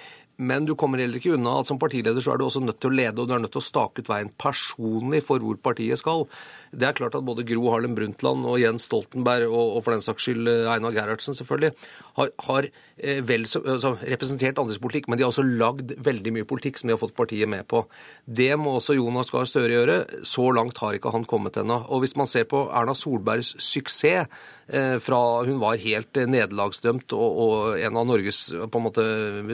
Men 0.42 0.66
du 0.66 0.74
kommer 0.80 1.02
heller 1.02 1.20
ikke 1.20 1.36
unna 1.36 1.60
at 1.62 1.70
som 1.70 1.78
partileder 1.82 2.24
så 2.24 2.34
er 2.34 2.40
du 2.40 2.48
også 2.48 2.64
nødt 2.64 2.80
til 2.82 2.90
å 2.90 2.98
lede, 2.98 3.20
og 3.22 3.28
du 3.30 3.36
er 3.36 3.44
nødt 3.44 3.54
til 3.54 3.62
å 3.62 3.68
stake 3.68 4.02
ut 4.02 4.10
veien 4.10 4.32
personlig 4.42 5.22
for 5.28 5.44
hvor 5.44 5.60
partiet 5.62 6.02
skal. 6.02 6.26
Det 6.72 6.88
er 6.88 6.96
klart 6.96 7.16
at 7.18 7.26
både 7.28 7.44
Gro 7.48 7.68
Harlem 7.74 7.96
Brundtland 7.98 8.46
og 8.48 8.60
Jens 8.62 8.86
Stoltenberg, 8.88 9.50
og, 9.50 9.78
og 9.78 9.84
for 9.84 9.96
den 9.96 10.04
saks 10.06 10.24
skyld 10.24 10.48
eh, 10.48 10.70
Einar 10.72 10.96
Gerhardsen 10.96 11.36
selvfølgelig, 11.36 11.74
har, 12.16 12.32
har 12.48 12.68
eh, 12.98 13.20
vel 13.28 13.44
så, 13.50 13.60
altså, 13.66 13.94
representert 14.00 14.60
andres 14.62 14.80
men 14.82 15.18
de 15.18 15.26
har 15.26 15.32
også 15.32 15.44
lagd 15.44 15.92
veldig 16.00 16.34
mye 16.38 16.48
politikk 16.48 16.80
som 16.80 16.88
de 16.88 16.96
har 16.96 17.02
fått 17.02 17.16
partiet 17.18 17.50
med 17.50 17.68
på. 17.68 17.84
Det 18.26 18.54
må 18.60 18.78
også 18.78 18.96
Jonas 18.96 19.32
Gahr 19.32 19.50
Støre 19.50 19.74
gjøre. 19.74 19.98
Så 20.28 20.48
langt 20.56 20.80
har 20.80 20.96
ikke 20.96 21.12
han 21.12 21.28
kommet 21.28 21.60
ennå. 21.60 21.82
Og 21.92 22.04
hvis 22.04 22.16
man 22.20 22.30
ser 22.30 22.48
på 22.48 22.64
Erna 22.72 22.96
Solbergs 22.96 23.56
suksess 23.60 24.32
eh, 24.72 24.98
fra 25.04 25.22
hun 25.48 25.60
var 25.62 25.82
helt 25.82 26.16
nederlagsdømt 26.16 27.16
og, 27.18 27.42
og, 27.46 27.56
en 27.82 28.00
av 28.00 28.08
Norges 28.08 28.46
på 28.52 28.80
en 28.80 28.88
måte 28.88 29.06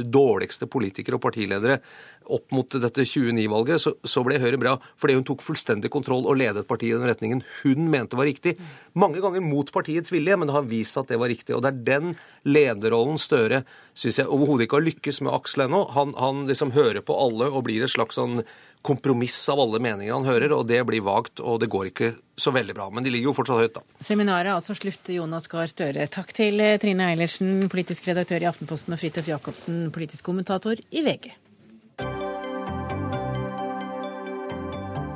dårligste 0.05 0.69
politikere 0.69 1.17
og 1.17 1.25
partiledere 1.25 1.79
opp 2.33 2.53
mot 2.55 2.77
dette 2.77 3.05
29-valget, 3.07 3.81
så, 3.81 3.93
så, 4.03 4.23
ble 4.25 4.39
Høyre 4.41 4.59
bra 4.61 4.75
fordi 4.99 5.17
hun 5.17 5.25
tok 5.27 5.43
fullstendig 5.45 5.91
kontroll 5.93 6.27
og 6.27 6.37
ledet 6.39 6.67
partiet 6.69 6.95
i 6.95 6.99
den 6.99 7.09
retningen 7.09 7.43
hun 7.63 7.89
mente 7.91 8.19
var 8.19 8.29
riktig. 8.29 8.57
Mange 8.97 9.21
ganger 9.23 9.43
mot 9.45 9.71
partiets 9.73 10.13
vilje, 10.13 10.37
men 10.37 10.49
det 10.49 10.55
har 10.57 10.67
vist 10.69 10.99
at 10.99 11.09
det 11.11 11.19
var 11.21 11.31
riktig. 11.31 11.55
Og 11.55 11.63
det 11.63 11.73
er 11.73 11.83
den 11.91 12.15
lederrollen 12.47 13.19
Støre 13.21 13.63
syns 13.97 14.19
jeg 14.21 14.29
overhodet 14.29 14.67
ikke 14.67 14.77
har 14.77 14.85
lykkes 14.85 15.21
med 15.25 15.33
Aksel 15.33 15.65
ennå. 15.65 15.83
Han, 15.95 16.13
han, 16.17 16.45
liksom 16.49 16.73
hører 16.75 17.01
på 17.05 17.15
alle 17.17 17.49
og 17.49 17.65
blir 17.67 17.85
et 17.85 17.93
slags 17.93 18.17
sånn 18.19 18.43
kompromiss 18.85 19.39
av 19.51 19.59
alle 19.59 19.81
meninger 19.83 20.13
han 20.13 20.27
hører, 20.27 20.53
og 20.55 20.67
det 20.69 20.79
blir 20.87 21.03
vagt, 21.03 21.41
og 21.41 21.59
det 21.63 21.69
går 21.73 21.89
ikke 21.89 22.11
så 22.39 22.53
veldig 22.55 22.75
bra. 22.77 22.87
Men 22.93 23.03
de 23.03 23.11
ligger 23.11 23.31
jo 23.31 23.35
fortsatt 23.39 23.63
høyt, 23.63 23.79
da. 23.79 24.03
Seminaret 24.05 24.53
altså 24.53 24.77
slutt, 24.77 25.09
Jonas 25.11 25.49
Gahr 25.51 25.67
Støre. 25.71 26.05
Takk 26.13 26.31
til 26.37 26.61
Trine 26.81 27.09
Eilertsen, 27.11 27.65
politisk 27.73 28.07
redaktør 28.11 28.45
i 28.45 28.49
Aftenposten, 28.49 28.95
og 28.95 29.01
Fridtjof 29.01 29.33
Jacobsen, 29.33 29.87
politisk 29.95 30.29
kommentator 30.29 30.79
i 30.91 31.03
VG. 31.03 31.33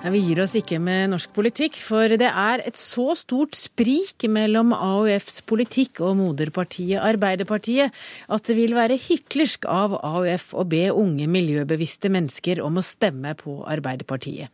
Vi 0.00 0.16
gir 0.24 0.38
oss 0.40 0.54
ikke 0.56 0.78
med 0.80 1.10
norsk 1.12 1.28
politikk, 1.36 1.76
for 1.84 2.08
det 2.08 2.26
er 2.26 2.62
et 2.64 2.76
så 2.78 3.12
stort 3.18 3.52
sprik 3.54 4.24
mellom 4.32 4.72
AUFs 4.72 5.42
politikk 5.44 6.00
og 6.00 6.14
moderpartiet 6.16 7.04
Arbeiderpartiet 7.04 7.92
at 8.32 8.48
det 8.48 8.56
vil 8.56 8.72
være 8.78 8.96
hyklersk 8.96 9.66
av 9.68 9.98
AUF 10.00 10.54
å 10.56 10.64
be 10.64 10.86
unge 10.88 11.26
miljøbevisste 11.28 12.08
mennesker 12.10 12.62
om 12.64 12.80
å 12.80 12.84
stemme 12.86 13.34
på 13.36 13.58
Arbeiderpartiet. 13.68 14.48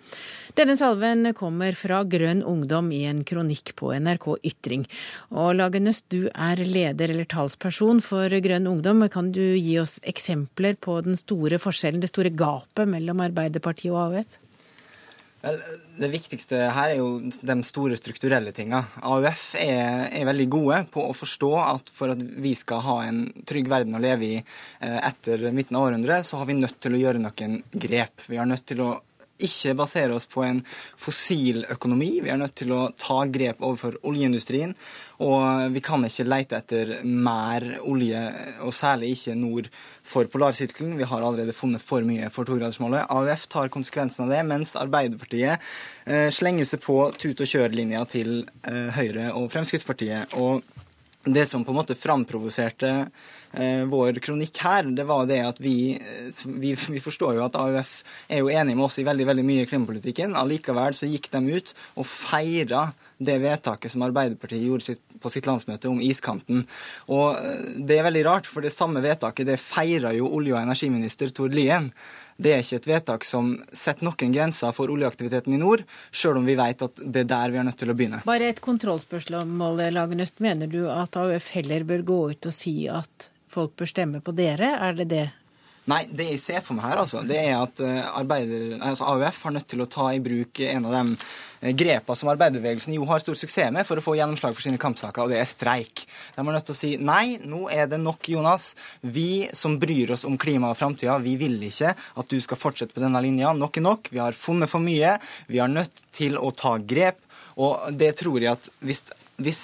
Denne 0.58 0.74
salven 0.80 1.30
kommer 1.38 1.78
fra 1.78 2.00
Grønn 2.02 2.42
Ungdom 2.42 2.90
i 2.90 3.04
en 3.06 3.22
kronikk 3.28 3.76
på 3.78 3.92
NRK 3.94 4.26
Ytring. 4.50 4.88
Og 5.30 5.52
Lagenøst, 5.60 6.08
du 6.10 6.26
er 6.32 6.64
leder 6.66 7.12
eller 7.14 7.28
talsperson 7.30 8.02
for 8.02 8.34
Grønn 8.42 8.66
Ungdom. 8.66 9.06
Kan 9.14 9.30
du 9.36 9.44
gi 9.54 9.78
oss 9.78 10.00
eksempler 10.02 10.74
på 10.74 10.98
den 11.06 11.14
store 11.14 11.62
forskjellen, 11.62 12.02
det 12.02 12.10
store 12.10 12.34
gapet 12.34 12.90
mellom 12.90 13.22
Arbeiderpartiet 13.28 13.94
og 13.94 14.02
AUF? 14.08 14.42
Det 15.40 16.08
viktigste 16.10 16.58
her 16.74 16.92
er 16.92 16.98
jo 16.98 17.20
de 17.22 17.56
store 17.66 17.96
strukturelle 17.98 18.50
tinga. 18.56 18.82
AUF 19.06 19.44
er, 19.60 20.08
er, 20.08 20.24
veldig 20.26 20.46
gode 20.50 20.80
på 20.92 21.04
å 21.06 21.14
forstå 21.16 21.50
at 21.62 21.92
for 21.92 22.14
at 22.14 22.22
vi 22.22 22.54
skal 22.58 22.82
ha 22.86 22.96
en 23.06 23.20
trygg 23.46 23.68
verden 23.70 23.94
å 23.94 24.02
leve 24.02 24.26
i 24.26 24.38
eh, 24.40 24.98
etter 25.06 25.46
midten 25.54 25.78
av 25.78 25.90
århundret, 25.90 26.26
så 26.26 26.40
har 26.40 26.48
vi 26.50 26.58
nødt 26.58 26.80
til 26.82 26.96
å 26.96 27.02
gjøre 27.04 27.22
noen 27.22 27.60
grep. 27.70 28.26
Vi 28.26 28.40
har 28.40 28.48
nødt 28.48 28.66
til 28.66 28.82
å 28.82 28.90
ikke 29.42 29.74
basere 29.76 30.14
oss 30.16 30.28
på 30.30 30.44
en 30.46 30.62
fossil 30.96 31.64
økonomi. 31.72 32.20
Vi 32.24 32.30
er 32.32 32.40
nødt 32.40 32.56
til 32.58 32.72
å 32.76 32.86
ta 32.98 33.22
grep 33.28 33.60
overfor 33.60 33.98
oljeindustrien. 34.06 34.74
Og 35.24 35.72
vi 35.72 35.80
kan 35.84 36.04
ikke 36.04 36.26
lete 36.28 36.58
etter 36.58 36.92
mer 37.04 37.64
olje, 37.88 38.20
og 38.64 38.74
særlig 38.76 39.14
ikke 39.14 39.36
nord 39.40 39.70
for 40.04 40.28
polarsirkelen. 40.32 40.96
Vi 40.98 41.08
har 41.08 41.24
allerede 41.24 41.56
funnet 41.56 41.84
for 41.84 42.04
mye 42.04 42.28
for 42.32 42.48
togradersmålet. 42.48 43.08
AUF 43.08 43.46
tar 43.52 43.72
konsekvensen 43.72 44.26
av 44.26 44.34
det, 44.34 44.42
mens 44.48 44.76
Arbeiderpartiet 44.76 45.56
eh, 46.04 46.28
slenger 46.34 46.68
seg 46.68 46.84
på 46.84 46.98
tut 47.16 47.40
og 47.40 47.52
kjør-linja 47.52 48.04
til 48.12 48.42
eh, 48.68 48.92
Høyre 48.98 49.30
og 49.38 49.48
Fremskrittspartiet. 49.54 50.36
Og 50.36 50.60
det 51.26 51.46
som 51.46 51.64
på 51.64 51.72
en 51.72 51.80
måte 51.80 51.96
framprovoserte 51.98 52.92
vår 53.88 54.20
kronikk 54.20 54.58
her, 54.60 54.84
det 54.96 55.06
var 55.08 55.26
det 55.28 55.40
at 55.44 55.60
vi, 55.62 55.94
eh, 55.96 56.42
vi, 56.46 56.74
vi, 56.74 57.00
forstår 57.00 57.38
jo 57.38 57.44
at 57.46 57.56
AUF 57.56 58.02
er 58.28 58.42
jo 58.42 58.50
enig 58.52 58.76
med 58.76 58.86
oss 58.88 58.98
i 59.00 59.06
veldig 59.06 59.26
veldig 59.30 59.44
mye 59.46 59.64
i 59.64 59.70
klimapolitikken. 59.70 60.36
Allikevel 60.36 60.96
så 60.96 61.08
gikk 61.08 61.30
de 61.32 61.56
ut 61.56 61.72
og 61.96 62.08
feira 62.08 62.90
det 63.16 63.38
vedtaket 63.40 63.92
som 63.92 64.04
Arbeiderpartiet 64.04 64.66
gjorde 64.66 64.84
sitt, 64.90 65.00
på 65.22 65.32
sitt 65.32 65.48
landsmøte 65.48 65.88
om 65.88 66.02
iskanten. 66.04 66.66
Og 67.08 67.38
eh, 67.40 67.80
det 67.88 67.98
er 67.98 68.06
veldig 68.10 68.26
rart, 68.28 68.50
for 68.50 68.64
det 68.64 68.74
samme 68.74 69.04
vedtaket 69.04 69.48
det 69.48 69.60
feira 69.62 70.12
jo 70.16 70.28
olje- 70.28 70.56
og 70.56 70.62
energiminister 70.62 71.32
Tord 71.32 71.56
Lien. 71.56 71.90
Det 72.36 72.52
er 72.52 72.60
ikke 72.60 72.80
et 72.82 72.88
vedtak 72.90 73.24
som 73.24 73.54
setter 73.72 74.04
noen 74.04 74.34
grenser 74.34 74.74
for 74.76 74.92
oljeaktiviteten 74.92 75.54
i 75.56 75.60
nord, 75.60 75.86
sjøl 76.12 76.42
om 76.42 76.44
vi 76.44 76.58
vet 76.58 76.84
at 76.84 77.00
det 77.00 77.22
er 77.24 77.30
der 77.30 77.54
vi 77.54 77.60
er 77.62 77.64
nødt 77.64 77.80
til 77.80 77.92
å 77.92 77.96
begynne. 77.96 78.20
Bare 78.28 78.50
et 78.52 78.60
kontrollspørsmål, 78.64 79.80
Lagenøst. 79.96 80.42
Mener 80.44 80.68
du 80.68 80.82
at 80.92 81.16
AUF 81.16 81.48
heller 81.56 81.88
bør 81.88 82.04
gå 82.04 82.20
ut 82.34 82.50
og 82.50 82.54
si 82.54 82.76
at 82.92 83.30
folk 83.56 83.74
bør 83.78 83.90
stemme 83.90 84.22
på 84.24 84.36
dere? 84.36 84.76
Er 84.76 84.96
det 85.00 85.10
det 85.12 85.26
Nei, 85.86 86.00
det 86.10 86.32
jeg 86.32 86.38
ser 86.42 86.62
for 86.66 86.74
meg 86.74 86.88
her, 86.88 86.98
altså, 86.98 87.20
det 87.22 87.36
er 87.38 87.60
at 87.60 87.80
eh, 87.84 88.06
arbeider, 88.18 88.72
altså 88.82 89.06
AUF 89.12 89.36
har 89.46 89.52
nødt 89.54 89.68
til 89.70 89.84
å 89.84 89.86
ta 89.86 90.08
i 90.10 90.22
bruk 90.22 90.58
en 90.66 90.88
av 90.88 90.96
de 90.96 91.02
eh, 91.14 91.74
grepa 91.78 92.16
som 92.18 92.32
arbeiderbevegelsen 92.32 92.96
jo 92.96 93.06
har 93.06 93.22
stor 93.22 93.38
suksess 93.38 93.70
med 93.74 93.86
for 93.86 94.00
å 94.00 94.02
få 94.02 94.16
gjennomslag 94.18 94.56
for 94.56 94.66
sine 94.66 94.80
kampsaker, 94.82 95.22
og 95.22 95.30
det 95.30 95.38
er 95.38 95.46
streik. 95.46 96.02
De 96.34 96.42
er 96.42 96.50
nødt 96.50 96.66
til 96.66 96.74
å 96.74 96.78
si 96.80 96.90
nei, 96.98 97.36
nå 97.38 97.68
er 97.70 97.86
det 97.92 98.02
nok, 98.02 98.26
Jonas. 98.34 98.72
Vi 99.06 99.46
som 99.54 99.78
bryr 99.78 100.10
oss 100.16 100.26
om 100.26 100.34
klima 100.42 100.72
og 100.74 100.80
framtida, 100.80 101.20
vi 101.22 101.36
vil 101.38 101.54
ikke 101.70 101.94
at 101.94 102.34
du 102.34 102.42
skal 102.42 102.58
fortsette 102.58 102.96
på 102.96 103.06
denne 103.06 103.22
linja. 103.22 103.54
Nok 103.54 103.78
er 103.78 103.86
nok. 103.86 104.10
Vi 104.10 104.18
har 104.18 104.34
funnet 104.34 104.72
for 104.72 104.82
mye. 104.82 105.20
Vi 105.46 105.62
er 105.62 105.70
nødt 105.70 106.08
til 106.10 106.34
å 106.34 106.50
ta 106.50 106.80
grep. 106.82 107.22
Og 107.62 107.94
det 107.94 108.16
tror 108.18 108.42
jeg 108.42 108.58
at 108.58 108.66
hvis, 108.82 109.06
hvis 109.38 109.62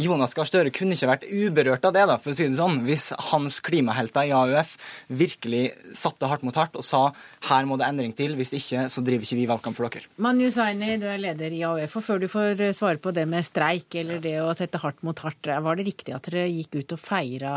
Jonas 0.00 0.32
Gahr 0.36 0.48
Støre 0.48 0.72
kunne 0.74 0.96
ikke 0.96 1.10
vært 1.10 1.26
uberørt 1.28 1.84
av 1.84 1.92
det, 1.94 2.04
da, 2.08 2.16
for 2.20 2.32
å 2.32 2.36
si 2.36 2.46
det 2.48 2.56
sånn, 2.56 2.80
hvis 2.86 3.10
hans 3.30 3.58
klimahelter 3.64 4.28
i 4.28 4.34
AUF 4.36 4.74
virkelig 5.12 5.64
satte 5.98 6.30
hardt 6.30 6.46
mot 6.46 6.56
hardt 6.56 6.78
og 6.80 6.86
sa 6.86 7.02
her 7.50 7.68
må 7.68 7.76
det 7.80 7.88
endring 7.90 8.14
til, 8.16 8.36
hvis 8.38 8.54
ikke 8.56 8.86
så 8.92 9.04
driver 9.04 9.28
ikke 9.28 9.40
vi 9.40 9.48
valgkamp 9.50 9.78
for 9.78 9.88
dere. 9.92 10.08
Manu 10.22 10.46
Saini, 10.54 10.96
du 11.02 11.08
er 11.10 11.20
leder 11.20 11.52
i 11.52 11.64
AUF, 11.68 11.98
og 12.00 12.06
før 12.06 12.22
du 12.22 12.28
får 12.32 12.64
svare 12.76 13.02
på 13.02 13.12
det 13.14 13.26
med 13.28 13.46
streik 13.46 13.98
eller 14.00 14.22
det 14.24 14.38
å 14.42 14.52
sette 14.56 14.80
hardt 14.82 15.02
mot 15.06 15.18
hardt, 15.24 15.52
var 15.62 15.78
det 15.78 15.88
riktig 15.90 16.16
at 16.16 16.30
dere 16.30 16.48
gikk 16.48 16.80
ut 16.80 16.96
og 16.96 17.02
feira 17.02 17.56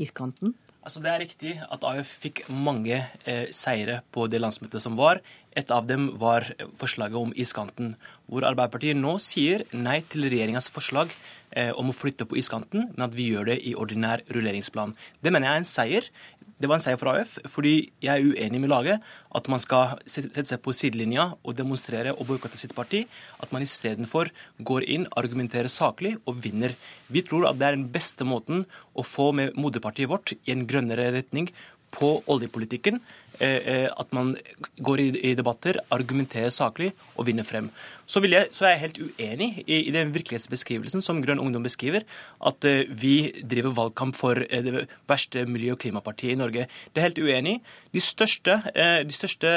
iskanten? 0.00 0.54
Altså 0.80 1.00
Det 1.04 1.10
er 1.12 1.20
riktig 1.20 1.50
at 1.60 1.82
AUF 1.84 2.10
fikk 2.22 2.40
mange 2.48 2.96
eh, 3.28 3.48
seire 3.52 3.98
på 4.14 4.24
det 4.32 4.40
landsmøtet 4.40 4.80
som 4.80 4.96
var. 4.96 5.20
Et 5.58 5.70
av 5.74 5.86
dem 5.86 6.12
var 6.18 6.46
forslaget 6.78 7.18
om 7.18 7.32
iskanten, 7.34 7.94
hvor 8.30 8.46
Arbeiderpartiet 8.46 8.98
nå 8.98 9.16
sier 9.22 9.64
nei 9.74 9.98
til 10.06 10.28
regjeringas 10.30 10.68
forslag 10.70 11.10
eh, 11.50 11.72
om 11.74 11.90
å 11.90 11.96
flytte 11.96 12.26
på 12.28 12.38
iskanten, 12.38 12.86
men 12.92 13.06
at 13.08 13.16
vi 13.16 13.32
gjør 13.32 13.50
det 13.50 13.56
i 13.66 13.74
ordinær 13.74 14.22
rulleringsplan. 14.30 14.94
Det 15.18 15.32
mener 15.34 15.48
jeg 15.48 15.58
er 15.58 15.64
en 15.64 15.70
seier. 15.72 16.06
Det 16.60 16.68
var 16.68 16.78
en 16.78 16.84
seier 16.84 17.00
for 17.00 17.10
AUF, 17.10 17.38
fordi 17.50 17.74
jeg 18.04 18.12
er 18.12 18.22
uenig 18.22 18.60
med 18.62 18.70
laget 18.70 19.10
at 19.34 19.50
man 19.50 19.62
skal 19.62 19.96
sette 20.04 20.44
seg 20.46 20.62
på 20.62 20.74
sidelinja 20.76 21.30
og 21.40 21.56
demonstrere 21.58 22.12
og 22.14 22.28
boikotte 22.28 22.60
sitt 22.60 22.76
parti. 22.76 23.02
At 23.42 23.50
man 23.50 23.66
istedenfor 23.66 24.30
går 24.70 24.86
inn, 24.86 25.08
argumenterer 25.18 25.72
saklig 25.72 26.14
og 26.30 26.38
vinner. 26.44 26.76
Vi 27.10 27.24
tror 27.26 27.48
at 27.48 27.58
det 27.58 27.66
er 27.66 27.78
den 27.78 27.88
beste 27.90 28.28
måten 28.28 28.66
å 28.94 29.06
få 29.06 29.32
med 29.34 29.58
moderpartiet 29.58 30.12
vårt 30.12 30.36
i 30.36 30.54
en 30.54 30.66
grønnere 30.68 31.10
retning 31.16 31.50
på 31.90 32.20
oljepolitikken 32.30 33.00
at 33.40 34.12
man 34.12 34.34
går 34.84 35.00
i 35.00 35.32
debatter, 35.36 35.78
argumenterer 35.90 36.52
saklig 36.52 36.90
og 37.16 37.26
vinner 37.28 37.46
frem. 37.46 37.70
Så, 38.10 38.20
jeg, 38.26 38.48
så, 38.52 38.66
er 38.66 38.72
jeg 38.74 38.80
helt 38.80 38.98
uenig 38.98 39.48
i, 39.66 39.76
i, 39.86 39.92
den 39.94 40.10
virkelighetsbeskrivelsen 40.12 41.02
som 41.04 41.20
Grønn 41.22 41.38
Ungdom 41.40 41.62
beskriver, 41.62 42.02
at 42.46 42.66
uh, 42.66 42.80
vi 42.90 43.30
driver 43.46 43.76
valgkamp 43.76 44.18
for 44.18 44.34
det 44.34 44.86
verste 45.08 45.44
miljø- 45.46 45.76
og 45.76 45.80
klimapartiet 45.84 46.34
i 46.34 46.40
Norge. 46.40 46.66
Det 46.90 47.00
er 47.00 47.08
helt 47.08 47.22
uenig. 47.22 47.54
De 47.94 48.02
største, 48.02 48.58
de 48.74 49.14
største 49.14 49.48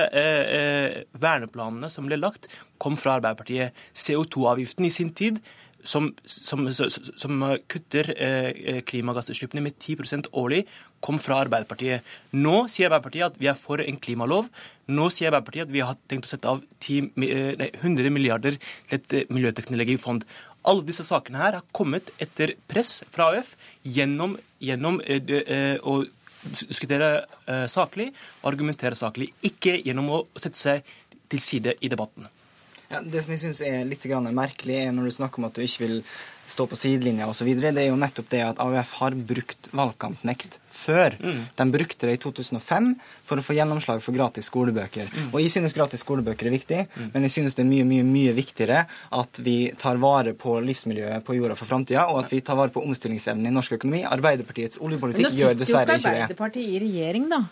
verneplanene 1.22 1.90
som 1.92 2.08
ble 2.08 2.18
lagt, 2.22 2.48
kom 2.82 2.96
fra 3.00 3.18
Arbeiderpartiet. 3.18 3.74
CO2-avgiften 3.98 4.88
i 4.88 4.94
sin 4.94 5.12
tid 5.18 5.42
som, 5.84 6.10
som, 6.24 6.66
som 6.72 7.44
kutter 7.72 8.14
eh, 8.16 8.82
klimagassutslippene 8.88 9.64
med 9.66 9.78
10% 9.80 10.32
årlig, 10.40 10.64
kom 11.04 11.20
fra 11.22 11.41
Arbeiderpartiet. 11.43 12.06
Nå 12.36 12.64
sier 12.72 12.88
Arbeiderpartiet 12.88 13.28
at 13.28 13.41
vi 13.41 13.49
er 13.51 13.60
for 13.60 13.84
en 13.84 13.99
klimalov. 13.99 14.49
Nå 14.91 15.10
sier 15.14 15.30
Arbeiderpartiet 15.30 15.68
at 15.68 15.76
vi 15.76 15.84
har 15.84 15.99
tenkt 16.12 16.28
å 16.30 16.32
sette 16.32 16.49
av 16.49 16.64
10, 16.80 17.12
eh, 17.28 17.54
nei, 17.60 17.70
100 17.82 18.14
milliarder 18.14 18.58
til 18.58 18.97
et 18.97 19.18
eh, 19.20 19.30
miljøteknologifond. 19.34 20.26
Alle 20.64 20.88
disse 20.88 21.04
sakene 21.04 21.41
her 21.41 21.60
har 21.60 21.72
kommet 21.76 22.12
etter 22.24 22.56
press 22.72 23.01
fra 23.12 23.34
AUF 23.34 23.56
gjennom, 23.84 24.38
gjennom 24.64 25.01
eh, 25.04 25.76
å 25.84 26.04
diskutere 26.43 27.26
saklig, 27.72 28.10
argumentere 28.43 28.97
saklig. 28.99 29.30
Ikke 29.47 29.78
gjennom 29.80 30.10
å 30.12 30.24
sette 30.36 30.60
seg 30.60 30.95
til 31.32 31.43
side 31.43 31.78
i 31.80 31.91
debatten. 31.91 32.28
Ja, 32.94 33.02
det 33.02 33.24
som 33.24 33.34
jeg 33.34 33.41
syns 33.41 33.64
er 33.66 33.84
litt 33.89 34.06
merkelig, 34.06 34.78
er 34.86 34.94
når 34.94 35.10
du 35.10 35.18
snakker 35.18 35.41
om 35.41 35.50
at 35.50 35.58
du 35.58 35.66
ikke 35.66 35.86
vil 35.88 36.00
stå 36.48 36.66
på 36.68 36.78
sidelinja 36.78 37.28
osv., 37.32 37.48
det 37.56 37.72
er 37.72 37.88
jo 37.88 37.98
nettopp 37.98 38.28
det 38.30 38.41
at 38.44 38.60
AUF 38.62 38.91
har 39.00 39.16
brukt 39.16 39.70
valgkampnekt 39.74 40.60
før. 40.70 41.16
Mm. 41.24 41.39
De 41.56 41.66
brukte 41.74 42.10
det 42.10 42.18
i 42.18 42.22
2005 42.22 42.89
for 43.26 43.39
å 43.39 43.46
få 43.46 43.56
gjennomslag 43.58 44.04
for 44.04 44.16
gratis 44.16 44.50
skolebøker. 44.52 45.10
Mm. 45.10 45.30
Og 45.32 45.39
jeg 45.41 45.54
synes 45.56 45.76
gratis 45.78 46.04
skolebøker 46.04 46.50
er 46.50 46.56
viktig, 46.58 46.82
mm. 46.91 47.12
men 47.16 47.28
jeg 47.28 47.36
synes 47.38 47.58
det 47.58 47.64
er 47.64 47.70
mye, 47.72 47.88
mye, 47.89 48.06
mye 48.06 48.36
viktigere 48.38 48.84
at 49.18 49.41
vi 49.44 49.58
tar 49.80 50.02
vare 50.04 50.36
på 50.38 50.60
livsmiljøet 50.68 51.26
på 51.26 51.38
jorda 51.39 51.58
for 51.60 51.70
framtida, 51.70 52.06
og 52.12 52.26
at 52.26 52.34
vi 52.36 52.44
tar 52.46 52.60
vare 52.60 52.76
på 52.76 52.84
omstillingsevnen 52.84 53.48
i 53.50 53.54
norsk 53.56 53.80
økonomi. 53.80 54.04
Arbeiderpartiets 54.10 54.82
oljepolitikk 54.84 55.32
gjør 55.39 55.56
dessverre 55.58 55.96
ikke 55.96 55.96
det. 55.96 55.96
Men 55.96 55.96
Nå 55.96 56.04
sitter 56.04 56.20
jo 56.20 56.28
ikke 56.28 56.34
Arbeiderpartiet 56.34 56.74
i 56.76 56.84
regjering, 56.84 57.30
da. 57.32 57.46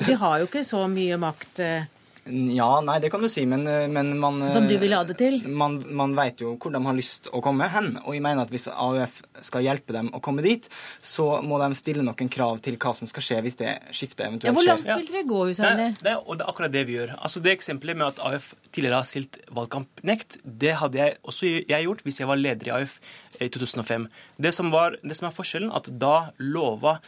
De 0.00 0.20
har 0.20 0.36
jo 0.40 0.46
ikke 0.46 0.62
så 0.64 0.84
mye 0.92 1.18
makt. 1.20 1.64
Eh 1.64 1.96
ja, 2.30 2.68
nei, 2.84 2.96
det 3.02 3.10
kan 3.12 3.22
du 3.22 3.28
si, 3.30 3.44
men, 3.48 3.66
eh, 3.66 3.86
men 3.90 4.12
man 4.20 4.40
Som 4.52 4.68
du 4.68 4.76
vil 4.80 4.94
ha 4.96 5.02
det 5.04 5.16
til? 5.20 5.40
Eh, 5.44 5.48
man, 5.62 5.78
man 5.96 6.14
vet 6.18 6.42
jo 6.44 6.54
hvor 6.60 6.72
de 6.74 6.80
har 6.84 6.96
lyst 6.96 7.30
å 7.32 7.42
komme 7.44 7.68
hen. 7.72 7.92
Og 8.04 8.16
jeg 8.16 8.24
mener 8.24 8.46
at 8.46 8.52
hvis 8.52 8.68
AUF 8.70 9.20
skal 9.46 9.66
hjelpe 9.66 9.96
dem 9.96 10.10
å 10.16 10.22
komme 10.24 10.44
dit, 10.46 10.66
så 11.02 11.42
må 11.46 11.60
de 11.62 11.70
stille 11.78 12.04
noen 12.06 12.32
krav 12.32 12.62
til 12.64 12.78
hva 12.80 12.94
som 12.96 13.10
skal 13.10 13.26
skje 13.26 13.40
hvis 13.46 13.60
det 13.60 13.76
skiftet 13.90 14.26
eventuelt 14.28 14.60
skjer. 14.60 14.70
Ja, 14.70 14.76
hvor 14.76 14.90
langt 14.90 15.04
vil 15.04 15.14
dere 15.14 15.24
gå, 15.30 15.42
Husseini? 15.50 15.88
Det, 15.98 16.06
det, 16.08 16.16
og 16.24 16.40
det 16.40 16.46
er 16.46 16.54
akkurat 16.54 16.76
det 16.76 16.84
vi 16.88 16.98
gjør. 16.98 17.14
Altså 17.20 17.44
Det 17.44 17.54
eksempelet 17.56 18.00
med 18.00 18.08
at 18.10 18.24
AUF 18.30 18.52
tidligere 18.70 19.02
har 19.02 19.08
stilt 19.08 19.40
valgkampnekt, 19.50 20.40
det 20.44 20.76
hadde 20.80 21.02
jeg 21.02 21.18
også 21.22 21.54
jeg 21.68 21.86
gjort 21.86 22.04
hvis 22.06 22.20
jeg 22.22 22.30
var 22.30 22.40
leder 22.40 22.70
i 22.70 22.76
AUF 22.80 23.00
i 23.40 23.48
2005. 23.48 24.06
Det 24.40 24.52
som, 24.54 24.70
var, 24.74 24.98
det 25.02 25.16
som 25.16 25.28
er 25.30 25.34
forskjellen, 25.34 25.72
at 25.74 25.88
da 26.00 26.30
lova 26.38 26.98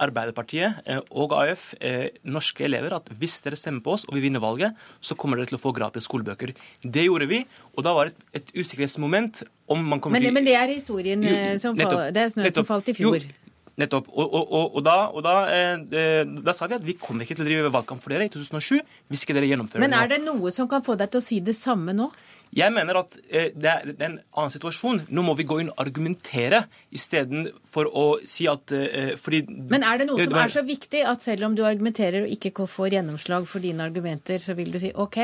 Arbeiderpartiet 0.00 0.80
eh, 0.86 1.00
og 1.10 1.34
AUF, 1.36 1.70
eh, 1.80 2.08
norske 2.24 2.64
elever, 2.66 2.94
at 2.96 3.10
hvis 3.20 3.38
dere 3.44 3.58
stemmer 3.58 3.84
på 3.84 3.94
oss 3.96 4.06
og 4.08 4.16
vi 4.16 4.24
vinner 4.24 4.42
valget, 4.42 4.78
så 5.00 5.16
kommer 5.18 5.40
dere 5.40 5.50
til 5.52 5.58
å 5.58 5.62
få 5.62 5.74
gratis 5.76 6.08
skolebøker. 6.08 6.54
Det 6.82 7.04
gjorde 7.06 7.28
vi, 7.30 7.42
og 7.76 7.84
da 7.86 7.94
var 7.96 8.08
det 8.08 8.16
et, 8.16 8.40
et 8.40 8.56
usikkerhetsmoment 8.62 9.44
om 9.70 9.84
man 9.84 10.00
kommer 10.00 10.18
men, 10.18 10.30
til 10.30 10.38
Men 10.38 10.48
det 10.48 10.56
er 10.58 10.72
historien 10.72 11.22
jo, 11.24 11.36
eh, 11.36 11.54
som, 11.62 11.76
nettopp, 11.78 12.00
fall, 12.00 12.16
det 12.16 12.24
er 12.24 12.34
snø 12.34 12.52
som 12.56 12.68
falt 12.68 12.90
i 12.92 12.96
fjor. 12.96 13.20
Jo, 13.20 13.52
nettopp. 13.80 14.10
Og, 14.12 14.26
og, 14.26 14.50
og, 14.56 14.74
og 14.78 14.84
da, 14.86 14.96
da, 15.24 15.36
eh, 15.54 16.24
da, 16.40 16.56
sa 16.56 16.68
vi 16.70 16.78
at 16.78 16.86
vi 16.86 16.96
kommer 17.00 17.26
ikke 17.26 17.38
til 17.38 17.46
å 17.46 17.50
drive 17.50 17.72
valgkamp 17.76 18.02
for 18.02 18.14
dere 18.14 18.28
i 18.28 18.32
2007 18.32 18.80
hvis 19.10 19.24
ikke 19.24 19.36
dere 19.38 19.52
gjennomfører 19.52 19.82
det. 19.82 19.88
Men 19.88 19.98
er 20.00 20.12
det 20.14 20.20
noe 20.24 20.52
som 20.54 20.68
kan 20.70 20.84
få 20.86 20.98
deg 21.00 21.12
til 21.12 21.22
å 21.22 21.28
si 21.28 21.40
det 21.44 21.56
samme 21.58 21.96
nå? 21.96 22.10
Jeg 22.56 22.74
mener 22.74 22.98
at 22.98 23.14
eh, 23.30 23.52
det 23.54 23.70
er 23.70 23.84
en 23.92 24.16
annen 24.18 24.52
situasjon. 24.52 25.04
Nå 25.14 25.22
må 25.22 25.36
vi 25.38 25.46
gå 25.46 25.60
inn 25.62 25.70
og 25.70 25.82
argumentere 25.84 26.64
istedenfor 26.94 27.90
å 27.94 28.06
si 28.26 28.48
at 28.50 28.74
eh, 28.74 29.12
fordi 29.20 29.44
Men 29.70 29.86
er 29.86 30.00
det 30.00 30.08
noe 30.10 30.24
som 30.24 30.34
er 30.40 30.54
så 30.56 30.64
viktig 30.66 31.04
at 31.06 31.22
selv 31.22 31.46
om 31.46 31.54
du 31.54 31.62
argumenterer 31.66 32.26
og 32.26 32.34
ikke 32.34 32.66
får 32.66 32.98
gjennomslag 32.98 33.46
for 33.48 33.62
dine 33.62 33.86
argumenter, 33.86 34.42
så 34.42 34.58
vil 34.58 34.72
du 34.74 34.80
si 34.82 34.90
OK? 34.94 35.22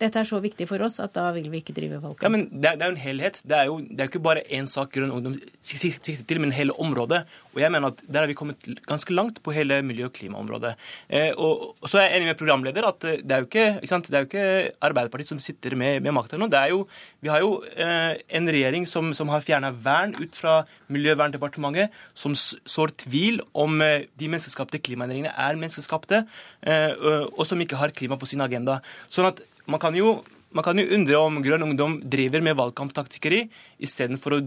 Dette 0.00 0.20
er 0.20 0.28
så 0.28 0.40
viktig 0.42 0.66
for 0.70 0.82
oss 0.84 0.98
at 1.02 1.14
da 1.14 1.28
vil 1.36 1.46
vi 1.52 1.60
ikke 1.62 1.74
drive 1.76 2.00
valgkamp. 2.02 2.24
Ja, 2.24 2.30
men 2.32 2.46
Det 2.50 2.70
er, 2.70 2.78
det 2.78 2.84
er 2.86 2.90
jo 2.90 2.94
en 2.94 3.04
helhet. 3.04 3.40
Det 3.44 3.56
er 3.56 3.68
jo 3.70 3.76
det 3.84 4.00
er 4.00 4.10
ikke 4.10 4.22
bare 4.24 4.42
én 4.50 4.66
sak 4.70 4.92
Grønn 4.94 5.12
Ungdom 5.14 5.36
sikter 5.62 6.22
til, 6.26 6.40
men 6.42 6.54
hele 6.54 6.74
området. 6.80 7.24
Og 7.54 7.60
jeg 7.62 7.70
mener 7.70 7.92
at 7.92 8.02
Der 8.04 8.20
har 8.20 8.26
vi 8.26 8.34
kommet 8.34 8.58
ganske 8.86 9.14
langt 9.14 9.42
på 9.42 9.54
hele 9.54 9.80
miljø- 9.82 10.06
og 10.06 10.12
klimaområdet. 10.12 10.74
Eh, 11.08 11.30
og, 11.36 11.76
og, 11.80 11.88
så 11.88 11.98
er 11.98 12.08
jeg 12.08 12.16
enig 12.18 12.32
med 12.32 12.40
programleder 12.40 12.88
at 12.88 13.04
eh, 13.04 13.22
det 13.22 13.32
er 13.32 13.42
jo 13.42 13.48
ikke, 13.48 13.66
ikke 13.82 14.00
det 14.08 14.14
er 14.14 14.24
jo 14.24 14.30
ikke 14.30 14.70
Arbeiderpartiet 14.80 15.28
som 15.28 15.38
sitter 15.38 15.76
med, 15.76 16.00
med 16.02 16.12
makta 16.12 16.36
nå. 16.36 16.48
Det 16.50 16.58
er 16.58 16.74
jo, 16.74 16.84
vi 17.20 17.32
har 17.32 17.40
jo 17.40 17.62
eh, 17.76 18.18
en 18.28 18.50
regjering 18.50 18.88
som, 18.90 19.14
som 19.14 19.30
har 19.32 19.44
fjerna 19.46 19.70
vern 19.70 20.14
ut 20.18 20.34
fra 20.34 20.64
Miljøverndepartementet, 20.92 21.94
som 22.14 22.34
sår 22.34 22.94
tvil 23.06 23.40
om 23.54 23.80
eh, 23.82 24.10
de 24.18 24.28
menneskeskapte 24.28 24.82
klimaendringene 24.82 25.32
er 25.32 25.58
menneskeskapte, 25.60 26.24
eh, 26.66 26.92
og 27.30 27.44
som 27.48 27.60
ikke 27.60 27.78
har 27.80 27.94
klima 27.94 28.18
på 28.20 28.28
sin 28.28 28.44
agenda. 28.44 28.80
Sånn 29.12 29.30
at 29.30 29.42
man 29.70 29.80
kan 29.80 29.96
jo, 29.96 30.18
man 30.54 30.66
kan 30.66 30.78
jo 30.78 30.86
undre 30.96 31.20
om 31.20 31.40
Grønn 31.44 31.66
Ungdom 31.66 31.98
driver 32.10 32.44
med 32.44 32.58
valgkamptaktikkeri 32.60 33.44
istedenfor 33.84 34.36
å 34.36 34.44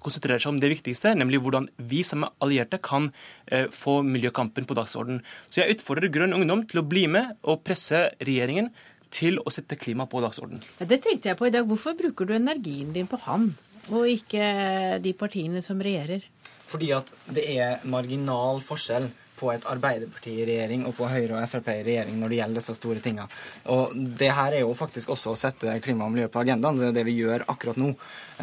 konsentrere 0.00 0.40
seg 0.40 0.54
om 0.54 0.60
det 0.62 0.70
viktigste, 0.72 1.12
nemlig 1.18 1.42
hvordan 1.44 1.68
vi 1.90 2.00
som 2.06 2.24
er 2.24 2.32
allierte 2.44 2.80
kan 2.84 3.10
eh, 3.52 3.66
få 3.72 3.98
miljøkampen 4.06 4.64
på 4.68 4.76
dagsorden. 4.78 5.20
Så 5.52 5.60
jeg 5.60 5.76
utfordrer 5.76 6.12
Grønn 6.12 6.36
Ungdom 6.36 6.64
til 6.70 6.80
å 6.80 6.86
bli 6.88 7.04
med 7.10 7.36
og 7.42 7.60
presse 7.66 8.06
regjeringen 8.24 8.70
til 9.14 9.38
å 9.38 9.52
sette 9.54 9.78
klima 9.78 10.08
på 10.10 10.22
dagsorden. 10.24 10.62
Ja, 10.80 10.88
det 10.90 11.02
tenkte 11.04 11.30
jeg 11.30 11.38
på 11.38 11.48
i 11.48 11.52
dag. 11.54 11.68
Hvorfor 11.68 11.94
bruker 11.98 12.26
du 12.26 12.34
energien 12.36 12.94
din 12.94 13.10
på 13.10 13.20
han, 13.28 13.52
og 13.92 14.08
ikke 14.10 14.98
de 15.04 15.12
partiene 15.18 15.62
som 15.62 15.82
regjerer? 15.84 16.24
Fordi 16.64 16.90
at 16.96 17.12
det 17.36 17.44
er 17.52 17.84
marginal 17.86 18.62
forskjell 18.64 19.10
på 19.38 19.50
et 19.52 19.66
Arbeiderparti 19.68 20.34
i 20.38 20.46
regjering 20.48 20.84
og 20.88 20.96
på 20.98 21.08
Høyre 21.10 21.38
og 21.38 21.48
Frp 21.50 21.70
i 21.72 21.84
regjering 21.86 22.18
når 22.20 22.32
det 22.32 22.40
gjelder 22.40 22.60
disse 22.60 22.76
store 22.78 23.04
tingene. 23.04 23.28
Og 23.74 23.94
det 23.94 24.30
her 24.34 24.58
er 24.58 24.64
jo 24.64 24.74
faktisk 24.78 25.14
også 25.14 25.34
å 25.34 25.38
sette 25.38 25.78
klima 25.84 26.06
og 26.06 26.14
miljø 26.14 26.30
på 26.32 26.42
agendaen. 26.44 26.80
Det 26.80 26.90
er 26.90 26.98
det 26.98 27.06
vi 27.08 27.18
gjør 27.18 27.46
akkurat 27.50 27.80
nå. 27.80 27.94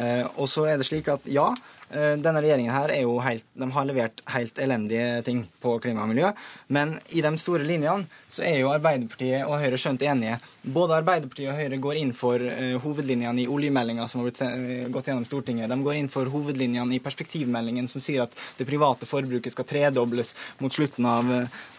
Eh, 0.02 0.26
og 0.36 0.50
så 0.52 0.68
er 0.72 0.82
det 0.82 0.88
slik 0.90 1.12
at 1.14 1.28
ja, 1.32 1.50
denne 1.92 2.42
regjeringen 2.42 2.72
her 2.72 2.92
er 2.94 3.02
jo 3.04 3.18
helt, 3.24 3.44
de 3.54 3.68
har 3.76 3.88
levert 3.88 4.22
helt 4.32 4.60
elendige 4.64 5.22
ting 5.28 5.42
på 5.62 5.74
klima 5.84 6.06
og 6.06 6.12
miljø. 6.14 6.32
Men 6.72 6.94
i 7.12 7.24
de 7.24 7.32
store 7.42 7.66
linjene 7.68 8.08
så 8.32 8.46
er 8.48 8.62
jo 8.62 8.72
Arbeiderpartiet 8.72 9.44
og 9.44 9.60
Høyre 9.60 9.80
skjønt 9.82 10.06
enige. 10.08 10.38
Både 10.64 10.98
Arbeiderpartiet 11.02 11.52
og 11.52 11.60
Høyre 11.60 11.82
går 11.84 12.00
inn 12.00 12.14
for 12.18 12.40
uh, 12.40 12.78
hovedlinjene 12.84 13.44
i 13.44 13.50
oljemeldinga 13.52 14.08
som 14.08 14.22
har 14.22 14.30
blitt 14.30 14.42
uh, 14.46 14.88
gått 14.94 15.12
gjennom 15.12 15.28
Stortinget. 15.28 15.72
De 15.72 15.80
går 15.84 16.00
inn 16.00 16.10
for 16.12 16.32
hovedlinjene 16.32 16.98
i 16.98 17.04
perspektivmeldingen 17.04 17.92
som 17.92 18.04
sier 18.04 18.26
at 18.26 18.36
det 18.58 18.70
private 18.70 19.10
forbruket 19.10 19.56
skal 19.56 19.68
tredobles 19.68 20.36
mot 20.64 20.74
slutten 20.74 21.08
av, 21.10 21.32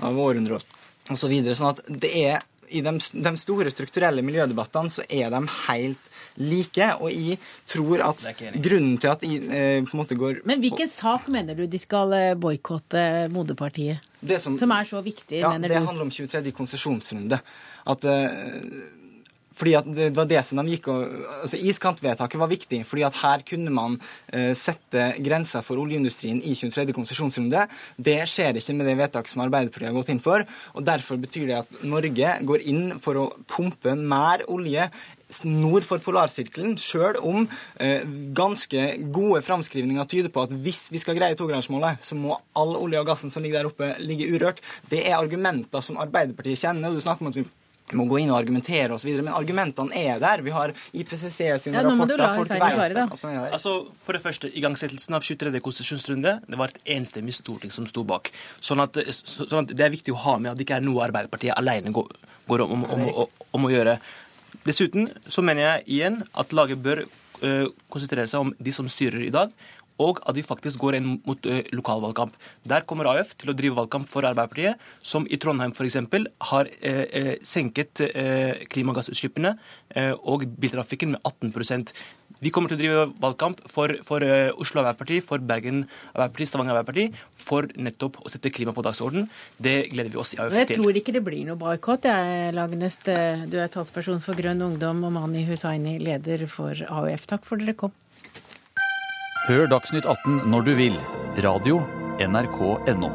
av 0.05 0.23
århundret 0.29 0.67
osv. 1.09 1.19
Så 1.23 1.31
videre, 1.31 1.55
sånn 1.59 1.73
at 1.73 1.85
det 2.03 2.11
er 2.19 2.43
i 2.71 2.81
de, 2.85 2.93
de 2.99 3.33
store 3.41 3.73
strukturelle 3.73 4.23
miljødebattene 4.25 4.93
så 4.93 5.05
er 5.09 5.33
de 5.33 5.43
helt 5.67 6.11
like. 6.41 6.89
Og 7.01 7.13
jeg 7.13 7.39
tror 7.69 8.05
at 8.07 8.27
grunnen 8.63 8.97
til 9.01 9.13
at 9.13 9.27
jeg 9.27 9.43
eh, 9.43 9.83
på 9.85 9.97
en 9.97 10.03
måte 10.03 10.19
går 10.19 10.43
Men 10.49 10.63
hvilken 10.65 10.89
sak 10.89 11.29
mener 11.33 11.59
du 11.59 11.67
de 11.67 11.81
skal 11.81 12.15
eh, 12.17 12.33
boikotte 12.39 13.29
moderpartiet? 13.33 14.03
Som, 14.39 14.57
som, 14.59 14.71
er 14.71 14.87
så 14.87 15.03
viktig, 15.03 15.41
ja, 15.43 15.51
mener 15.51 15.69
du? 15.69 15.75
Det 15.75 15.87
handler 15.87 16.07
om 16.07 16.11
23. 16.15 16.53
konsesjonsrunde. 16.55 17.41
At 17.91 18.05
eh, 18.07 18.29
fordi 19.57 19.75
at 19.79 19.89
det 19.89 20.11
var 20.17 20.29
det 20.31 20.43
som 20.47 20.61
de 20.61 20.75
gikk 20.75 20.91
og, 20.93 21.15
altså 21.43 21.61
Iskantvedtaket 21.61 22.41
var 22.41 22.51
viktig, 22.51 22.83
fordi 22.89 23.07
at 23.07 23.21
her 23.23 23.45
kunne 23.49 23.73
man 23.75 23.99
uh, 24.01 24.53
sette 24.59 25.09
grenser 25.23 25.65
for 25.67 25.81
oljeindustrien 25.83 26.43
i 26.43 26.55
23. 26.59 26.89
konsesjonsrunde. 26.97 27.67
Det 27.97 28.19
skjer 28.31 28.59
ikke 28.59 28.77
med 28.79 28.89
det 28.91 28.99
vedtaket 29.01 29.35
som 29.35 29.45
Arbeiderpartiet 29.47 29.91
har 29.91 29.97
gått 29.97 30.13
inn 30.13 30.23
for. 30.23 30.47
og 30.75 30.87
Derfor 30.87 31.21
betyr 31.23 31.49
det 31.51 31.59
at 31.63 31.83
Norge 31.87 32.37
går 32.49 32.69
inn 32.73 32.95
for 33.03 33.21
å 33.21 33.27
pumpe 33.51 33.97
mer 33.99 34.47
olje 34.51 34.89
nord 35.49 35.87
for 35.87 36.03
polarsirkelen, 36.05 36.75
sjøl 36.81 37.17
om 37.25 37.47
eh, 37.81 38.05
ganske 38.37 38.83
gode 39.15 39.41
framskrivninger 39.47 40.09
tyder 40.11 40.33
på 40.33 40.45
at 40.45 40.53
hvis 40.53 40.91
vi 40.93 41.01
skal 41.01 41.17
greie 41.17 41.39
togradersmålet, 41.39 42.03
så 42.05 42.19
må 42.19 42.37
all 42.59 42.77
olje 42.77 43.01
og 43.01 43.09
gassen 43.09 43.33
som 43.33 43.45
ligger 43.45 43.63
der 43.63 43.71
oppe, 43.71 43.93
ligge 44.03 44.29
urørt. 44.29 44.61
Det 44.93 45.01
er 45.07 45.17
argumenter 45.17 45.85
som 45.85 46.01
Arbeiderpartiet 46.03 46.67
kjenner. 46.67 46.91
og 46.91 47.01
Du 47.01 47.05
snakker 47.07 47.25
om 47.25 47.33
at 47.33 47.41
vi 47.41 47.47
må 47.99 48.07
gå 48.11 48.21
inn 48.23 48.33
og 48.33 48.39
argumentere 48.39 48.95
osv. 48.97 49.11
Men 49.21 49.33
argumentene 49.37 49.97
er 49.99 50.21
der. 50.23 50.43
Vi 50.45 50.55
har 50.55 50.75
IPCC 50.93 51.39
sine 51.63 51.81
ja, 51.81 51.85
rapporter. 51.87 52.23
Folk 52.37 52.53
vet 52.53 52.63
at 52.63 53.17
de 53.23 53.33
er 53.33 53.47
Altså, 53.53 53.75
For 54.03 54.17
det 54.17 54.23
første, 54.25 54.51
igangsettelsen 54.51 55.17
av 55.19 55.25
23. 55.27 55.61
konsesjonsrunde 55.65 56.37
det 56.49 56.61
var 56.61 56.73
et 56.73 56.93
enstemmig 56.97 57.35
storting 57.37 57.73
som 57.75 57.87
sto 57.91 58.05
bak. 58.09 58.33
Sånn 58.61 58.83
at, 58.85 58.99
sånn 59.13 59.65
at, 59.65 59.75
Det 59.77 59.87
er 59.87 59.95
viktig 59.95 60.15
å 60.15 60.21
ha 60.27 60.39
med 60.39 60.53
at 60.53 60.61
det 60.61 60.67
ikke 60.67 60.81
er 60.81 60.87
noe 60.87 61.05
Arbeiderpartiet 61.07 61.57
alene 61.59 61.93
går, 61.95 62.11
går 62.51 62.65
om, 62.67 62.85
om, 62.85 63.09
om, 63.09 63.43
om, 63.53 63.67
å 63.69 63.73
gjøre. 63.73 63.99
Dessuten 64.67 65.11
så 65.27 65.45
mener 65.45 65.67
jeg 65.67 65.87
igjen 65.99 66.23
at 66.39 66.53
laget 66.57 66.83
bør 66.83 67.05
uh, 67.05 67.69
konsentrere 67.93 68.29
seg 68.31 68.47
om 68.47 68.53
de 68.59 68.75
som 68.75 68.89
styrer 68.91 69.27
i 69.27 69.33
dag, 69.35 69.53
og 70.01 70.23
at 70.29 70.37
vi 70.37 70.45
faktisk 70.47 70.81
går 70.83 70.97
inn 70.99 71.09
mot 71.27 71.47
ø, 71.47 71.59
lokalvalgkamp. 71.75 72.37
Der 72.69 72.87
kommer 72.89 73.11
AUF 73.11 73.35
til 73.41 73.53
å 73.53 73.57
drive 73.57 73.77
valgkamp 73.77 74.09
for 74.11 74.27
Arbeiderpartiet, 74.29 74.81
som 75.05 75.27
i 75.29 75.39
Trondheim 75.41 75.75
f.eks. 75.75 75.99
har 76.53 76.71
uh, 76.71 77.35
senket 77.47 78.05
uh, 78.09 78.65
klimagassutslippene 78.73 79.57
og 80.25 80.47
biltrafikken 80.57 81.11
med 81.13 81.21
18% 81.29 81.91
Vi 82.41 82.51
kommer 82.55 82.71
til 82.73 82.79
å 82.79 82.81
drive 82.81 83.03
valgkamp 83.21 83.59
for, 83.69 83.93
for 84.07 84.25
Oslo 84.25 84.81
Arbeiderparti, 84.81 85.19
for 85.21 85.43
Bergen 85.45 85.83
Arbeiderparti, 86.15 86.47
Stavanger 86.49 86.79
Arbeiderparti, 86.79 87.27
for 87.37 87.69
nettopp 87.77 88.17
å 88.25 88.33
sette 88.33 88.51
klima 88.55 88.73
på 88.73 88.83
dagsorden. 88.87 89.29
Det 89.61 89.75
gleder 89.93 90.15
vi 90.15 90.21
oss 90.23 90.33
i 90.33 90.41
AUF 90.41 90.55
til. 90.55 90.63
Jeg 90.63 90.79
tror 90.81 91.01
ikke 91.03 91.15
det 91.15 91.23
blir 91.27 91.45
noe 91.47 91.61
boikott, 91.61 92.09
jeg, 92.09 92.55
Lagnest. 92.57 93.13
Du 93.53 93.59
er 93.61 93.69
talsperson 93.75 94.25
for 94.25 94.39
Grønn 94.39 94.65
Ungdom, 94.65 95.05
og 95.07 95.13
Mani 95.19 95.45
Hussaini, 95.51 95.99
leder 96.03 96.49
for 96.51 96.73
AUF. 96.89 97.29
Takk 97.35 97.45
for 97.47 97.61
dere 97.61 97.77
kom. 97.77 97.93
Hør 99.43 99.65
Dagsnytt 99.67 100.07
18 100.07 100.45
når 100.53 100.67
du 100.69 100.69
vil. 100.79 100.97
Radio 101.43 101.81
NRK.no. 102.23 103.09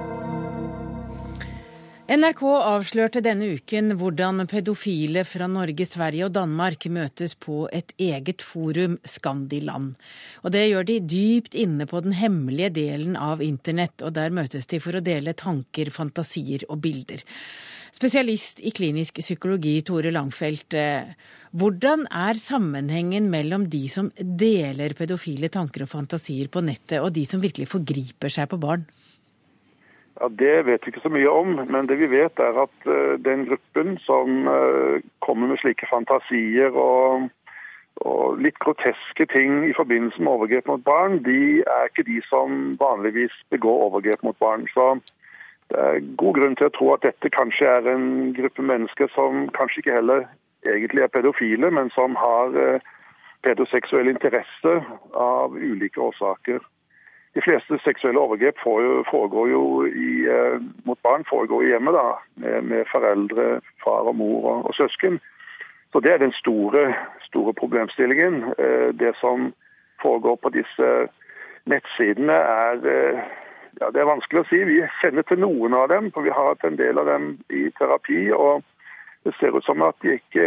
NRK 2.11 2.41
avslørte 2.51 3.21
denne 3.23 3.53
uken 3.55 3.93
hvordan 3.95 4.43
pedofile 4.51 5.23
fra 5.23 5.47
Norge, 5.47 5.87
Sverige 5.87 6.27
og 6.27 6.33
Danmark 6.35 6.89
møtes 6.91 7.37
på 7.39 7.61
et 7.71 7.95
eget 7.95 8.43
forum, 8.43 8.97
Skandiland. 9.07 9.95
Og 10.43 10.51
det 10.51 10.65
gjør 10.67 10.89
de 10.91 10.99
dypt 11.15 11.55
inne 11.55 11.87
på 11.87 12.03
den 12.03 12.17
hemmelige 12.19 12.73
delen 12.75 13.15
av 13.15 13.39
internett, 13.39 14.03
og 14.03 14.17
der 14.19 14.35
møtes 14.35 14.67
de 14.67 14.83
for 14.83 14.99
å 14.99 15.05
dele 15.07 15.31
tanker, 15.31 15.95
fantasier 15.95 16.67
og 16.67 16.83
bilder. 16.83 17.23
Spesialist 17.95 18.59
i 18.59 18.71
klinisk 18.75 19.21
psykologi, 19.23 19.79
Tore 19.85 20.11
Langfelt. 20.11 20.73
Eh, 20.75 21.13
hvordan 21.57 22.05
er 22.11 22.39
sammenhengen 22.41 23.29
mellom 23.31 23.67
de 23.71 23.87
som 23.89 24.09
deler 24.17 24.95
pedofile 24.97 25.49
tanker 25.49 25.85
og 25.85 25.91
fantasier 25.93 26.51
på 26.51 26.61
nettet, 26.61 26.99
og 26.99 27.13
de 27.15 27.23
som 27.25 27.41
virkelig 27.41 27.69
forgriper 27.71 28.33
seg 28.33 28.49
på 28.51 28.59
barn? 28.59 28.83
Ja, 30.19 30.27
Det 30.29 30.65
vet 30.65 30.85
vi 30.85 30.91
ikke 30.91 31.05
så 31.05 31.13
mye 31.13 31.29
om, 31.29 31.55
men 31.71 31.87
det 31.87 31.99
vi 31.99 32.09
vet 32.09 32.39
er 32.39 32.57
at 32.65 32.87
uh, 32.89 33.15
den 33.21 33.45
gruppen 33.45 33.97
som 34.03 34.47
uh, 34.49 34.99
kommer 35.21 35.47
med 35.47 35.61
slike 35.61 35.87
fantasier 35.89 36.73
og, 36.73 37.29
og, 38.01 38.39
litt 38.41 38.57
groteske 38.59 39.27
ting 39.29 39.61
i 39.69 39.75
forbindelse 39.77 40.19
med 40.19 40.33
overgrep 40.33 40.67
mot 40.67 40.83
barn, 40.83 41.21
de 41.23 41.61
er 41.61 41.91
ikke 41.91 42.07
de 42.09 42.19
som 42.29 42.75
vanligvis 42.81 43.35
begår 43.53 43.85
overgrep 43.87 44.25
mot 44.25 44.37
barn. 44.41 44.65
Så 44.73 44.97
det 45.69 45.79
er 45.79 46.03
god 46.17 46.33
grunn 46.37 46.55
til 46.55 46.69
å 46.69 46.75
tro 46.75 46.91
at 46.93 47.03
dette 47.03 47.29
kanskje 47.35 47.67
er 47.67 47.89
en 47.91 48.33
gruppe 48.37 48.63
mennesker 48.63 49.11
som 49.15 49.49
kanskje 49.57 49.83
ikke 49.83 49.97
heller 49.97 50.27
egentlig 50.67 51.03
er 51.03 51.11
pedofile, 51.11 51.71
men 51.71 51.91
som 51.95 52.15
har 52.15 52.55
uh, 52.55 52.79
pedoseksuell 53.43 54.07
interesse 54.11 54.73
av 55.13 55.55
ulike 55.55 56.01
årsaker. 56.01 56.63
De 57.37 57.43
fleste 57.45 57.77
seksuelle 57.83 58.19
overgrep 58.19 58.57
foregår 58.63 59.49
jo 59.51 59.63
i, 59.85 60.25
eh, 60.25 60.57
mot 60.89 60.99
barn 61.05 61.25
foregår 61.29 61.63
i 61.63 61.67
hjemmet, 61.69 61.93
da, 61.93 62.61
med, 62.61 62.85
foreldre, 62.89 63.59
far 63.83 64.09
og 64.09 64.15
mor 64.15 64.47
og, 64.51 64.65
og, 64.65 64.73
søsken. 64.73 65.19
Så 65.91 65.99
Det 65.99 66.13
er 66.13 66.17
den 66.17 66.33
store, 66.33 66.95
store 67.21 67.53
problemstillingen. 67.53 68.43
Eh, 68.57 68.89
det 68.99 69.13
som 69.21 69.53
foregår 70.01 70.35
på 70.35 70.49
disse 70.49 70.87
nettsidene, 71.65 72.33
er 72.33 72.75
eh, 72.95 73.21
ja, 73.81 73.91
det 73.93 74.01
er 74.01 74.09
vanskelig 74.09 74.43
å 74.43 74.49
si. 74.49 74.63
Vi 74.67 74.79
kjenner 75.01 75.27
til 75.27 75.41
noen 75.43 75.75
av 75.77 75.89
dem, 75.91 76.09
for 76.15 76.25
vi 76.25 76.33
har 76.33 76.53
hatt 76.53 76.65
en 76.67 76.79
del 76.79 76.99
av 77.01 77.09
dem 77.09 77.35
i 77.53 77.67
terapi. 77.77 78.31
og 78.33 78.65
det 79.27 79.33
ser 79.35 79.55
ut 79.57 79.65
som 79.65 79.81
at 79.83 79.97
de 80.05 80.13
ikke 80.15 80.43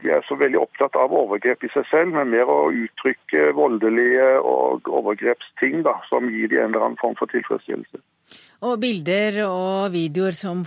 de 0.00 0.12
er 0.14 0.22
så 0.24 0.36
veldig 0.40 0.60
opptatt 0.62 0.94
av 0.96 1.12
overgrep 1.12 1.66
i 1.66 1.72
seg 1.74 1.84
selv, 1.90 2.14
men 2.14 2.30
mer 2.32 2.48
å 2.48 2.70
uttrykke 2.72 3.50
voldelige 3.58 4.28
og 4.40 4.88
overgrepsting 4.88 5.82
da, 5.84 5.98
som 6.08 6.30
gir 6.32 6.48
de 6.48 6.62
en 6.62 6.70
eller 6.70 6.86
annen 6.86 7.00
form 7.02 7.18
for 7.18 7.28
tilfredsstillelse. 7.32 8.00
Og 8.64 8.76
bilder 8.80 9.38
og 9.46 9.90
videoer 9.92 10.36
som, 10.36 10.62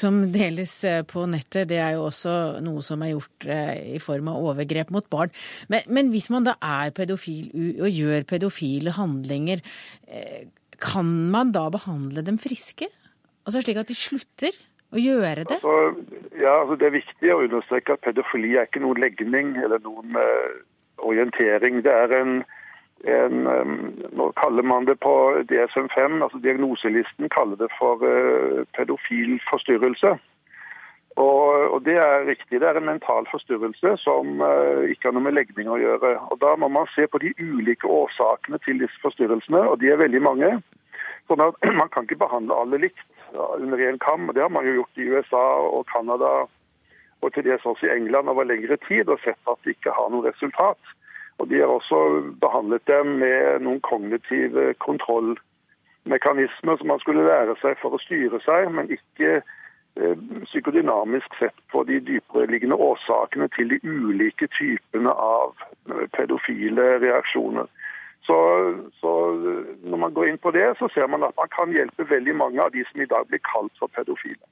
som, 0.00 0.20
deles 0.32 0.74
eh, 0.88 1.02
på 1.08 1.24
nettet, 1.28 1.68
det 1.68 1.80
er 1.84 1.96
jo 1.96 2.06
også 2.10 2.36
noe 2.64 2.84
som 2.84 3.04
er 3.04 3.12
gjort 3.12 3.48
eh, 3.52 3.96
i 3.96 4.00
form 4.02 4.30
av 4.32 4.44
overgrep 4.52 4.92
mot 4.92 5.08
barn. 5.12 5.32
Men, 5.72 5.84
men 5.92 6.12
hvis 6.12 6.30
man 6.32 6.48
da 6.48 6.56
er 6.64 6.94
pedofil 6.96 7.50
og 7.76 7.88
gjør 7.92 8.24
pedofile 8.28 8.96
handlinger, 8.96 9.60
eh, 10.08 10.48
kan 10.82 11.08
man 11.32 11.52
da 11.56 11.68
behandle 11.72 12.24
dem 12.26 12.38
friske? 12.38 12.88
Altså 13.46 13.62
slik 13.62 13.78
at 13.80 13.90
de 13.90 13.96
slutter? 13.98 14.56
å 14.94 15.00
gjøre 15.00 15.46
det? 15.48 15.58
Altså, 15.62 16.04
ja, 16.38 16.60
altså 16.60 16.76
Det 16.78 16.88
er 16.88 16.98
viktig 17.00 17.32
å 17.32 17.42
understreke 17.44 17.96
at 17.96 18.04
pedofili 18.06 18.54
er 18.56 18.68
ikke 18.68 18.84
noen 18.84 19.00
legning 19.02 19.56
eller 19.62 19.82
noen 19.84 20.16
uh, 20.18 20.62
orientering. 21.04 21.82
Det 21.86 21.92
er 21.92 22.14
en, 22.20 22.38
en 23.16 23.46
um, 23.46 23.76
Nå 24.16 24.30
kaller 24.40 24.66
man 24.66 24.88
det 24.88 24.98
på 25.04 25.14
DSM-5, 25.50 26.22
altså 26.22 26.40
diagnoselisten 26.44 27.30
kaller 27.34 27.58
det 27.60 27.70
for 27.78 28.02
uh, 28.04 28.64
pedofil 28.78 29.38
forstyrrelse. 29.50 30.16
Og, 31.16 31.72
og, 31.72 31.78
det 31.84 31.96
er 31.96 32.26
riktig. 32.28 32.60
Det 32.60 32.68
er 32.68 32.76
en 32.76 32.90
mental 32.90 33.26
forstyrrelse 33.30 33.94
som 34.02 34.42
uh, 34.44 34.84
ikke 34.84 35.08
har 35.08 35.14
noe 35.16 35.24
med 35.24 35.38
legning 35.38 35.70
å 35.72 35.78
gjøre. 35.80 36.10
Og 36.28 36.40
Da 36.42 36.52
må 36.60 36.68
man 36.68 36.90
se 36.92 37.06
på 37.08 37.20
de 37.22 37.32
ulike 37.40 37.88
årsakene 37.88 38.60
til 38.66 38.82
disse 38.84 39.00
forstyrrelsene, 39.04 39.62
og 39.64 39.80
de 39.80 39.88
er 39.92 40.02
veldig 40.02 40.20
mange. 40.26 40.50
Sånn 41.30 41.44
at 41.46 41.56
Man 41.80 41.88
kan 41.94 42.04
ikke 42.04 42.20
behandle 42.26 42.60
alle 42.60 42.82
likt 42.84 43.08
under 43.32 43.80
én 43.80 43.98
kam. 43.98 44.28
Det 44.34 44.44
har 44.44 44.52
man 44.52 44.68
jo 44.68 44.82
gjort 44.82 45.00
i 45.00 45.08
USA 45.08 45.46
og 45.64 45.88
Canada 45.92 46.46
og 47.24 47.32
til 47.32 47.44
dels 47.48 47.64
også 47.64 47.88
i 47.88 47.96
England 47.96 48.28
over 48.28 48.44
lengre 48.44 48.76
tid 48.84 49.08
og 49.08 49.20
sett 49.24 49.40
at 49.50 49.58
det 49.64 49.76
ikke 49.76 49.96
har 49.96 50.12
noe 50.12 50.28
resultat. 50.28 50.80
Og 51.38 51.48
De 51.50 51.60
har 51.60 51.72
også 51.72 51.98
behandlet 52.40 52.84
dem 52.88 53.06
med 53.24 53.64
noen 53.64 53.80
kognitive 53.80 54.74
kontrollmekanismer 54.84 56.76
som 56.76 56.86
man 56.92 57.00
skulle 57.02 57.26
lære 57.26 57.56
seg 57.60 57.76
for 57.80 57.96
å 57.96 58.02
styre 58.04 58.40
seg, 58.44 58.70
men 58.72 58.92
ikke 58.92 59.40
psykodynamisk 60.44 61.38
sett 61.38 61.56
på 61.72 61.84
de 61.84 62.00
dypereliggende 62.00 62.76
årsakene 62.76 63.48
til 63.56 63.70
de 63.72 63.78
ulike 63.82 64.48
typene 64.58 65.12
av 65.12 65.54
eh, 65.90 66.06
pedofile 66.16 66.98
reaksjoner. 67.04 67.68
Så, 68.26 68.36
så, 69.00 69.12
når 69.86 69.98
man 70.02 70.14
går 70.14 70.32
inn 70.32 70.40
på 70.42 70.50
det, 70.50 70.66
så 70.78 70.88
ser 70.94 71.06
man 71.06 71.22
at 71.22 71.36
man 71.38 71.50
kan 71.52 71.72
hjelpe 71.72 72.08
veldig 72.10 72.34
mange 72.34 72.62
av 72.62 72.72
de 72.74 72.82
som 72.88 73.00
i 73.00 73.06
dag 73.06 73.28
blir 73.30 73.40
kalt 73.46 73.72
for 73.78 73.92
pedofile. 73.94 74.42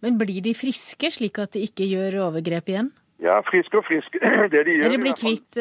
Men 0.00 0.18
blir 0.18 0.38
de 0.44 0.54
friske, 0.54 1.10
slik 1.10 1.40
at 1.42 1.56
de 1.56 1.64
ikke 1.66 1.88
gjør 1.90 2.20
overgrep 2.28 2.70
igjen? 2.70 2.92
Ja, 3.22 3.40
friske 3.48 3.80
og 3.80 3.84
friske. 3.88 4.20
Det 4.52 4.62
de 4.68 4.76
gjør 4.76 4.86
Eller 4.86 5.02
blir 5.02 5.16
kvitt. 5.18 5.58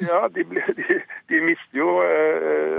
Ja, 0.00 0.24
de, 0.34 0.46
de, 0.78 1.00
de, 1.30 1.40
mister 1.44 1.78
jo 1.78 1.88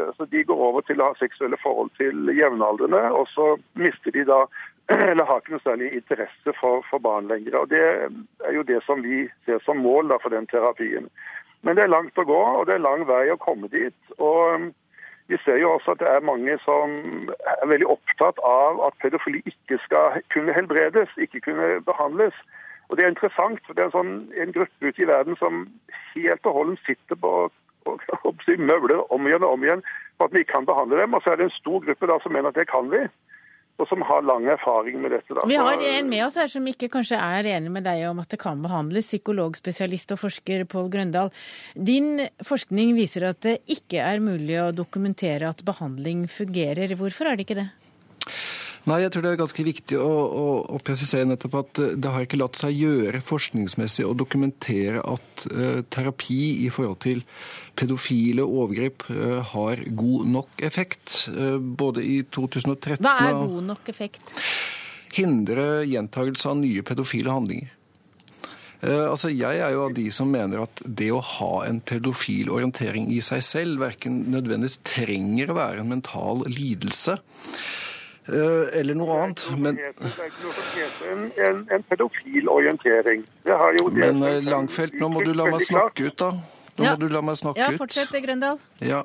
altså 0.07 0.25
De 0.31 0.43
går 0.43 0.63
over 0.69 0.85
til 0.87 1.01
å 1.01 1.11
ha 1.11 1.19
seksuelle 1.19 1.59
forhold 1.61 1.91
til 1.99 2.31
jevnaldrende, 2.33 3.03
og 3.11 3.27
så 3.35 3.53
mister 3.77 4.15
de 4.15 4.25
da 4.25 4.45
eller 5.11 5.25
har 5.25 5.41
ikke 5.41 5.55
noe 5.55 5.65
særlig 5.65 5.93
interesse 5.97 6.53
for, 6.59 6.85
for 6.89 7.01
barn 7.01 7.27
lenger. 7.27 7.57
Og 7.57 7.69
Det 7.69 7.81
er 7.81 8.53
jo 8.53 8.65
det 8.67 8.81
som 8.85 9.03
vi 9.03 9.25
ser 9.45 9.61
som 9.65 9.81
mål 9.81 10.09
da, 10.13 10.19
for 10.21 10.29
den 10.29 10.47
terapien. 10.47 11.09
Men 11.65 11.77
det 11.77 11.85
er 11.85 11.93
langt 11.93 12.17
å 12.21 12.27
gå, 12.27 12.41
og 12.59 12.67
det 12.67 12.75
er 12.75 12.85
lang 12.85 13.07
vei 13.09 13.23
å 13.33 13.41
komme 13.41 13.69
dit. 13.73 13.97
Og 14.19 14.41
um, 14.53 14.67
vi 15.31 15.39
ser 15.41 15.57
jo 15.57 15.71
også 15.73 15.95
at 15.95 16.03
det 16.03 16.11
er 16.11 16.27
mange 16.29 16.57
som 16.61 16.91
er 17.33 17.65
veldig 17.65 17.89
opptatt 17.95 18.37
av 18.45 18.83
at 18.85 18.99
pedofili 19.01 19.41
ikke 19.49 19.79
skal 19.87 20.21
kunne 20.33 20.53
helbredes, 20.53 21.09
ikke 21.17 21.41
kunne 21.47 21.79
behandles. 21.87 22.37
Og 22.89 22.97
Det 22.97 23.05
er 23.05 23.09
interessant, 23.09 23.61
for 23.65 23.73
det 23.73 23.81
er 23.81 23.89
en, 23.89 23.97
sånn, 23.97 24.15
en 24.37 24.53
gruppe 24.53 24.91
ute 24.91 25.01
i 25.01 25.09
verden 25.09 25.37
som 25.41 25.65
helt 26.13 26.45
og 26.45 26.59
holdent 26.59 26.83
sitter 26.85 27.17
på 27.17 27.31
og, 27.85 28.03
og, 28.25 28.43
møbler 28.57 29.01
om 29.13 29.25
igjen 29.25 29.45
og 29.45 29.57
om 29.57 29.65
igjen 29.65 29.81
for 30.17 30.29
at 30.29 30.37
vi 30.37 30.45
kan 30.45 30.65
behandle 30.69 31.01
dem. 31.01 31.17
Og 31.17 31.25
så 31.25 31.33
er 31.33 31.41
det 31.41 31.49
en 31.49 31.57
stor 31.57 31.81
gruppe 31.81 32.09
da 32.09 32.19
som 32.21 32.33
mener 32.37 32.53
at 32.53 32.61
det 32.61 32.69
kan 32.69 32.93
vi 32.93 33.01
og 33.75 33.87
som 33.89 34.03
har 34.07 34.23
lang 34.23 34.45
erfaring 34.47 35.01
med 35.03 35.11
dette. 35.11 35.35
Da. 35.35 35.43
Vi 35.49 35.57
har 35.59 35.81
en 35.89 36.09
med 36.09 36.23
oss 36.25 36.37
her 36.39 36.47
som 36.51 36.67
ikke 36.69 36.89
kanskje 36.93 37.19
er 37.19 37.49
enig 37.57 37.73
med 37.75 37.83
deg 37.87 38.05
om 38.07 38.21
at 38.23 38.31
det 38.31 38.39
kan 38.41 38.61
behandles, 38.63 39.09
psykologspesialist 39.11 40.15
og 40.15 40.21
forsker 40.23 40.63
Pål 40.71 40.91
Grøndal. 40.93 41.31
Din 41.75 42.23
forskning 42.45 42.95
viser 42.95 43.27
at 43.31 43.41
det 43.43 43.57
ikke 43.71 43.99
er 43.99 44.23
mulig 44.23 44.61
å 44.61 44.71
dokumentere 44.75 45.51
at 45.51 45.65
behandling 45.67 46.23
fungerer. 46.31 46.95
Hvorfor 46.95 47.27
er 47.31 47.35
det 47.35 47.49
ikke 47.49 47.59
det? 47.59 47.69
Nei, 48.85 48.99
jeg 49.01 49.15
tror 49.15 49.23
det 49.25 49.29
er 49.33 49.39
ganske 49.39 49.63
viktig 49.65 49.97
å, 49.97 50.05
å, 50.05 50.47
å, 50.75 50.79
presisere 50.85 51.25
nettopp 51.25 51.55
at 51.57 51.79
det 51.97 52.09
har 52.13 52.25
ikke 52.25 52.37
latt 52.37 52.59
seg 52.59 52.75
gjøre 52.77 53.21
forskningsmessig 53.25 54.05
å 54.05 54.13
dokumentere 54.13 55.01
at 55.01 55.45
uh, 55.49 55.79
terapi 55.89 56.67
i 56.67 56.69
forhold 56.73 56.99
til 57.01 57.23
pedofile 57.79 58.45
overgrep 58.45 59.07
uh, 59.09 59.39
har 59.55 59.81
god 59.89 60.29
nok 60.35 60.61
effekt. 60.67 61.15
Uh, 61.33 61.57
både 61.57 62.03
i 62.05 62.19
2013 62.29 63.01
Hva 63.01 63.15
er 63.25 63.39
god 63.39 63.71
nok 63.71 63.89
effekt? 63.89 64.35
Hindre 65.15 65.81
gjentagelse 65.89 66.51
av 66.51 66.59
nye 66.61 66.83
pedofile 66.85 67.33
handlinger. 67.33 67.71
Altså, 68.85 69.31
Jeg 69.33 69.57
er 69.63 69.71
jo 69.73 69.85
av 69.87 69.93
de 69.97 70.03
som 70.13 70.27
mener 70.29 70.61
at 70.61 70.81
det 70.85 71.07
å 71.09 71.21
ha 71.23 71.63
en 71.65 71.79
pedofil 71.81 72.51
orientering 72.53 73.07
i 73.15 73.21
seg 73.23 73.41
selv 73.41 73.81
verken 73.81 74.19
nødvendigvis 74.29 74.77
trenger 74.85 75.49
å 75.49 75.55
være 75.57 75.81
en 75.81 75.89
mental 75.89 76.43
lidelse. 76.51 77.15
Eh, 78.27 78.79
eller 78.79 78.97
noe 78.97 79.19
annet. 79.21 79.43
Men, 79.53 79.77
det 79.77 79.91
er 79.91 80.29
ikke 80.31 80.45
noe 80.47 80.55
som 80.57 80.69
heter 80.73 81.11
en, 81.13 81.25
en, 81.45 81.63
en 81.77 81.85
pedofil 81.85 82.49
orientering. 82.49 83.23
men 83.45 84.23
eh, 84.25 84.41
Langfelt, 84.45 84.97
nå 85.01 85.11
må 85.13 85.21
du 85.25 85.33
la 85.37 85.49
meg 85.53 85.65
snakke 85.67 86.09
ut, 86.09 86.17
da. 86.17 86.31
Nå 86.75 86.87
ja. 86.87 86.95
må 86.95 87.05
du 87.05 87.13
la 87.13 87.21
meg 87.21 87.37
snakke 87.39 87.59
ut. 87.59 87.61
ja, 87.61 87.71
fortsett 87.77 88.09
Fortsett, 88.09 88.25
Grøndal. 88.25 88.61
Ja. 88.81 89.03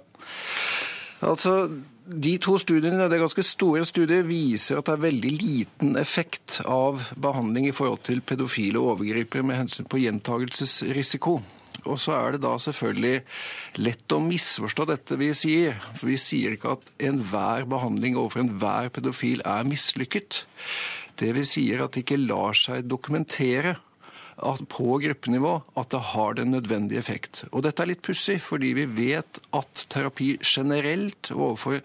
Altså, 1.21 1.69
De 2.11 2.33
to 2.43 2.57
studiene, 2.59 3.05
det 3.07 3.19
er 3.19 3.23
ganske 3.23 3.45
store 3.45 3.85
studier, 3.87 4.25
viser 4.27 4.81
at 4.81 4.89
det 4.89 4.97
er 4.97 5.03
veldig 5.05 5.31
liten 5.37 6.01
effekt 6.01 6.63
av 6.65 7.13
behandling 7.15 7.69
i 7.69 7.77
forhold 7.77 8.01
til 8.09 8.25
pedofile 8.25 8.81
overgripere 8.81 9.45
med 9.47 9.61
hensyn 9.61 9.87
på 9.87 10.01
gjentagelsesrisiko. 10.01 11.37
Og 11.85 11.99
så 12.03 12.15
er 12.17 12.37
det 12.37 12.43
da 12.45 12.55
selvfølgelig 12.61 13.23
lett 13.81 14.15
å 14.17 14.21
misforstå 14.25 14.87
dette 14.91 15.19
vi 15.21 15.31
sier. 15.37 15.79
For 15.97 16.11
vi 16.11 16.19
sier 16.21 16.57
ikke 16.57 16.77
at 16.77 16.91
enhver 17.11 17.69
behandling 17.71 18.19
overfor 18.21 18.45
enhver 18.45 18.91
pedofil 18.95 19.45
er 19.49 19.69
mislykket. 19.69 20.45
Det 21.21 21.35
vi 21.37 21.45
sier 21.49 21.85
at 21.85 21.95
det 21.95 22.05
ikke 22.05 22.21
lar 22.23 22.57
seg 22.57 22.89
dokumentere 22.89 23.77
på 24.41 24.99
gruppenivå 25.05 25.53
at 25.81 25.91
det 25.93 26.01
har 26.13 26.37
den 26.39 26.53
nødvendige 26.55 27.01
effekt. 27.01 27.45
Og 27.53 27.65
dette 27.67 27.83
er 27.83 27.93
litt 27.93 28.03
pussig, 28.05 28.39
fordi 28.43 28.73
vi 28.79 28.87
vet 28.89 29.41
at 29.57 29.85
terapi 29.93 30.33
generelt 30.43 31.31
overfor 31.35 31.81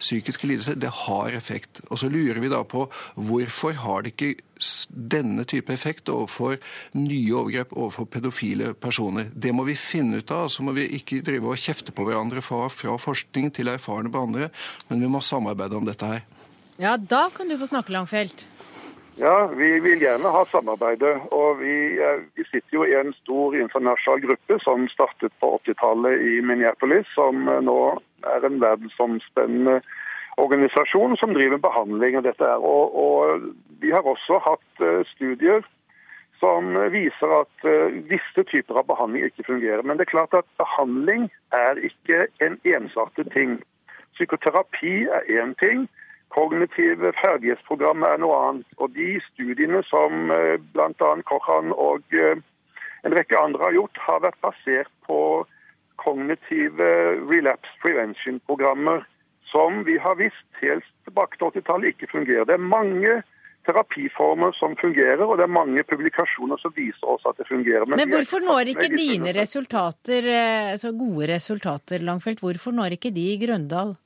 psykiske 0.00 0.48
lidelser, 0.48 0.78
det 0.80 0.92
har 1.04 1.36
effekt. 1.36 1.82
Og 1.88 2.00
så 2.02 2.10
lurer 2.12 2.40
vi 2.42 2.52
da 2.52 2.62
på 2.64 2.86
hvorfor 3.14 3.76
har 3.84 4.04
det 4.04 4.14
ikke 4.14 4.34
denne 4.90 5.44
type 5.46 5.72
effekt 5.72 6.10
overfor 6.10 6.56
nye 6.98 7.34
overgrep 7.36 7.72
overfor 7.76 8.08
pedofile 8.10 8.72
personer. 8.74 9.30
Det 9.34 9.52
må 9.54 9.66
vi 9.68 9.76
finne 9.78 10.18
ut 10.18 10.32
av. 10.34 10.48
Så 10.50 10.64
må 10.66 10.74
vi 10.76 10.88
ikke 10.98 11.22
drive 11.24 11.52
og 11.52 11.60
kjefte 11.60 11.94
på 11.94 12.08
hverandre 12.08 12.42
fra, 12.42 12.66
fra 12.72 12.96
forskning 12.98 13.52
til 13.54 13.70
erfarne 13.70 14.12
behandlere, 14.12 14.50
men 14.88 15.04
vi 15.04 15.10
må 15.10 15.22
samarbeide 15.22 15.78
om 15.78 15.86
dette 15.88 16.10
her. 16.10 16.26
Ja, 16.78 16.96
da 16.96 17.26
kan 17.34 17.50
du 17.50 17.58
få 17.58 17.66
snakke, 17.70 17.92
Langfelt. 17.94 18.46
Ja, 19.20 19.46
vi 19.46 19.80
vil 19.80 19.98
gjerne 19.98 20.30
ha 20.30 20.44
samarbeidet. 20.46 21.16
Og 21.34 21.58
vi, 21.58 21.98
eh, 21.98 22.20
vi 22.34 22.44
sitter 22.44 22.76
jo 22.76 22.84
i 22.86 22.94
en 22.94 23.12
stor 23.12 23.56
internasjonal 23.56 24.20
gruppe 24.22 24.58
som 24.62 24.86
startet 24.88 25.32
på 25.40 25.56
80-tallet 25.58 26.22
i 26.22 26.40
Minneapolis, 26.40 27.06
som 27.14 27.48
eh, 27.48 27.58
nå 27.66 27.98
er 28.22 28.46
en 28.46 28.60
verdensomspennende 28.62 29.80
organisasjon 30.38 31.16
som 31.18 31.34
driver 31.34 31.58
behandling 31.58 32.20
av 32.20 32.28
dette. 32.28 32.52
Og, 32.62 32.94
og 32.94 33.50
vi 33.82 33.90
har 33.90 34.06
også 34.06 34.38
hatt 34.46 34.86
eh, 34.86 35.02
studier 35.10 35.66
som 36.38 36.76
viser 36.94 37.32
at 37.34 37.64
visse 38.06 38.42
typer 38.46 38.78
av 38.78 38.86
behandling 38.86 39.24
ikke 39.26 39.48
fungerer. 39.48 39.82
Men 39.82 39.98
det 39.98 40.06
er 40.06 40.12
klart 40.12 40.36
at 40.38 40.46
behandling 40.62 41.24
er 41.50 41.80
ikke 41.82 42.28
en 42.46 42.54
ensartet 42.62 43.32
ting. 43.34 43.56
Psykoterapi 44.14 45.08
er 45.10 45.26
én 45.26 45.58
ting. 45.58 45.88
Kognitive 46.34 47.12
ferdighetsprogrammer 47.22 48.14
er 48.14 48.22
noe 48.22 48.38
annet. 48.48 48.74
Og 48.78 48.92
de 48.96 49.16
studiene 49.30 49.82
som 49.88 50.32
eh, 50.34 50.56
bl.a. 50.74 51.12
Kochan 51.28 51.72
og 51.72 52.04
eh, 52.12 52.40
en 53.06 53.14
rekke 53.16 53.38
andre 53.38 53.68
har 53.68 53.78
gjort, 53.78 54.02
har 54.06 54.24
vært 54.26 54.42
basert 54.44 54.92
på 55.06 55.20
kognitive 55.98 56.90
relapse 57.30 57.72
prevention-programmer 57.82 59.06
som 59.50 59.82
vi 59.86 59.96
har 59.98 60.18
visst 60.20 60.60
helt 60.60 60.86
tilbake 61.08 61.38
til 61.38 61.50
80-tallet 61.58 61.94
ikke 61.94 62.10
fungerer. 62.12 62.46
Det 62.48 62.56
er 62.58 62.70
mange 62.76 63.20
terapiformer 63.68 64.54
som 64.56 64.76
fungerer, 64.80 65.24
og 65.24 65.38
det 65.40 65.46
er 65.46 65.52
mange 65.52 65.84
publikasjoner 65.88 66.60
som 66.62 66.72
viser 66.76 67.08
oss 67.12 67.24
at 67.28 67.40
det 67.40 67.48
fungerer. 67.48 67.84
Men 67.88 68.04
er 68.04 68.12
hvorfor 68.12 68.44
når 68.44 68.72
ikke 68.74 68.90
dine 68.94 69.34
resultater, 69.36 70.28
eh, 70.32 70.72
altså 70.74 70.92
gode 70.96 71.28
resultater, 71.34 72.04
Langfelt, 72.04 72.40
hvorfor 72.44 72.76
når 72.76 72.96
ikke 72.96 73.12
de 73.14 73.26
i 73.34 73.40
Grøndal? 73.40 73.96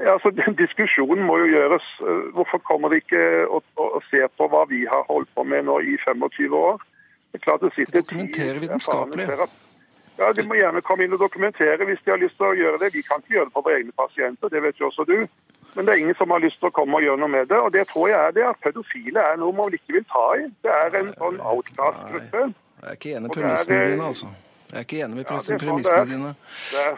Ja, 0.00 0.12
altså, 0.16 0.30
den 0.30 0.54
Diskusjonen 0.56 1.24
må 1.28 1.38
jo 1.42 1.46
gjøres. 1.52 1.86
Eh, 2.00 2.28
Hvorfor 2.36 2.58
kommer 2.64 2.88
de 2.88 2.96
ikke 3.02 3.20
og, 3.48 3.62
og, 3.76 3.88
og 3.98 4.02
ser 4.10 4.26
på 4.38 4.46
hva 4.48 4.62
vi 4.70 4.84
har 4.88 5.02
holdt 5.08 5.28
på 5.36 5.44
med 5.44 5.66
nå 5.68 5.80
i 5.80 5.96
25 6.04 6.54
år? 6.56 6.78
Det 7.32 7.40
er 7.40 7.44
klart 7.44 7.60
det 7.62 7.72
sitter 7.76 8.00
Dokumentere 8.00 8.58
vitenskapelig. 8.64 9.26
Ja, 10.18 10.32
De 10.36 10.42
må 10.48 10.56
gjerne 10.58 10.80
komme 10.84 11.04
inn 11.06 11.14
og 11.16 11.20
dokumentere 11.22 11.84
hvis 11.88 12.00
de 12.04 12.10
har 12.12 12.18
lyst 12.20 12.36
til 12.40 12.48
å 12.48 12.56
gjøre 12.58 12.80
det. 12.82 12.90
Vi 12.96 13.02
kan 13.06 13.22
ikke 13.22 13.36
gjøre 13.36 13.48
det 13.50 13.54
på 13.54 13.62
våre 13.66 13.76
egne 13.80 13.94
pasienter, 13.96 14.48
det 14.52 14.62
vet 14.64 14.80
jo 14.80 14.88
også 14.90 15.04
du. 15.08 15.18
Men 15.76 15.86
det 15.86 15.92
er 15.94 16.00
ingen 16.02 16.16
som 16.18 16.32
har 16.34 16.42
lyst 16.42 16.58
til 16.58 16.68
å 16.68 16.74
komme 16.74 16.98
og 16.98 17.04
gjøre 17.06 17.20
noe 17.22 17.30
med 17.30 17.46
det. 17.52 17.60
Og 17.62 17.70
det 17.72 17.84
tror 17.92 18.08
jeg 18.10 18.18
er 18.18 18.32
det 18.34 18.44
at 18.48 18.58
pedofile 18.64 19.22
er 19.22 19.36
noe 19.38 19.54
man 19.54 19.76
ikke 19.76 19.94
vil 20.00 20.06
ta 20.10 20.24
i. 20.40 20.48
Det 20.66 20.72
er 20.80 20.96
en 21.00 21.12
sånn 21.20 21.38
outcast-gruppe. 21.52 22.42
Jeg 22.80 22.88
er 22.90 22.98
ikke 22.98 23.12
enig 23.20 23.30
i 23.30 23.34
premissene 23.36 23.78
eh, 23.78 23.90
dine, 23.92 24.08
altså. 24.10 24.32
Jeg 24.70 24.78
er 24.80 24.86
ikke 24.88 25.00
enig 25.04 25.16
med 25.20 25.30
Ja, 25.30 25.38
sånn 25.46 25.62
premissene 25.62 26.00
er. 26.02 26.10
dine. 26.10 26.34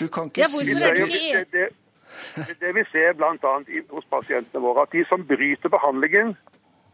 Du 0.01 0.07
kan 0.17 0.33
ikke 0.33 0.49
si 0.55 0.65
det, 0.71 0.83
er 0.89 0.97
du 0.97 1.05
det, 1.13 1.45
det, 1.53 1.69
det, 2.61 2.73
vi 2.75 2.85
ser 2.93 3.13
bl.a. 3.19 3.55
hos 3.91 4.07
pasientene 4.11 4.63
våre, 4.65 4.87
at 4.87 4.93
de 4.93 5.05
som 5.09 5.27
bryter 5.27 5.73
behandlingen, 5.73 6.37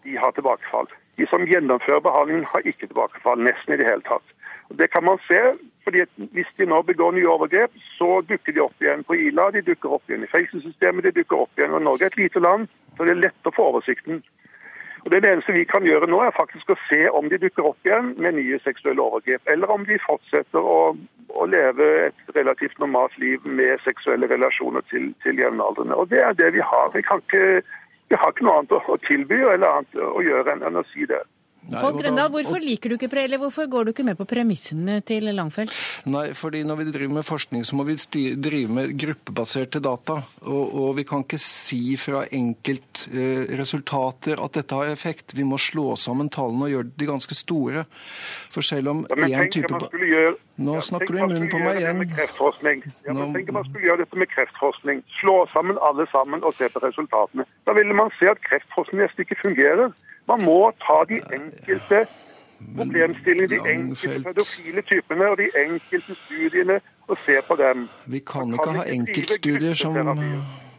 de 0.05 0.17
har 0.17 0.33
tilbakefall. 0.37 0.89
De 1.19 1.27
som 1.27 1.47
gjennomfører 1.47 2.03
behandlingen, 2.05 2.47
har 2.53 2.67
ikke 2.67 2.87
tilbakefall, 2.87 3.43
nesten 3.43 3.75
i 3.75 3.81
det 3.81 3.89
hele 3.89 4.05
tatt. 4.07 4.35
Og 4.69 4.79
Det 4.79 4.91
kan 4.93 5.05
man 5.05 5.19
se, 5.29 5.41
fordi 5.85 6.05
hvis 6.37 6.51
de 6.59 6.67
nå 6.67 6.83
begår 6.83 7.13
nye 7.17 7.29
overgrep, 7.29 7.73
så 7.99 8.21
dukker 8.29 8.53
de 8.53 8.61
opp 8.61 8.83
igjen 8.83 9.05
på 9.05 9.17
Ila, 9.17 9.51
de 9.51 9.63
dukker 9.65 9.97
opp 9.97 10.11
igjen 10.11 10.27
i 10.27 10.33
fengselssystemet, 10.33 11.05
de 11.05 11.15
dukker 11.21 11.45
opp 11.45 11.59
igjen. 11.59 11.75
Og 11.75 11.83
Norge 11.83 12.05
er 12.05 12.13
et 12.13 12.21
lite 12.21 12.43
land, 12.45 12.69
så 12.97 13.07
det 13.07 13.15
er 13.15 13.25
lett 13.27 13.49
å 13.49 13.55
få 13.55 13.71
oversikten. 13.73 14.21
Og 15.09 15.13
Det 15.13 15.25
eneste 15.25 15.53
vi 15.57 15.63
kan 15.65 15.87
gjøre 15.89 16.05
nå, 16.13 16.19
er 16.21 16.35
faktisk 16.37 16.69
å 16.69 16.75
se 16.85 16.99
om 17.17 17.31
de 17.33 17.39
dukker 17.41 17.65
opp 17.65 17.87
igjen 17.89 18.11
med 18.21 18.35
nye 18.37 18.59
seksuelle 18.61 19.01
overgrep, 19.01 19.41
eller 19.49 19.71
om 19.73 19.87
de 19.89 19.97
fortsetter 20.05 20.61
å, 20.61 20.93
å 21.33 21.47
leve 21.49 21.87
et 22.03 22.35
relativt 22.37 22.77
normalt 22.83 23.17
liv 23.17 23.47
med 23.49 23.81
seksuelle 23.87 24.29
relasjoner 24.29 24.85
til, 24.93 25.07
til 25.25 25.41
jevnaldrende. 25.41 25.97
Og 25.97 26.13
Det 26.13 26.21
er 26.21 26.37
det 26.37 26.51
vi 26.59 26.61
har. 26.61 26.93
Vi, 26.93 27.01
ikke, 27.01 27.63
vi 28.13 28.21
har 28.21 28.37
ikke 28.37 28.45
noe 28.45 28.59
annet 28.59 28.77
å, 28.77 28.83
å 28.85 28.99
tilby 29.09 29.41
eller 29.41 29.79
annet 29.79 29.97
å 30.05 30.21
gjøre 30.27 30.53
enn, 30.53 30.67
enn 30.69 30.77
å 30.83 30.85
si 30.93 31.09
det. 31.09 31.23
Pål 31.69 31.99
Grøndal, 32.01 32.31
hvorfor 32.33 32.63
liker 32.65 32.89
du 32.89 32.95
ikke 32.97 33.11
pre- 33.13 33.27
eller 33.29 33.37
hvorfor 33.43 33.67
går 33.69 33.85
du 33.85 33.91
ikke 33.93 34.05
med 34.07 34.17
på 34.17 34.25
premissene 34.29 35.03
til 35.05 35.25
Langfeldt? 35.37 35.73
Nei, 36.09 36.31
fordi 36.37 36.63
når 36.65 36.77
vi 36.81 36.85
driver 36.95 37.15
med 37.19 37.25
forskning, 37.29 37.65
så 37.69 37.77
må 37.77 37.83
vi 37.85 37.97
drive 38.41 38.69
med 38.73 38.95
gruppebaserte 38.99 39.81
data. 39.85 40.17
Og, 40.49 40.65
og 40.73 40.97
vi 40.97 41.05
kan 41.09 41.21
ikke 41.27 41.39
si 41.43 41.97
fra 42.01 42.25
enkeltresultater 42.33 44.41
at 44.41 44.53
dette 44.57 44.75
har 44.79 44.87
effekt. 44.95 45.35
Vi 45.37 45.45
må 45.45 45.59
slå 45.61 45.93
sammen 46.01 46.29
tallene 46.33 46.65
og 46.65 46.71
gjøre 46.73 46.89
de 46.97 47.05
ganske 47.13 47.35
store. 47.37 47.85
For 48.49 48.63
selv 48.65 48.89
om 48.95 49.05
Ja, 49.11 49.15
én 49.29 49.45
tenk 49.45 49.53
type 49.59 49.73
man 49.75 49.81
gjøre 49.93 50.37
Nå 50.59 50.75
ja, 50.75 50.81
snakker 50.83 51.15
du 51.15 51.19
i 51.21 51.23
munnen 51.23 51.47
på 51.53 51.59
meg 51.63 51.77
igjen. 51.79 51.87
Ja, 51.87 51.93
men 51.95 52.11
Nå- 53.15 53.31
tenk 53.37 53.47
om 53.53 53.57
man 53.61 53.67
skulle 53.69 53.87
gjøre 53.87 54.03
dette 54.03 54.17
med 54.19 54.27
kreftforskning. 54.33 54.97
Slå 55.21 55.37
sammen 55.53 55.77
alle 55.79 56.03
sammen 56.11 56.43
og 56.43 56.51
se 56.59 56.67
på 56.73 56.83
resultatene. 56.83 57.45
Da 57.69 57.73
ville 57.77 57.95
man 57.95 58.11
se 58.19 58.27
at 58.33 58.41
kreftforskning 58.43 58.99
nesten 59.05 59.21
ikke 59.23 59.39
fungerer. 59.45 59.93
Man 60.29 60.45
må 60.45 60.59
ta 60.85 61.03
de 61.09 61.21
enkelte 61.35 62.05
problemstillingene, 62.77 63.65
de 63.65 63.75
enkelte 63.75 64.23
pedofile 64.29 64.83
typene 64.83 65.33
og 65.33 65.39
de 65.41 65.49
enkelte 65.65 66.17
studiene 66.27 66.81
og 67.09 67.19
se 67.25 67.41
på 67.49 67.57
dem. 67.57 67.89
Vi 68.07 68.19
kan 68.19 68.53
kan 68.53 68.57
ikke 68.59 68.79
ha 68.79 68.89
enkeltstudier 68.93 69.75
som. 69.75 69.97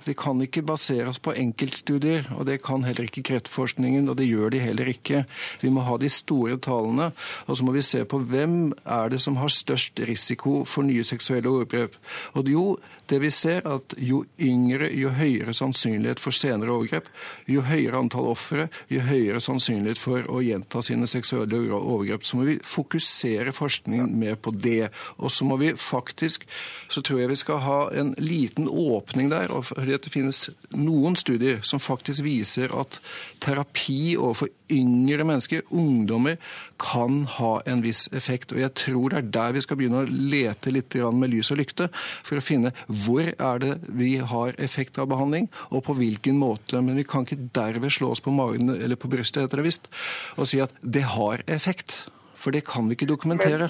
Vi 0.05 0.13
kan 0.17 0.39
ikke 0.41 0.63
basere 0.65 1.09
oss 1.11 1.19
på 1.21 1.33
enkeltstudier, 1.37 2.29
og 2.37 2.47
det 2.47 2.61
kan 2.63 2.83
heller 2.87 3.05
ikke 3.05 3.23
kreftforskningen, 3.29 4.07
og 4.09 4.17
det 4.17 4.29
gjør 4.29 4.49
de 4.55 4.61
heller 4.63 4.87
ikke. 4.89 5.25
Vi 5.61 5.69
må 5.69 5.83
ha 5.85 5.97
de 6.01 6.09
store 6.09 6.57
tallene, 6.57 7.11
og 7.45 7.57
så 7.57 7.65
må 7.67 7.75
vi 7.75 7.83
se 7.85 8.05
på 8.05 8.17
hvem 8.31 8.71
er 8.85 9.11
det 9.13 9.19
som 9.21 9.37
har 9.37 9.51
størst 9.53 9.99
risiko 10.09 10.63
for 10.65 10.87
nye 10.87 11.03
seksuelle 11.03 11.51
overgrep. 11.51 11.99
Og 12.33 12.49
jo, 12.49 12.65
det 13.09 13.19
vi 13.23 13.31
ser 13.33 13.65
at 13.67 13.95
jo 13.97 14.21
yngre, 14.41 14.89
jo 14.93 15.11
høyere 15.15 15.53
sannsynlighet 15.57 16.21
for 16.21 16.35
senere 16.35 16.73
overgrep, 16.73 17.09
jo 17.49 17.63
høyere 17.65 17.99
antall 17.99 18.29
ofre, 18.31 18.67
jo 18.91 19.01
høyere 19.05 19.41
sannsynlighet 19.43 19.99
for 20.01 20.27
å 20.29 20.41
gjenta 20.45 20.83
sine 20.85 21.09
seksuelle 21.09 21.61
overgrep. 21.75 22.25
Så 22.25 22.39
må 22.39 22.47
vi 22.47 22.59
fokusere 22.63 23.53
forskningen 23.55 24.13
mer 24.19 24.37
på 24.37 24.53
det. 24.53 24.91
Og 25.17 25.33
så 25.33 25.47
må 25.47 25.57
vi 25.61 25.73
faktisk, 25.73 26.45
så 26.89 27.03
tror 27.05 27.23
jeg 27.23 27.33
vi 27.33 27.39
skal 27.41 27.63
ha 27.65 27.79
en 27.99 28.13
liten 28.21 28.69
åpning 28.69 29.31
der, 29.33 29.51
fordi 29.65 29.97
at 29.97 30.05
det 30.05 30.13
finnes 30.13 30.45
noen 30.75 31.17
studier 31.19 31.63
som 31.65 31.81
faktisk 31.81 32.23
viser 32.25 32.73
at 32.77 32.99
terapi 33.43 34.15
overfor 34.17 34.49
yngre 34.73 35.25
mennesker, 35.27 35.63
ungdommer, 35.69 36.37
kan 36.79 37.23
ha 37.37 37.51
en 37.69 37.83
viss 37.83 38.05
effekt. 38.15 38.53
Og 38.53 38.61
jeg 38.61 38.73
tror 38.79 39.13
det 39.13 39.19
er 39.19 39.31
der 39.35 39.55
vi 39.57 39.63
skal 39.65 39.79
begynne 39.79 40.03
å 40.03 40.09
lete 40.09 40.73
litt 40.73 40.95
med 41.15 41.33
lys 41.33 41.51
og 41.53 41.59
lykte, 41.61 41.89
for 41.93 42.39
å 42.39 42.45
finne 42.45 42.73
hvor 42.87 43.31
er 43.31 43.63
det 43.63 43.73
vi 43.87 44.15
har 44.21 44.55
effekt 44.61 44.99
av 45.01 45.09
behandling, 45.11 45.49
og 45.69 45.85
på 45.87 45.97
hvilken 45.99 46.39
måte. 46.39 46.81
Men 46.81 46.99
vi 46.99 47.07
kan 47.07 47.27
ikke 47.27 47.49
derved 47.55 47.93
slå 47.93 48.13
oss 48.15 48.23
på 48.23 48.33
magen 48.35 48.71
eller 48.75 48.99
på 48.99 49.11
brystet 49.11 49.45
etter 49.45 49.61
det 49.61 49.69
visst, 49.69 49.91
og 50.37 50.49
si 50.49 50.61
at 50.63 50.73
det 50.81 51.05
har 51.15 51.43
effekt. 51.47 52.03
For 52.39 52.55
det 52.55 52.63
kan 52.67 52.87
vi 52.87 52.95
ikke 52.95 53.09
dokumentere. 53.09 53.67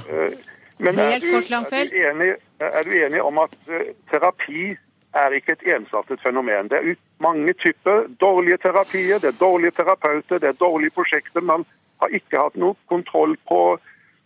Men, 0.79 0.95
Men 0.95 0.99
er 0.99 1.19
du, 1.19 1.31
er, 1.35 1.89
du 1.89 1.95
enig, 1.99 2.29
er 2.63 2.85
du 2.87 2.93
enig 2.95 3.23
om 3.25 3.41
at 3.41 3.55
eh, 3.67 3.89
terapi 4.11 4.77
er 5.13 5.35
ikke 5.35 5.55
et 5.57 5.67
ensartet 5.75 6.21
fenomen? 6.21 6.69
Det 6.69 6.77
er 6.77 6.95
mange 7.19 7.53
typer 7.53 8.07
dårlige 8.21 8.57
terapier, 8.57 9.19
det 9.19 9.33
er 9.33 9.39
dårlige 9.39 9.71
terapeuter, 9.71 10.37
det 10.37 10.49
er 10.49 10.59
dårlige 10.59 10.95
prosjekter. 10.95 11.41
Man 11.41 11.65
har 12.01 12.07
ikke 12.07 12.39
hatt 12.39 12.55
noe 12.55 12.75
kontroll 12.87 13.37
på, 13.49 13.77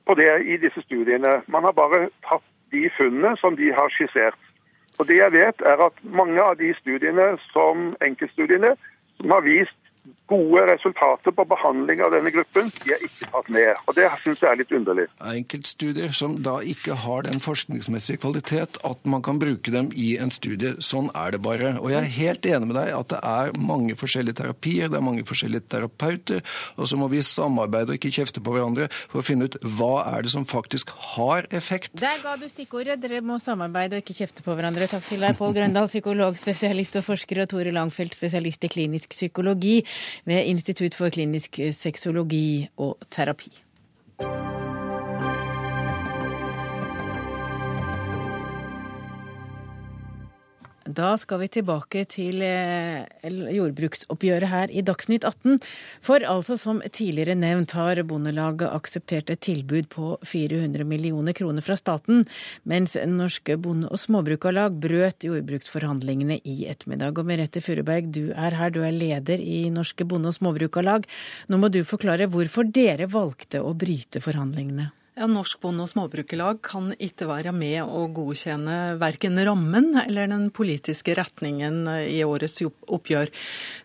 på 0.05 0.15
det 0.19 0.31
i 0.45 0.57
disse 0.57 0.81
studiene. 0.81 1.41
Man 1.47 1.63
har 1.63 1.71
bare 1.77 2.09
tatt 2.27 2.45
de 2.71 2.89
funnene 2.97 3.35
som 3.37 3.55
de 3.55 3.71
har 3.73 3.89
skissert. 3.93 4.39
Og 4.99 5.07
det 5.07 5.17
jeg 5.17 5.33
vet 5.33 5.61
er 5.65 5.81
at 5.87 6.03
mange 6.03 6.41
av 6.41 6.57
de 6.59 6.73
studiene 6.77 7.33
som 7.51 7.93
enkeltstudiene 8.05 8.75
som 9.17 9.33
har 9.33 9.45
vist 9.45 9.77
gode 10.27 10.63
resultater 10.67 11.31
på 11.31 11.45
behandling 11.47 12.01
av 12.03 12.11
denne 12.13 12.31
gruppen, 12.33 12.69
de 12.83 12.93
er 12.95 13.03
ikke 13.05 13.27
tatt 13.31 13.49
med. 13.53 13.69
Og 13.87 13.95
Det 13.95 14.07
syns 14.23 14.41
jeg 14.41 14.49
er 14.49 14.59
litt 14.59 14.73
underlig. 14.75 15.05
Enkeltstudier 15.33 16.15
som 16.15 16.35
da 16.43 16.57
ikke 16.73 16.97
har 17.03 17.25
den 17.27 17.43
forskningsmessige 17.43 18.21
kvalitet 18.23 18.79
at 18.87 19.03
man 19.07 19.23
kan 19.25 19.39
bruke 19.39 19.71
dem 19.71 19.91
i 19.95 20.15
en 20.21 20.33
studie. 20.33 20.73
Sånn 20.83 21.11
er 21.15 21.35
det 21.35 21.41
bare. 21.45 21.75
Og 21.79 21.91
jeg 21.93 21.99
er 22.01 22.15
helt 22.17 22.47
enig 22.49 22.69
med 22.71 22.77
deg 22.79 22.91
at 22.97 23.11
det 23.13 23.19
er 23.29 23.53
mange 23.59 23.95
forskjellige 23.99 24.39
terapier, 24.41 24.91
det 24.91 24.99
er 24.99 25.05
mange 25.05 25.25
forskjellige 25.27 25.67
terapeuter, 25.75 26.43
og 26.77 26.89
så 26.89 26.99
må 26.99 27.09
vi 27.11 27.21
samarbeide 27.23 27.93
og 27.93 27.99
ikke 27.99 28.13
kjefte 28.17 28.43
på 28.43 28.55
hverandre 28.55 28.89
for 29.05 29.21
å 29.21 29.25
finne 29.25 29.47
ut 29.47 29.59
hva 29.77 29.93
er 30.15 30.25
det 30.25 30.33
som 30.33 30.47
faktisk 30.49 30.91
har 31.13 31.47
effekt. 31.55 31.95
Der 31.99 32.19
ga 32.23 32.35
du 32.39 32.47
stikkordet. 32.49 32.99
Dere 33.03 33.21
må 33.25 33.37
samarbeide 33.41 33.99
og 33.99 34.03
ikke 34.03 34.17
kjefte 34.17 34.43
på 34.45 34.55
hverandre. 34.57 34.89
Takk 34.91 35.05
til 35.05 35.23
deg, 35.23 35.37
Pål 35.37 35.55
Grøndal, 35.57 35.89
psykolog, 35.91 36.37
spesialist 36.39 36.97
og 36.99 37.07
forsker, 37.07 37.43
og 37.43 37.51
Tore 37.53 37.73
Langfeldt, 37.75 38.17
spesialist 38.17 38.67
i 38.67 38.71
klinisk 38.71 39.13
psykologi 39.13 39.81
ved 40.25 40.45
Institutt 40.45 40.95
for 40.95 41.09
klinisk 41.09 41.59
sexologi 41.71 42.67
og 42.77 42.97
terapi. 43.11 43.63
Da 50.83 51.13
skal 51.15 51.39
vi 51.39 51.47
tilbake 51.47 52.01
til 52.11 52.41
eh, 52.43 53.05
jordbruksoppgjøret 53.23 54.49
her 54.51 54.71
i 54.71 54.81
Dagsnytt 54.83 55.23
18. 55.23 55.61
For 56.03 56.25
altså, 56.27 56.57
som 56.59 56.81
tidligere 56.83 57.37
nevnt, 57.39 57.71
har 57.77 58.01
Bondelaget 58.03 58.67
akseptert 58.67 59.31
et 59.31 59.39
tilbud 59.47 59.87
på 59.93 60.17
400 60.27 60.83
millioner 60.83 61.35
kroner 61.37 61.63
fra 61.63 61.77
staten, 61.79 62.25
mens 62.67 62.97
Norske 63.07 63.55
Bonde- 63.55 63.87
og 63.87 64.01
Småbrukarlag 64.01 64.75
brøt 64.83 65.23
jordbruksforhandlingene 65.23 66.41
i 66.43 66.65
ettermiddag. 66.67 67.15
Og 67.15 67.31
Merete 67.31 67.63
Furuberg, 67.63 68.11
du 68.11 68.33
er 68.35 68.59
her, 68.59 68.73
du 68.73 68.81
er 68.83 68.91
leder 68.91 69.39
i 69.39 69.69
Norske 69.71 70.03
Bonde- 70.03 70.33
og 70.33 70.35
Småbrukarlag. 70.35 71.07
Nå 71.47 71.61
må 71.63 71.71
du 71.71 71.83
forklare 71.87 72.27
hvorfor 72.27 72.67
dere 72.67 73.07
valgte 73.07 73.63
å 73.63 73.71
bryte 73.71 74.19
forhandlingene. 74.23 74.91
Ja, 75.13 75.27
Norsk 75.29 75.59
Bonde- 75.61 75.83
og 75.85 75.89
Småbrukerlag 75.91 76.57
kan 76.65 76.87
ikke 76.97 77.27
være 77.29 77.51
med 77.53 77.83
å 77.85 78.07
godkjenne 78.09 78.95
verken 78.97 79.37
rammen 79.45 79.91
eller 80.01 80.25
den 80.31 80.47
politiske 80.49 81.13
retningen 81.13 81.85
i 82.09 82.23
årets 82.25 82.63
oppgjør. 82.65 83.29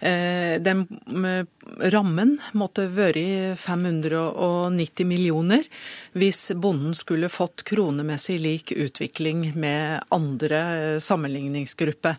Eh, 0.01 0.57
den 0.65 0.87
eh, 1.29 1.45
rammen 1.93 2.39
måtte 2.57 2.87
vært 2.89 3.61
590 3.61 5.05
millioner 5.05 5.69
hvis 6.17 6.47
bonden 6.57 6.97
skulle 6.97 7.29
fått 7.29 7.67
kronemessig 7.69 8.41
lik 8.41 8.73
utvikling 8.73 9.51
med 9.53 10.09
andre 10.09 10.97
sammenligningsgrupper. 10.97 12.17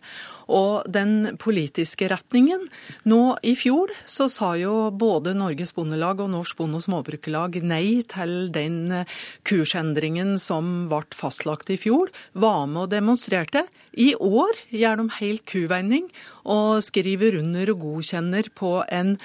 Og 0.49 0.87
den 0.89 1.37
politiske 1.41 2.09
retningen 2.09 2.65
Nå 3.09 3.21
i 3.45 3.53
fjor 3.59 3.93
så 4.09 4.25
sa 4.31 4.55
jo 4.57 4.89
både 4.91 5.35
Norges 5.37 5.75
Bondelag 5.77 6.23
og 6.23 6.31
Norsk 6.33 6.57
Bonde- 6.57 6.79
og 6.79 6.85
Småbrukerlag 6.85 7.59
nei 7.63 8.01
til 8.09 8.49
den 8.53 9.05
kursendringen 9.47 10.37
som 10.41 10.87
ble 10.89 11.05
fastlagt 11.15 11.69
i 11.73 11.77
fjor. 11.79 12.09
Var 12.33 12.65
med 12.67 12.87
og 12.87 12.91
demonstrerte. 12.93 13.65
I 13.93 14.13
år 14.15 14.59
gjør 14.69 14.99
de 14.99 15.07
helt 15.19 15.45
kuveining 15.49 16.09
og 16.49 16.81
skriver 16.83 17.37
under 17.39 17.71
og 17.73 17.83
godkjenner 17.83 18.49
på 18.57 18.71
en 18.93 19.15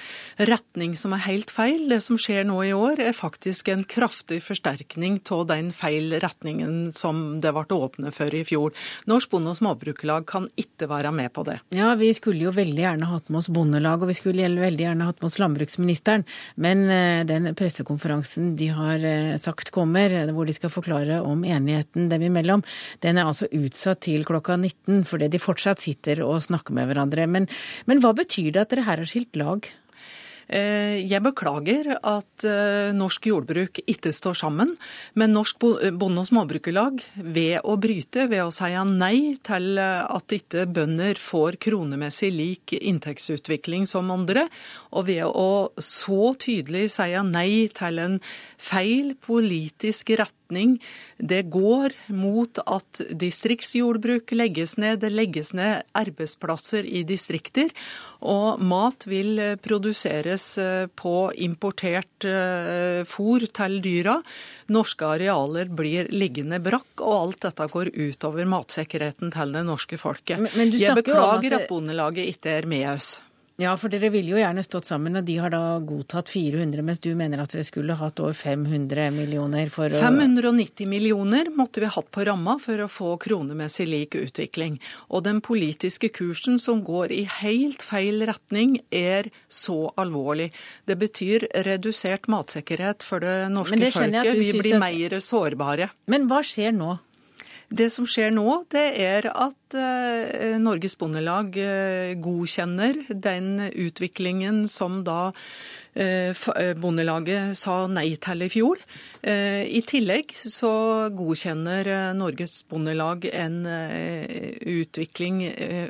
retning 0.49 0.95
som 0.99 1.15
er 1.15 1.23
helt 1.25 1.51
feil. 1.53 1.87
Det 1.89 2.01
som 2.05 2.19
skjer 2.21 2.45
nå 2.47 2.59
i 2.67 2.73
år, 2.75 3.01
er 3.01 3.17
faktisk 3.17 3.69
en 3.73 3.85
kraftig 3.87 4.41
forsterkning 4.45 5.19
av 5.33 5.45
den 5.49 5.71
feil 5.75 6.13
retningen 6.21 6.93
som 6.95 7.39
det 7.41 7.53
ble 7.55 7.65
åpnet 7.75 8.15
for 8.15 8.33
i 8.33 8.43
fjor. 8.47 8.75
Norsk 9.09 9.31
Bonde- 9.31 9.53
og 9.53 9.59
Småbrukerlag 9.59 10.27
kan 10.29 10.47
ikke 10.59 10.89
være 10.91 11.13
med 11.15 11.33
på 11.33 11.45
det. 11.47 11.59
Ja, 11.75 11.93
vi 11.99 12.11
skulle 12.17 12.45
jo 12.45 12.53
veldig 12.55 12.83
gjerne 12.85 13.09
hatt 13.09 13.29
med 13.29 13.41
oss 13.41 13.51
Bondelag, 13.53 14.03
og 14.03 14.11
vi 14.11 14.17
skulle 14.17 14.49
veldig 14.61 14.85
gjerne 14.85 15.07
hatt 15.07 15.21
med 15.21 15.29
oss 15.29 15.39
landbruksministeren. 15.41 16.25
Men 16.61 16.85
eh, 16.89 17.23
den 17.27 17.49
pressekonferansen 17.57 18.53
de 18.59 18.69
har 18.75 19.05
eh, 19.05 19.35
sagt 19.41 19.71
kommer, 19.75 20.13
hvor 20.35 20.47
de 20.47 20.55
skal 20.55 20.73
forklare 20.73 21.21
om 21.25 21.43
enigheten 21.47 22.09
dem 22.11 22.27
imellom, 22.27 22.63
den 23.05 23.17
er 23.17 23.29
altså 23.29 23.49
utsatt 23.55 24.03
til 24.05 24.25
klokka 24.27 24.57
19, 24.65 25.05
fordi 25.07 25.31
de 25.31 25.41
fortsatt 25.41 25.83
sitter 25.83 26.23
og 26.25 26.43
snakker 26.45 26.75
med 26.75 26.89
hverandre. 26.91 27.29
Men, 27.29 27.49
men 27.89 28.03
hva 28.03 28.15
betyr 28.17 28.51
det 28.51 28.65
at 28.65 28.75
dere 28.75 28.87
her 28.89 29.03
har 29.03 29.09
skilt 29.09 29.37
lag? 29.39 29.69
Eh, 30.45 31.01
jeg 31.01 31.23
beklager 31.25 31.95
at 31.97 32.45
eh, 32.45 32.93
norsk 32.93 33.31
jordbruk 33.31 33.79
ikke 33.89 34.11
står 34.13 34.37
sammen, 34.37 34.75
men 35.17 35.33
Norsk 35.33 35.57
Bonde- 35.97 36.21
og 36.21 36.27
Småbrukerlag, 36.29 37.01
ved 37.17 37.65
å 37.65 37.77
bryte, 37.81 38.27
ved 38.29 38.43
å 38.43 38.53
si 38.53 38.69
nei 38.91 39.37
til 39.45 39.79
eh, 39.81 40.03
at 40.05 40.37
ikke 40.37 40.67
bønder 40.69 41.17
får 41.17 41.57
kronemessig 41.65 42.29
lik 42.35 42.75
inntektsutvikling 42.77 43.89
som 43.89 44.13
andre, 44.13 44.45
og 44.93 45.09
ved 45.09 45.25
å 45.25 45.73
så 45.81 46.35
tydelig 46.37 46.91
si 46.93 47.09
nei 47.25 47.65
til 47.73 48.03
en 48.05 48.21
feil 48.61 49.15
politisk 49.17 50.13
retning. 50.13 50.33
Det 50.51 51.41
går 51.53 51.95
mot 52.13 52.59
at 52.65 53.01
distriktsjordbruk 53.09 54.31
legges 54.35 54.75
ned, 54.77 54.99
det 55.01 55.11
legges 55.13 55.53
ned 55.57 55.83
arbeidsplasser 55.97 56.85
i 56.85 57.03
distrikter. 57.07 57.71
Og 58.25 58.61
mat 58.61 59.05
vil 59.09 59.37
produseres 59.61 60.45
eh, 60.61 60.87
på 60.87 61.31
importert 61.45 62.25
eh, 62.25 63.03
fôr 63.05 63.45
til 63.53 63.77
dyra. 63.83 64.15
Norske 64.73 65.05
arealer 65.17 65.69
blir 65.69 66.09
liggende 66.13 66.61
brakk, 66.63 67.03
og 67.03 67.13
alt 67.19 67.45
dette 67.49 67.69
går 67.69 67.93
utover 67.93 68.49
matsikkerheten 68.49 69.33
til 69.35 69.53
det 69.55 69.65
norske 69.67 69.99
folket. 70.01 70.41
Men, 70.41 70.51
men 70.57 70.73
Jeg 70.73 70.97
beklager 70.97 71.37
at, 71.37 71.49
det... 71.49 71.61
at 71.65 71.69
Bondelaget 71.69 72.33
ikke 72.33 72.57
er 72.59 72.69
med 72.69 72.89
oss. 72.95 73.15
Ja, 73.55 73.71
for 73.79 73.87
dere 73.87 74.09
ville 74.11 74.33
jo 74.33 74.39
gjerne 74.39 74.63
stått 74.65 74.87
sammen, 74.89 75.15
og 75.15 75.23
de 75.23 75.37
har 75.39 75.53
da 75.53 75.77
godtatt 75.79 76.27
400, 76.27 76.81
mens 76.83 76.99
du 76.99 77.13
mener 77.15 77.39
at 77.39 77.53
dere 77.55 77.63
skulle 77.63 77.95
hatt 77.95 78.19
over 78.19 78.35
500 78.35 79.13
millioner 79.15 79.71
for 79.71 79.87
å 79.87 80.01
590 80.01 80.89
millioner 80.91 81.47
måtte 81.55 81.79
vi 81.79 81.87
hatt 81.87 82.09
på 82.11 82.25
ramma 82.27 82.57
for 82.59 82.83
å 82.83 82.89
få 82.91 83.13
kronemessig 83.23 83.87
lik 83.87 84.19
utvikling. 84.19 84.75
Og 85.07 85.23
den 85.29 85.39
politiske 85.45 86.11
kursen 86.11 86.59
som 86.59 86.83
går 86.83 87.15
i 87.15 87.23
helt 87.37 87.85
feil 87.85 88.27
retning, 88.27 88.81
er 88.91 89.31
så 89.47 89.85
alvorlig. 90.03 90.49
Det 90.83 90.99
betyr 90.99 91.47
redusert 91.63 92.27
matsikkerhet 92.27 93.07
for 93.07 93.23
det 93.23 93.37
norske 93.55 93.79
det 93.79 93.95
folket. 93.95 94.35
Vi 94.35 94.51
blir 94.59 94.75
at... 94.75 94.83
mer 94.83 95.19
sårbare. 95.23 95.93
Men 96.11 96.27
hva 96.27 96.43
skjer 96.43 96.75
nå? 96.75 96.97
Det 97.71 97.87
som 97.89 98.05
skjer 98.05 98.35
nå, 98.35 98.49
det 98.69 98.85
er 99.01 99.25
at 99.31 99.57
uh, 99.73 100.59
Norges 100.61 100.93
Bondelag 100.99 101.55
uh, 101.57 102.13
godkjenner 102.21 102.99
den 103.09 103.71
utviklingen 103.71 104.67
som 104.69 104.99
da 105.07 105.31
uh, 105.31 106.45
Bondelaget 106.77 107.55
sa 107.57 107.85
nei 107.89 108.11
til 108.21 108.45
i 108.45 108.49
fjor. 108.51 108.81
I 109.25 109.79
tillegg 109.89 110.35
så 110.37 110.69
godkjenner 111.15 111.87
Norges 112.13 112.59
Bondelag 112.69 113.23
en 113.31 113.63
utvikling 113.65 115.39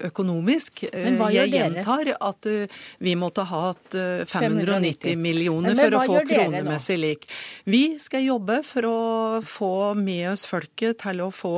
økonomisk. 0.08 0.86
Jeg 0.86 1.50
gjentar 1.52 2.14
at 2.16 2.48
vi 3.04 3.16
måtte 3.20 3.44
ha 3.50 3.62
hatt 3.74 3.98
590 4.32 5.20
millioner 5.20 5.76
for 5.82 5.98
å 5.98 6.04
få 6.06 6.22
kronemessig 6.30 7.00
lik. 7.02 7.28
Vi 7.68 7.98
skal 8.00 8.24
jobbe 8.30 8.62
for 8.64 8.88
å 8.88 8.98
få 9.44 9.74
med 10.00 10.30
oss 10.32 10.46
folket 10.48 11.02
til 11.04 11.26
å 11.26 11.32
få 11.36 11.58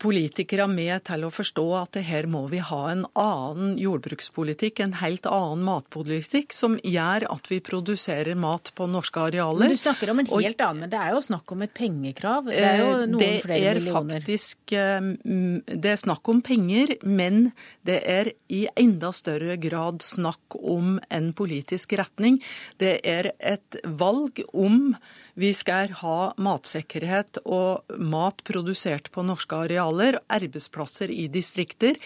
politikere 0.00 0.70
med 0.70 1.04
til 1.04 1.26
å 1.26 1.33
forstå 1.34 1.64
at 1.80 1.98
her 2.06 2.28
må 2.30 2.44
vi 2.52 2.60
ha 2.62 2.80
en 2.92 3.04
annen 3.18 3.74
jordbrukspolitikk, 3.80 4.80
en 4.84 4.96
helt 5.00 5.26
annen 5.28 5.64
matpolitikk, 5.66 6.54
som 6.54 6.76
gjør 6.82 7.26
at 7.32 7.50
vi 7.50 7.60
produserer 7.64 8.38
mat 8.38 8.70
på 8.78 8.86
norske 8.90 9.26
arealer. 9.28 9.66
Men 9.66 9.74
Du 9.74 9.82
snakker 9.82 10.12
om 10.12 10.22
en 10.22 10.30
helt 10.30 10.54
og, 10.54 10.66
annen, 10.68 10.84
men 10.84 10.92
det 10.94 11.00
er 11.00 11.14
jo 11.16 11.22
snakk 11.26 11.54
om 11.56 11.66
et 11.66 11.74
pengekrav? 11.76 12.50
Det 12.50 12.62
er 12.62 12.82
jo 12.82 12.92
noen 13.02 13.18
det 13.20 13.32
flere 13.44 13.72
er 13.72 13.80
millioner. 13.80 14.20
Faktisk, 14.20 14.74
det 14.74 15.92
er 15.94 16.00
snakk 16.00 16.32
om 16.32 16.42
penger, 16.44 16.96
men 17.02 17.50
det 17.86 18.00
er 18.10 18.32
i 18.52 18.64
enda 18.80 19.10
større 19.14 19.58
grad 19.60 20.02
snakk 20.04 20.58
om 20.60 20.98
en 21.10 21.32
politisk 21.36 21.96
retning. 21.98 22.40
Det 22.80 22.98
er 23.04 23.32
et 23.38 23.80
valg 23.84 24.44
om 24.52 24.94
vi 25.34 25.50
skal 25.56 25.90
ha 25.98 26.18
matsikkerhet 26.38 27.40
og 27.42 27.96
mat 27.98 28.44
produsert 28.46 29.10
på 29.10 29.24
norske 29.26 29.56
arealer, 29.66 30.20
arbeidsplasser 30.30 31.10
i 31.10 31.23
distrikter. 31.32 31.98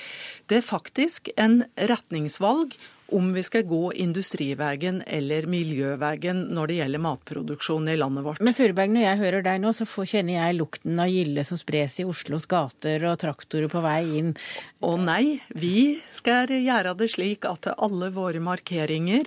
Det 0.48 0.60
er 0.60 0.66
faktisk 0.66 1.28
en 1.36 1.62
retningsvalg 1.78 2.76
om 3.12 3.32
vi 3.32 3.42
skal 3.42 3.64
gå 3.68 3.92
industriveien 3.92 5.00
eller 5.06 5.46
miljøveien 5.48 6.42
når 6.52 6.70
det 6.70 6.78
gjelder 6.80 7.02
matproduksjon 7.04 7.88
i 7.88 7.96
landet 7.96 8.24
vårt. 8.26 8.42
Men 8.44 8.56
Furuberg, 8.56 8.92
når 8.92 9.06
jeg 9.06 9.20
hører 9.22 9.46
deg 9.46 9.62
nå, 9.62 9.72
så 9.76 9.86
får, 9.88 10.10
kjenner 10.12 10.36
jeg 10.36 10.58
lukten 10.58 11.00
av 11.00 11.12
gylle 11.12 11.44
som 11.48 11.60
spres 11.60 11.98
i 12.02 12.06
Oslos 12.08 12.48
gater 12.50 13.06
og 13.08 13.18
traktorer 13.22 13.70
på 13.72 13.82
vei 13.84 14.02
inn. 14.20 14.34
Å 14.84 14.92
nei, 15.00 15.38
vi 15.56 15.98
skal 16.14 16.52
gjøre 16.52 16.94
det 16.98 17.08
slik 17.14 17.48
at 17.48 17.70
alle 17.74 18.12
våre 18.14 18.38
markeringer 18.38 19.24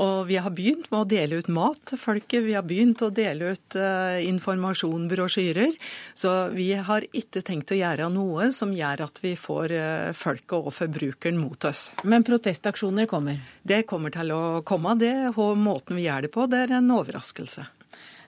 Og 0.00 0.24
vi 0.28 0.38
har 0.40 0.52
begynt 0.54 0.86
med 0.92 1.02
å 1.02 1.08
dele 1.08 1.40
ut 1.42 1.50
mat 1.52 1.80
til 1.90 2.00
folket, 2.00 2.44
vi 2.46 2.54
har 2.56 2.64
begynt 2.66 3.02
å 3.04 3.10
dele 3.14 3.52
ut 3.54 3.76
uh, 3.78 4.16
informasjon, 4.24 5.06
brosjyrer. 5.10 5.74
Så 6.16 6.32
vi 6.54 6.70
har 6.74 7.06
ikke 7.12 7.42
tenkt 7.44 7.72
å 7.74 7.78
gjøre 7.78 8.08
noe 8.12 8.50
som 8.54 8.72
gjør 8.74 9.04
at 9.06 9.20
vi 9.24 9.34
får 9.38 9.74
uh, 9.74 10.12
folket 10.16 10.56
og 10.56 10.72
forbrukeren 10.76 11.38
mot 11.40 11.68
oss. 11.68 11.90
Men 12.04 12.26
protestaksjoner 12.26 13.08
kommer 13.10 13.23
kommer? 13.24 13.40
Det 13.62 13.82
kommer 13.86 14.10
til 14.10 14.32
å 14.32 14.62
komme. 14.66 14.94
Det 14.98 15.32
og 15.36 15.56
måten 15.58 15.96
vi 15.96 16.06
gjør 16.06 16.26
det 16.26 16.32
på, 16.34 16.46
det 16.46 16.66
er 16.66 16.76
en 16.78 16.92
overraskelse. 16.92 17.66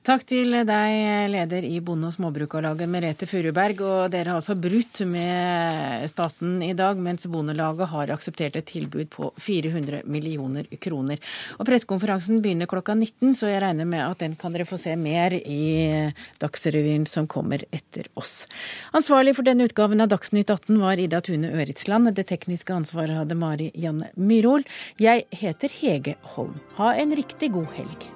Takk 0.06 0.22
til 0.22 0.52
deg, 0.54 0.92
leder 1.32 1.64
i 1.66 1.80
Bonde- 1.82 2.06
og 2.06 2.14
småbrukarlaget 2.14 2.86
Merete 2.86 3.26
Furuberg. 3.26 3.80
Og 3.82 4.12
dere 4.12 4.30
har 4.30 4.38
altså 4.38 4.54
brutt 4.54 5.00
med 5.02 6.06
staten 6.06 6.60
i 6.62 6.76
dag, 6.78 6.94
mens 7.02 7.26
Bondelaget 7.26 7.90
har 7.90 8.12
akseptert 8.14 8.54
et 8.54 8.68
tilbud 8.70 9.10
på 9.10 9.32
400 9.34 10.04
millioner 10.06 10.70
kroner. 10.78 11.18
Og 11.58 11.66
Pressekonferansen 11.66 12.38
begynner 12.38 12.70
klokka 12.70 12.94
19, 12.94 13.34
så 13.34 13.50
jeg 13.50 13.64
regner 13.64 13.84
med 13.84 14.04
at 14.04 14.22
den 14.22 14.38
kan 14.38 14.54
dere 14.54 14.68
få 14.68 14.78
se 14.78 14.94
mer 14.94 15.34
i 15.34 16.12
Dagsrevyen 16.38 17.08
som 17.10 17.26
kommer 17.26 17.66
etter 17.74 18.06
oss. 18.14 18.46
Ansvarlig 18.94 19.34
for 19.34 19.42
denne 19.42 19.66
utgaven 19.66 20.06
av 20.06 20.14
Dagsnytt 20.14 20.54
18 20.54 20.78
var 20.86 21.02
Ida 21.02 21.18
Tune 21.18 21.50
Øritsland. 21.50 22.14
Det 22.14 22.28
tekniske 22.30 22.78
ansvaret 22.78 23.24
hadde 23.24 23.34
Mari 23.34 23.72
Janne 23.74 24.14
Myrhol. 24.14 24.62
Jeg 25.02 25.26
heter 25.34 25.80
Hege 25.82 26.14
Holm. 26.36 26.60
Ha 26.78 26.94
en 26.94 27.18
riktig 27.18 27.50
god 27.58 27.74
helg. 27.74 28.15